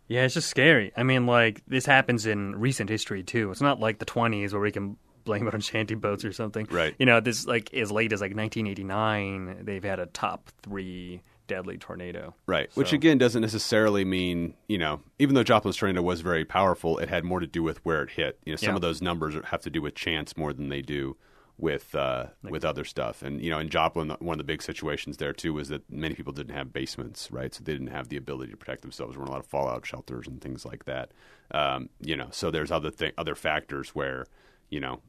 Yeah, 0.09 0.25
it's 0.25 0.35
just 0.35 0.49
scary. 0.51 0.93
I 0.97 1.03
mean, 1.03 1.27
like 1.27 1.63
this 1.67 1.87
happens 1.87 2.27
in 2.27 2.57
recent 2.57 2.91
history 2.91 3.23
too. 3.23 3.51
It's 3.51 3.61
not 3.61 3.81
like 3.81 3.99
the 3.99 4.05
20s 4.07 4.53
where 4.53 4.61
we 4.61 4.71
can 4.73 4.97
blame 5.25 5.47
it 5.47 5.55
on 5.55 5.61
shanty 5.61 5.95
boats 5.95 6.25
or 6.25 6.33
something. 6.33 6.67
Right. 6.71 6.95
You 6.99 7.07
know, 7.07 7.21
this 7.21 7.47
like 7.47 7.73
as 7.75 7.91
late 7.93 8.13
as 8.13 8.21
like 8.21 8.35
1989, 8.35 9.65
they've 9.65 9.83
had 9.85 10.01
a 10.01 10.07
top 10.07 10.51
three 10.63 11.23
deadly 11.47 11.77
tornado. 11.79 12.35
Right. 12.47 12.71
Which 12.75 12.93
again 12.93 13.19
doesn't 13.19 13.41
necessarily 13.43 14.05
mean, 14.05 14.55
you 14.69 14.79
know, 14.79 15.01
even 15.19 15.35
though 15.35 15.45
Joplin's 15.45 15.77
tornado 15.77 16.03
was 16.03 16.21
very 16.21 16.45
powerful, 16.45 16.99
it 16.99 17.09
had 17.09 17.25
more 17.25 17.41
to 17.41 17.47
do 17.47 17.63
with 17.63 17.85
where 17.85 18.03
it 18.03 18.11
hit. 18.11 18.39
You 18.45 18.53
know, 18.53 18.57
some 18.57 18.71
Yeah. 18.71 18.75
of 18.77 18.81
those 18.83 19.03
numbers 19.03 19.35
have 19.47 19.61
to 19.63 19.71
do 19.71 19.83
with 19.83 19.95
chance 19.95 20.37
more 20.37 20.53
than 20.53 20.69
they 20.69 20.83
do 20.83 21.17
with 21.59 21.95
uh, 21.95 22.27
with 22.43 22.65
other 22.65 22.85
stuff. 22.85 23.23
And 23.23 23.41
you 23.43 23.51
know, 23.51 23.59
in 23.59 23.69
Joplin, 23.69 24.11
one 24.21 24.35
of 24.35 24.39
the 24.39 24.45
big 24.45 24.63
situations 24.63 25.19
there 25.19 25.33
too 25.33 25.55
was 25.55 25.69
that 25.69 25.91
many 25.91 26.15
people 26.15 26.33
didn't 26.33 26.55
have 26.55 26.73
basements, 26.73 27.31
right? 27.31 27.55
So 27.55 27.63
they 27.63 27.73
didn't 27.73 27.89
have 27.89 28.09
the 28.09 28.17
ability 28.17 28.53
to 28.53 28.57
protect 28.57 28.83
themselves. 28.83 29.15
There 29.15 29.21
weren't 29.21 29.31
a 29.31 29.33
lot 29.33 29.41
of 29.41 29.47
fallout 29.47 29.87
shelters 29.87 30.27
and 30.27 30.41
things 30.41 30.65
like 30.65 30.85
that. 30.87 31.13
Um, 31.53 31.89
you 32.01 32.17
know, 32.17 32.29
so 32.31 32.51
there's 32.51 32.71
other 32.71 32.91
th- 32.91 33.15
other 33.19 33.35
factors 33.35 33.91
where, 33.91 34.27
you 34.71 34.81
know, 34.81 35.01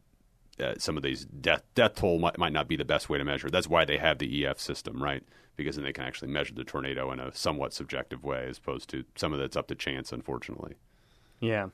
uh, 0.59 0.75
some 0.77 0.97
of 0.97 1.03
these 1.03 1.25
death 1.25 1.63
death 1.75 1.95
toll 1.95 2.19
might, 2.19 2.37
might 2.37 2.53
not 2.53 2.67
be 2.67 2.75
the 2.75 2.85
best 2.85 3.09
way 3.09 3.17
to 3.17 3.23
measure. 3.23 3.49
That's 3.49 3.67
why 3.67 3.85
they 3.85 3.97
have 3.97 4.19
the 4.19 4.45
EF 4.45 4.59
system, 4.59 5.01
right? 5.01 5.23
Because 5.55 5.75
then 5.75 5.85
they 5.85 5.93
can 5.93 6.03
actually 6.03 6.29
measure 6.29 6.53
the 6.53 6.63
tornado 6.63 7.11
in 7.11 7.19
a 7.19 7.33
somewhat 7.33 7.73
subjective 7.73 8.23
way, 8.23 8.47
as 8.49 8.57
opposed 8.57 8.89
to 8.89 9.05
some 9.15 9.33
of 9.33 9.39
that's 9.39 9.55
up 9.55 9.67
to 9.67 9.75
chance, 9.75 10.11
unfortunately. 10.11 10.75
Yeah. 11.39 11.69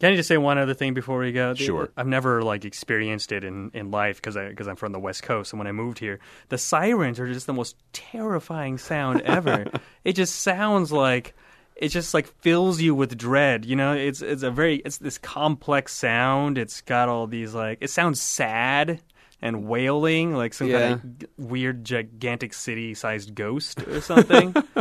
Can 0.00 0.12
I 0.12 0.16
just 0.16 0.28
say 0.28 0.36
one 0.36 0.58
other 0.58 0.74
thing 0.74 0.94
before 0.94 1.18
we 1.18 1.32
go? 1.32 1.54
Sure. 1.54 1.90
I've 1.96 2.06
never 2.06 2.42
like 2.42 2.64
experienced 2.64 3.32
it 3.32 3.44
in, 3.44 3.70
in 3.74 3.90
life 3.90 4.16
because 4.16 4.36
I 4.36 4.48
because 4.48 4.66
I'm 4.66 4.76
from 4.76 4.92
the 4.92 4.98
West 4.98 5.22
Coast, 5.22 5.52
and 5.52 5.58
when 5.58 5.66
I 5.66 5.72
moved 5.72 5.98
here, 5.98 6.18
the 6.48 6.58
sirens 6.58 7.20
are 7.20 7.32
just 7.32 7.46
the 7.46 7.52
most 7.52 7.76
terrifying 7.92 8.78
sound 8.78 9.22
ever. 9.22 9.66
it 10.04 10.14
just 10.14 10.36
sounds 10.42 10.90
like 10.90 11.34
it 11.76 11.88
just 11.88 12.14
like 12.14 12.26
fills 12.26 12.80
you 12.80 12.94
with 12.94 13.16
dread. 13.16 13.64
You 13.64 13.76
know, 13.76 13.94
it's 13.94 14.22
it's 14.22 14.42
a 14.42 14.50
very 14.50 14.76
it's 14.76 14.98
this 14.98 15.18
complex 15.18 15.92
sound. 15.92 16.58
It's 16.58 16.80
got 16.80 17.08
all 17.08 17.26
these 17.26 17.54
like 17.54 17.78
it 17.80 17.90
sounds 17.90 18.20
sad 18.20 19.00
and 19.44 19.66
wailing, 19.66 20.34
like 20.34 20.54
some 20.54 20.70
kind 20.70 21.22
of 21.22 21.28
weird 21.50 21.84
gigantic 21.84 22.54
city-sized 22.54 23.34
ghost 23.34 23.82
or 23.82 24.00
something. 24.00 24.56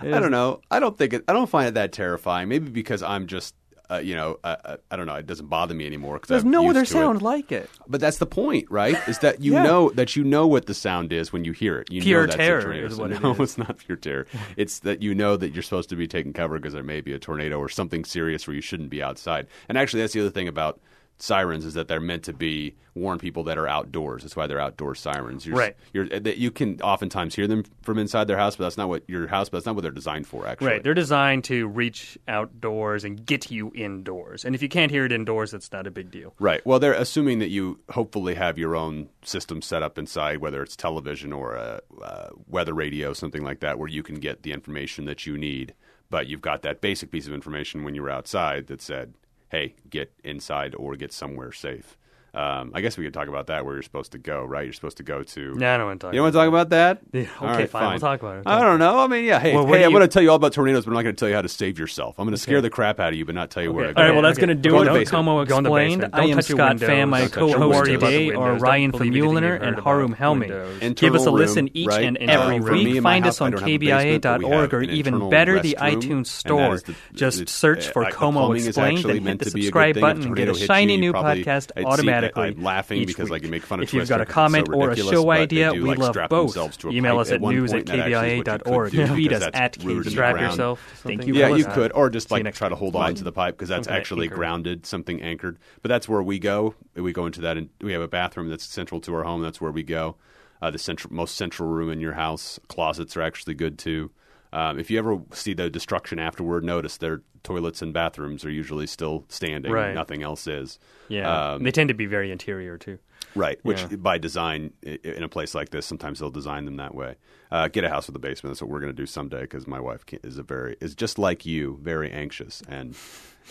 I 0.00 0.20
don't 0.20 0.30
know. 0.30 0.60
I 0.70 0.78
don't 0.78 0.96
think 0.96 1.14
it. 1.14 1.24
I 1.26 1.32
don't 1.32 1.50
find 1.50 1.66
it 1.66 1.74
that 1.74 1.92
terrifying. 1.92 2.48
Maybe 2.48 2.70
because 2.70 3.02
I'm 3.02 3.26
just, 3.26 3.56
uh, 3.90 3.98
you 3.98 4.14
know, 4.14 4.38
uh, 4.44 4.56
uh, 4.64 4.76
I 4.90 4.96
don't 4.96 5.06
know. 5.06 5.14
It 5.14 5.26
doesn't 5.26 5.46
bother 5.48 5.74
me 5.74 5.86
anymore. 5.86 6.18
Cause 6.18 6.28
There's 6.28 6.42
I'm 6.44 6.50
no 6.50 6.68
other 6.70 6.80
to 6.80 6.82
it. 6.84 6.88
sound 6.88 7.22
like 7.22 7.50
it. 7.52 7.70
But 7.86 8.00
that's 8.00 8.18
the 8.18 8.26
point, 8.26 8.70
right? 8.70 8.96
Is 9.08 9.18
that 9.20 9.40
you 9.40 9.52
Yeah. 9.58 9.62
know 9.62 9.90
that 9.90 10.14
you 10.16 10.24
know 10.24 10.46
what 10.46 10.66
the 10.66 10.74
sound 10.74 11.12
is 11.12 11.32
when 11.32 11.44
you 11.44 11.52
hear 11.52 11.78
it. 11.80 11.90
You 11.90 12.02
Pure 12.02 12.20
know 12.22 12.26
that's 12.26 12.36
terror 12.36 12.58
a 12.58 12.62
tornado. 12.64 12.86
is 12.86 12.96
what 12.98 13.10
no, 13.22 13.32
is. 13.32 13.40
it's 13.40 13.58
not 13.58 13.78
pure 13.78 13.96
terror. 13.96 14.26
it's 14.56 14.80
that 14.80 15.02
you 15.02 15.14
know 15.14 15.36
that 15.36 15.54
you're 15.54 15.62
supposed 15.62 15.88
to 15.90 15.96
be 15.96 16.06
taking 16.06 16.32
cover 16.32 16.56
because 16.58 16.74
there 16.74 16.82
may 16.82 17.00
be 17.00 17.12
a 17.12 17.18
tornado 17.18 17.58
or 17.58 17.68
something 17.68 18.04
serious 18.04 18.46
where 18.46 18.54
you 18.54 18.60
shouldn't 18.62 18.90
be 18.90 19.02
outside. 19.02 19.46
And 19.68 19.78
actually, 19.78 20.02
that's 20.02 20.12
the 20.12 20.20
other 20.20 20.30
thing 20.30 20.48
about 20.48 20.80
sirens 21.18 21.64
is 21.64 21.74
that 21.74 21.88
they're 21.88 22.00
meant 22.00 22.22
to 22.24 22.32
be 22.32 22.74
warn 22.94 23.18
people 23.18 23.44
that 23.44 23.58
are 23.58 23.68
outdoors. 23.68 24.22
That's 24.22 24.36
why 24.36 24.46
they're 24.46 24.60
outdoor 24.60 24.94
sirens. 24.94 25.46
You're, 25.46 25.56
Right. 25.56 25.76
You're, 25.92 26.08
that 26.08 26.38
you 26.38 26.50
can 26.50 26.80
oftentimes 26.80 27.34
hear 27.34 27.46
them 27.46 27.64
from 27.82 27.98
inside 27.98 28.24
their 28.24 28.36
house, 28.36 28.56
but 28.56 28.64
that's 28.64 28.76
not 28.76 28.88
what 28.88 29.02
your 29.08 29.26
house. 29.26 29.48
But 29.48 29.58
that's 29.58 29.66
not 29.66 29.74
what 29.74 29.82
they're 29.82 29.90
designed 29.90 30.26
for. 30.26 30.46
Actually, 30.46 30.68
Right. 30.68 30.82
They're 30.82 30.94
designed 30.94 31.44
to 31.44 31.68
reach 31.68 32.18
outdoors 32.28 33.04
and 33.04 33.24
get 33.24 33.50
you 33.50 33.72
indoors. 33.74 34.44
And 34.44 34.54
if 34.54 34.62
you 34.62 34.68
can't 34.68 34.90
hear 34.90 35.04
it 35.04 35.12
indoors, 35.12 35.50
that's 35.52 35.70
not 35.72 35.86
a 35.86 35.90
big 35.90 36.10
deal. 36.10 36.34
Right. 36.38 36.64
Well, 36.64 36.78
they're 36.78 36.92
assuming 36.92 37.38
that 37.40 37.50
you 37.50 37.80
hopefully 37.90 38.34
have 38.34 38.58
your 38.58 38.76
own 38.76 39.08
system 39.22 39.62
set 39.62 39.82
up 39.82 39.98
inside, 39.98 40.38
whether 40.38 40.62
it's 40.62 40.76
television 40.76 41.32
or 41.32 41.54
a 41.54 41.80
uh, 42.02 42.30
weather 42.46 42.74
radio, 42.74 43.12
something 43.12 43.42
like 43.44 43.60
that, 43.60 43.78
where 43.78 43.88
you 43.88 44.02
can 44.02 44.16
get 44.16 44.42
the 44.42 44.52
information 44.52 45.04
that 45.06 45.26
you 45.26 45.38
need. 45.38 45.74
But 46.10 46.26
you've 46.26 46.40
got 46.40 46.62
that 46.62 46.80
basic 46.80 47.10
piece 47.10 47.26
of 47.26 47.34
information 47.34 47.84
when 47.84 47.94
you 47.94 48.02
were 48.02 48.10
outside 48.10 48.68
that 48.68 48.80
said, 48.80 49.14
"Hey, 49.50 49.74
get 49.90 50.12
inside 50.24 50.74
or 50.74 50.96
get 50.96 51.12
somewhere 51.12 51.52
safe." 51.52 51.97
Um, 52.38 52.70
I 52.72 52.80
guess 52.82 52.96
we 52.96 53.04
could 53.04 53.14
talk 53.14 53.26
about 53.26 53.48
that 53.48 53.64
where 53.64 53.74
you're 53.74 53.82
supposed 53.82 54.12
to 54.12 54.18
go. 54.18 54.44
Right? 54.44 54.64
You're 54.64 54.72
supposed 54.72 54.98
to 54.98 55.02
go 55.02 55.22
to. 55.24 55.54
No, 55.56 55.74
I 55.74 55.76
don't 55.76 55.86
want 55.86 56.00
to 56.00 56.06
talk. 56.06 56.14
You 56.14 56.20
want 56.22 56.32
to 56.34 56.38
talk 56.38 56.48
about 56.48 56.68
that? 56.70 57.00
Yeah, 57.12 57.22
okay, 57.22 57.46
right, 57.46 57.70
fine, 57.70 57.90
we'll 57.90 57.98
talk 57.98 58.20
about 58.20 58.38
it. 58.38 58.42
I 58.46 58.60
don't 58.60 58.78
know. 58.78 58.98
I 59.00 59.06
mean, 59.08 59.24
yeah. 59.24 59.40
Hey, 59.40 59.54
Well, 59.54 59.66
hey, 59.66 59.84
I'm 59.84 59.90
you- 59.90 59.96
going 59.98 60.08
to 60.08 60.12
tell 60.12 60.22
you 60.22 60.30
all 60.30 60.36
about 60.36 60.52
tornadoes, 60.52 60.84
but 60.84 60.90
I'm 60.92 60.94
not 60.94 61.02
going 61.02 61.16
to 61.16 61.18
tell 61.18 61.28
you 61.28 61.34
how 61.34 61.42
to 61.42 61.48
save 61.48 61.78
yourself. 61.78 62.14
I'm 62.18 62.26
going 62.26 62.36
to 62.36 62.40
scare 62.40 62.60
the 62.60 62.70
crap 62.70 63.00
out 63.00 63.12
of 63.12 63.18
you, 63.18 63.24
but 63.24 63.34
not 63.34 63.50
tell 63.50 63.62
you 63.64 63.72
where 63.72 63.86
Okay. 63.86 63.94
go. 63.94 64.00
All 64.00 64.06
right, 64.06 64.12
well, 64.14 64.22
that's 64.22 64.38
Okay. 64.38 64.46
going 64.46 64.56
to 64.56 64.62
do 64.62 64.70
Go 64.70 64.76
it 64.78 64.86
in 64.86 64.92
the 64.92 64.98
basement. 65.00 65.26
CoMo 65.26 65.46
Go 65.48 65.58
Explained. 65.58 66.00
basement. 66.02 66.14
I'm 66.14 66.42
Scott. 66.42 66.76
Pham. 66.76 67.08
My 67.08 67.20
Don't 67.22 67.32
co-host 67.32 67.84
today 67.86 68.30
Don't 68.30 68.42
are 68.42 68.54
Ryan 68.58 68.92
from 68.92 69.12
heard 69.12 69.62
and 69.62 69.80
Harum 69.80 70.12
Helmi. 70.12 70.46
Give 70.94 71.14
us 71.16 71.26
a 71.26 71.30
listen 71.30 71.70
each 71.76 71.88
and 71.92 72.16
every 72.18 72.60
week. 72.60 72.96
in 72.96 73.02
Find 73.02 73.26
us 73.26 73.40
on 73.40 73.50
don't 73.50 73.60
have 73.62 73.68
a 73.68 73.78
basement, 73.78 74.22
but 74.22 74.38
we 74.40 74.44
have 74.50 74.70
kbia.org 74.70 74.74
or 74.74 74.82
even 74.82 75.28
better, 75.30 75.58
the 75.60 75.76
iTunes 75.80 76.26
Store. 76.26 76.60
that 76.60 76.72
is 76.72 76.82
the- 76.84 76.94
Just 77.14 77.48
search 77.48 77.88
for 77.88 78.04
CoMo 78.04 78.54
Explained 78.56 79.04
and 79.06 79.26
hit 79.26 79.38
the 79.40 79.44
to 79.46 79.50
be 79.50 79.60
a 79.60 79.62
good 79.62 79.66
subscribe 79.66 80.00
button 80.00 80.22
and 80.22 80.36
get 80.36 80.48
a 80.48 80.54
shiny 80.54 80.96
new 80.96 81.12
podcast 81.12 81.70
I'd 81.76 82.27
see- 82.34 82.40
I'm 82.40 82.62
laughing 82.62 83.06
because 83.06 83.30
I 83.30 83.38
can 83.38 83.50
make 83.50 83.62
fun 83.62 83.80
of 83.80 83.84
If 83.84 83.94
you've 83.94 84.08
got 84.08 84.20
a 84.20 84.26
comment 84.26 84.68
so 84.68 84.74
or 84.74 84.90
a 84.90 84.96
show 84.96 85.30
idea, 85.30 85.72
do, 85.72 85.82
we 85.82 85.90
like, 85.90 85.98
love 85.98 86.16
both. 86.28 86.78
to 86.78 86.88
a 86.88 86.92
Email 86.92 87.18
us 87.18 87.30
at 87.30 87.40
one 87.40 87.54
news 87.54 87.72
at 87.72 87.86
that 87.86 87.98
actually 87.98 88.32
is 88.32 88.38
what 88.38 88.64
kbia.org. 88.64 89.08
Tweet 89.08 89.32
us 89.32 89.50
at 89.52 89.80
Strap 89.80 90.40
yourself. 90.40 90.80
Thank 91.02 91.26
you. 91.26 91.34
Yeah, 91.34 91.54
you 91.54 91.64
could, 91.66 91.92
or 91.94 92.10
just 92.10 92.30
like 92.30 92.54
try 92.54 92.68
to 92.68 92.76
hold 92.76 92.96
on 92.96 93.14
to 93.14 93.24
the 93.24 93.32
pipe 93.32 93.56
because 93.56 93.68
that's 93.68 93.86
Some 93.86 93.92
kind 93.92 93.98
of 93.98 94.00
actually 94.00 94.28
grounded, 94.28 94.86
something 94.86 95.20
anchored. 95.22 95.58
But 95.82 95.88
that's 95.88 96.08
where 96.08 96.22
we 96.22 96.38
go. 96.38 96.74
We 96.94 97.12
go 97.12 97.26
into 97.26 97.40
that, 97.42 97.56
and 97.56 97.70
we 97.80 97.92
have 97.92 98.02
a 98.02 98.08
bathroom 98.08 98.48
that's 98.48 98.64
central 98.64 99.00
to 99.02 99.14
our 99.14 99.24
home. 99.24 99.42
That's 99.42 99.60
where 99.60 99.72
we 99.72 99.82
go. 99.82 100.16
Uh, 100.60 100.70
the 100.70 100.78
central, 100.78 101.12
most 101.12 101.36
central 101.36 101.68
room 101.68 101.90
in 101.90 102.00
your 102.00 102.14
house. 102.14 102.58
Closets 102.68 103.16
are 103.16 103.22
actually 103.22 103.54
good 103.54 103.78
too. 103.78 104.10
Um, 104.52 104.78
if 104.78 104.90
you 104.90 104.98
ever 104.98 105.18
see 105.32 105.54
the 105.54 105.68
destruction 105.70 106.18
afterward, 106.18 106.64
notice 106.64 106.96
their 106.96 107.22
toilets 107.42 107.82
and 107.82 107.92
bathrooms 107.92 108.44
are 108.44 108.50
usually 108.50 108.86
still 108.86 109.24
standing. 109.28 109.70
Right. 109.72 109.94
Nothing 109.94 110.22
else 110.22 110.46
is. 110.46 110.78
Yeah. 111.08 111.52
Um, 111.52 111.62
they 111.62 111.70
tend 111.70 111.88
to 111.88 111.94
be 111.94 112.06
very 112.06 112.30
interior, 112.32 112.76
too. 112.78 112.98
Right, 113.34 113.58
which 113.62 113.80
Yeah. 113.82 113.96
by 113.96 114.18
design, 114.18 114.72
in 114.82 115.22
a 115.22 115.28
place 115.28 115.54
like 115.54 115.68
this, 115.70 115.84
sometimes 115.86 116.18
they'll 116.18 116.30
design 116.30 116.64
them 116.64 116.76
that 116.76 116.94
way. 116.94 117.16
Uh, 117.50 117.68
get 117.68 117.84
a 117.84 117.88
house 117.88 118.06
with 118.06 118.16
a 118.16 118.18
basement. 118.18 118.52
That's 118.52 118.62
what 118.62 118.70
we're 118.70 118.80
going 118.80 118.92
to 118.94 118.96
do 119.02 119.06
someday 119.06 119.42
because 119.42 119.66
my 119.66 119.80
wife 119.80 120.04
is 120.24 120.38
a 120.38 120.42
very 120.42 120.76
is 120.80 120.94
just 120.94 121.18
like 121.18 121.44
you, 121.46 121.78
very 121.82 122.10
anxious 122.10 122.62
and 122.68 122.96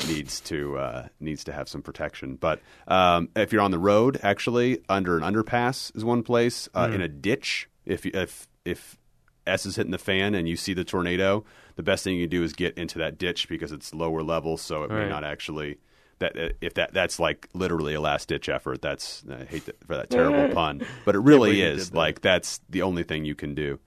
needs 0.08 0.40
to 0.42 0.78
uh, 0.78 1.08
needs 1.20 1.44
to 1.46 1.52
have 1.54 1.68
some 1.70 1.82
protection. 1.82 2.36
But 2.36 2.60
um, 2.88 3.30
if 3.36 3.52
you're 3.54 3.62
on 3.62 3.72
the 3.72 3.80
road, 3.80 4.20
actually, 4.24 4.80
under 4.90 5.18
an 5.18 5.24
underpass 5.24 5.96
is 5.96 6.04
one 6.04 6.24
place. 6.24 6.70
Uh, 6.76 6.90
In 6.94 7.02
a 7.02 7.08
ditch, 7.08 7.70
if 7.86 8.06
you- 8.06 8.12
if 8.14 8.48
if 8.66 8.98
S 9.48 9.66
is 9.66 9.76
hitting 9.76 9.92
the 9.92 9.98
fan 9.98 10.36
and 10.36 10.48
you 10.48 10.56
see 10.56 10.74
the 10.74 10.84
tornado, 10.84 11.44
the 11.76 11.84
best 11.84 12.04
thing 12.04 12.18
you 12.18 12.28
do 12.28 12.44
is 12.44 12.54
get 12.54 12.78
into 12.78 12.98
that 13.00 13.18
ditch 13.18 13.48
because 13.48 13.72
it's 13.72 13.94
lower 13.94 14.22
level, 14.24 14.58
so 14.58 14.84
it 14.84 14.90
may 14.90 14.98
Right. 15.02 15.10
not 15.10 15.24
actually. 15.24 15.78
That 16.20 16.36
uh, 16.40 16.50
if 16.62 16.74
that 16.74 16.94
that's 16.94 17.20
like 17.20 17.48
literally 17.54 17.94
a 17.94 18.02
last 18.02 18.28
ditch 18.28 18.50
effort. 18.50 18.82
That's 18.82 19.24
I 19.32 19.44
hate 19.46 19.66
that, 19.68 19.84
for 19.86 19.96
that 19.98 20.10
terrible 20.10 20.52
pun, 20.56 20.82
but 21.06 21.14
it 21.14 21.20
really 21.20 21.52
believe 21.62 21.78
is 21.78 21.92
that. 21.92 21.98
like 21.98 22.22
that's 22.22 22.60
the 22.70 22.82
only 22.82 23.04
thing 23.04 23.24
you 23.24 23.36
can 23.36 23.54
do. 23.54 23.78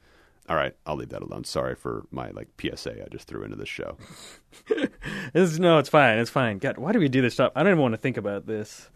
All 0.49 0.55
right, 0.55 0.73
I'll 0.87 0.95
leave 0.97 1.09
that 1.11 1.23
alone. 1.23 1.43
Sorry 1.43 1.75
for 1.75 2.05
my 2.13 2.31
like 2.31 2.49
PSA 2.61 3.05
I 3.05 3.09
just 3.09 3.27
threw 3.27 3.43
into 3.43 3.57
this 3.57 3.69
show. 3.69 3.97
This, 5.33 5.59
no, 5.59 5.79
it's 5.79 5.89
fine. 5.89 6.19
It's 6.19 6.31
fine. 6.31 6.59
God, 6.59 6.79
why 6.79 6.93
do 6.93 6.99
we 6.99 7.09
do 7.09 7.23
this 7.23 7.35
stuff? 7.35 7.53
I 7.55 7.63
don't 7.63 7.71
even 7.73 7.83
want 7.83 7.95
to 7.95 7.99
think 7.99 8.17
about 8.17 8.47
this. 8.47 8.91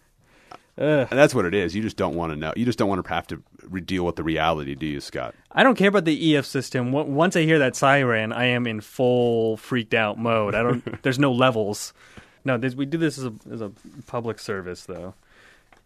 Ugh. 0.76 1.06
And 1.08 1.18
that's 1.18 1.34
what 1.34 1.44
it 1.44 1.54
is. 1.54 1.74
You 1.74 1.82
just 1.82 1.96
don't 1.96 2.16
want 2.16 2.32
to 2.32 2.36
know. 2.36 2.52
You 2.56 2.64
just 2.64 2.78
don't 2.78 2.88
want 2.88 3.04
to 3.04 3.08
have 3.08 3.26
to 3.28 3.42
re- 3.68 3.80
deal 3.80 4.04
with 4.04 4.16
the 4.16 4.24
reality, 4.24 4.74
do 4.74 4.86
you, 4.86 5.00
Scott? 5.00 5.34
I 5.52 5.62
don't 5.62 5.76
care 5.76 5.88
about 5.88 6.04
the 6.04 6.36
EF 6.36 6.44
system. 6.46 6.90
Once 6.90 7.36
I 7.36 7.42
hear 7.42 7.60
that 7.60 7.76
siren, 7.76 8.32
I 8.32 8.46
am 8.46 8.66
in 8.66 8.80
full 8.80 9.56
freaked 9.56 9.94
out 9.94 10.18
mode. 10.18 10.54
I 10.54 10.62
don't. 10.62 11.02
there's 11.02 11.18
no 11.18 11.32
levels. 11.32 11.94
No, 12.44 12.58
this, 12.58 12.74
we 12.74 12.86
do 12.86 12.98
this 12.98 13.18
as 13.18 13.24
a 13.24 13.32
as 13.50 13.60
a 13.60 13.70
public 14.06 14.38
service 14.38 14.84
though. 14.84 15.14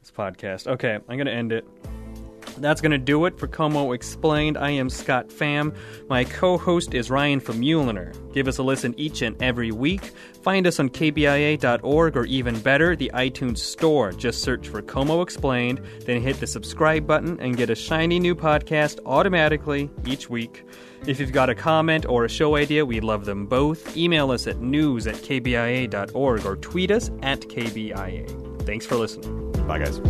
This 0.00 0.10
podcast. 0.10 0.66
Okay, 0.66 0.98
I'm 1.08 1.18
gonna 1.18 1.30
end 1.30 1.52
it. 1.52 1.66
That's 2.60 2.80
going 2.80 2.92
to 2.92 2.98
do 2.98 3.24
it 3.26 3.38
for 3.38 3.46
CoMo 3.46 3.94
Explained. 3.94 4.58
I 4.58 4.70
am 4.70 4.90
Scott 4.90 5.28
Pham. 5.28 5.74
My 6.08 6.24
co 6.24 6.58
host 6.58 6.94
is 6.94 7.10
Ryan 7.10 7.40
Famuliner. 7.40 8.12
Give 8.32 8.48
us 8.48 8.58
a 8.58 8.62
listen 8.62 8.94
each 8.96 9.22
and 9.22 9.40
every 9.42 9.70
week. 9.70 10.12
Find 10.42 10.66
us 10.66 10.78
on 10.80 10.88
kbia.org 10.88 12.16
or 12.16 12.24
even 12.24 12.58
better, 12.60 12.96
the 12.96 13.10
iTunes 13.14 13.58
Store. 13.58 14.12
Just 14.12 14.42
search 14.42 14.68
for 14.68 14.82
CoMo 14.82 15.22
Explained, 15.22 15.80
then 16.04 16.20
hit 16.20 16.40
the 16.40 16.46
subscribe 16.46 17.06
button 17.06 17.38
and 17.40 17.56
get 17.56 17.70
a 17.70 17.74
shiny 17.74 18.18
new 18.18 18.34
podcast 18.34 18.98
automatically 19.06 19.90
each 20.06 20.28
week. 20.28 20.64
If 21.06 21.20
you've 21.20 21.32
got 21.32 21.48
a 21.48 21.54
comment 21.54 22.06
or 22.06 22.24
a 22.24 22.28
show 22.28 22.56
idea, 22.56 22.84
we 22.84 23.00
love 23.00 23.24
them 23.24 23.46
both. 23.46 23.96
Email 23.96 24.30
us 24.30 24.46
at 24.46 24.60
news 24.60 25.06
at 25.06 25.14
kbia.org 25.16 26.46
or 26.46 26.56
tweet 26.56 26.90
us 26.90 27.10
at 27.22 27.40
kbia. 27.40 28.62
Thanks 28.62 28.84
for 28.84 28.96
listening. 28.96 29.52
Bye, 29.66 29.78
guys. 29.78 30.00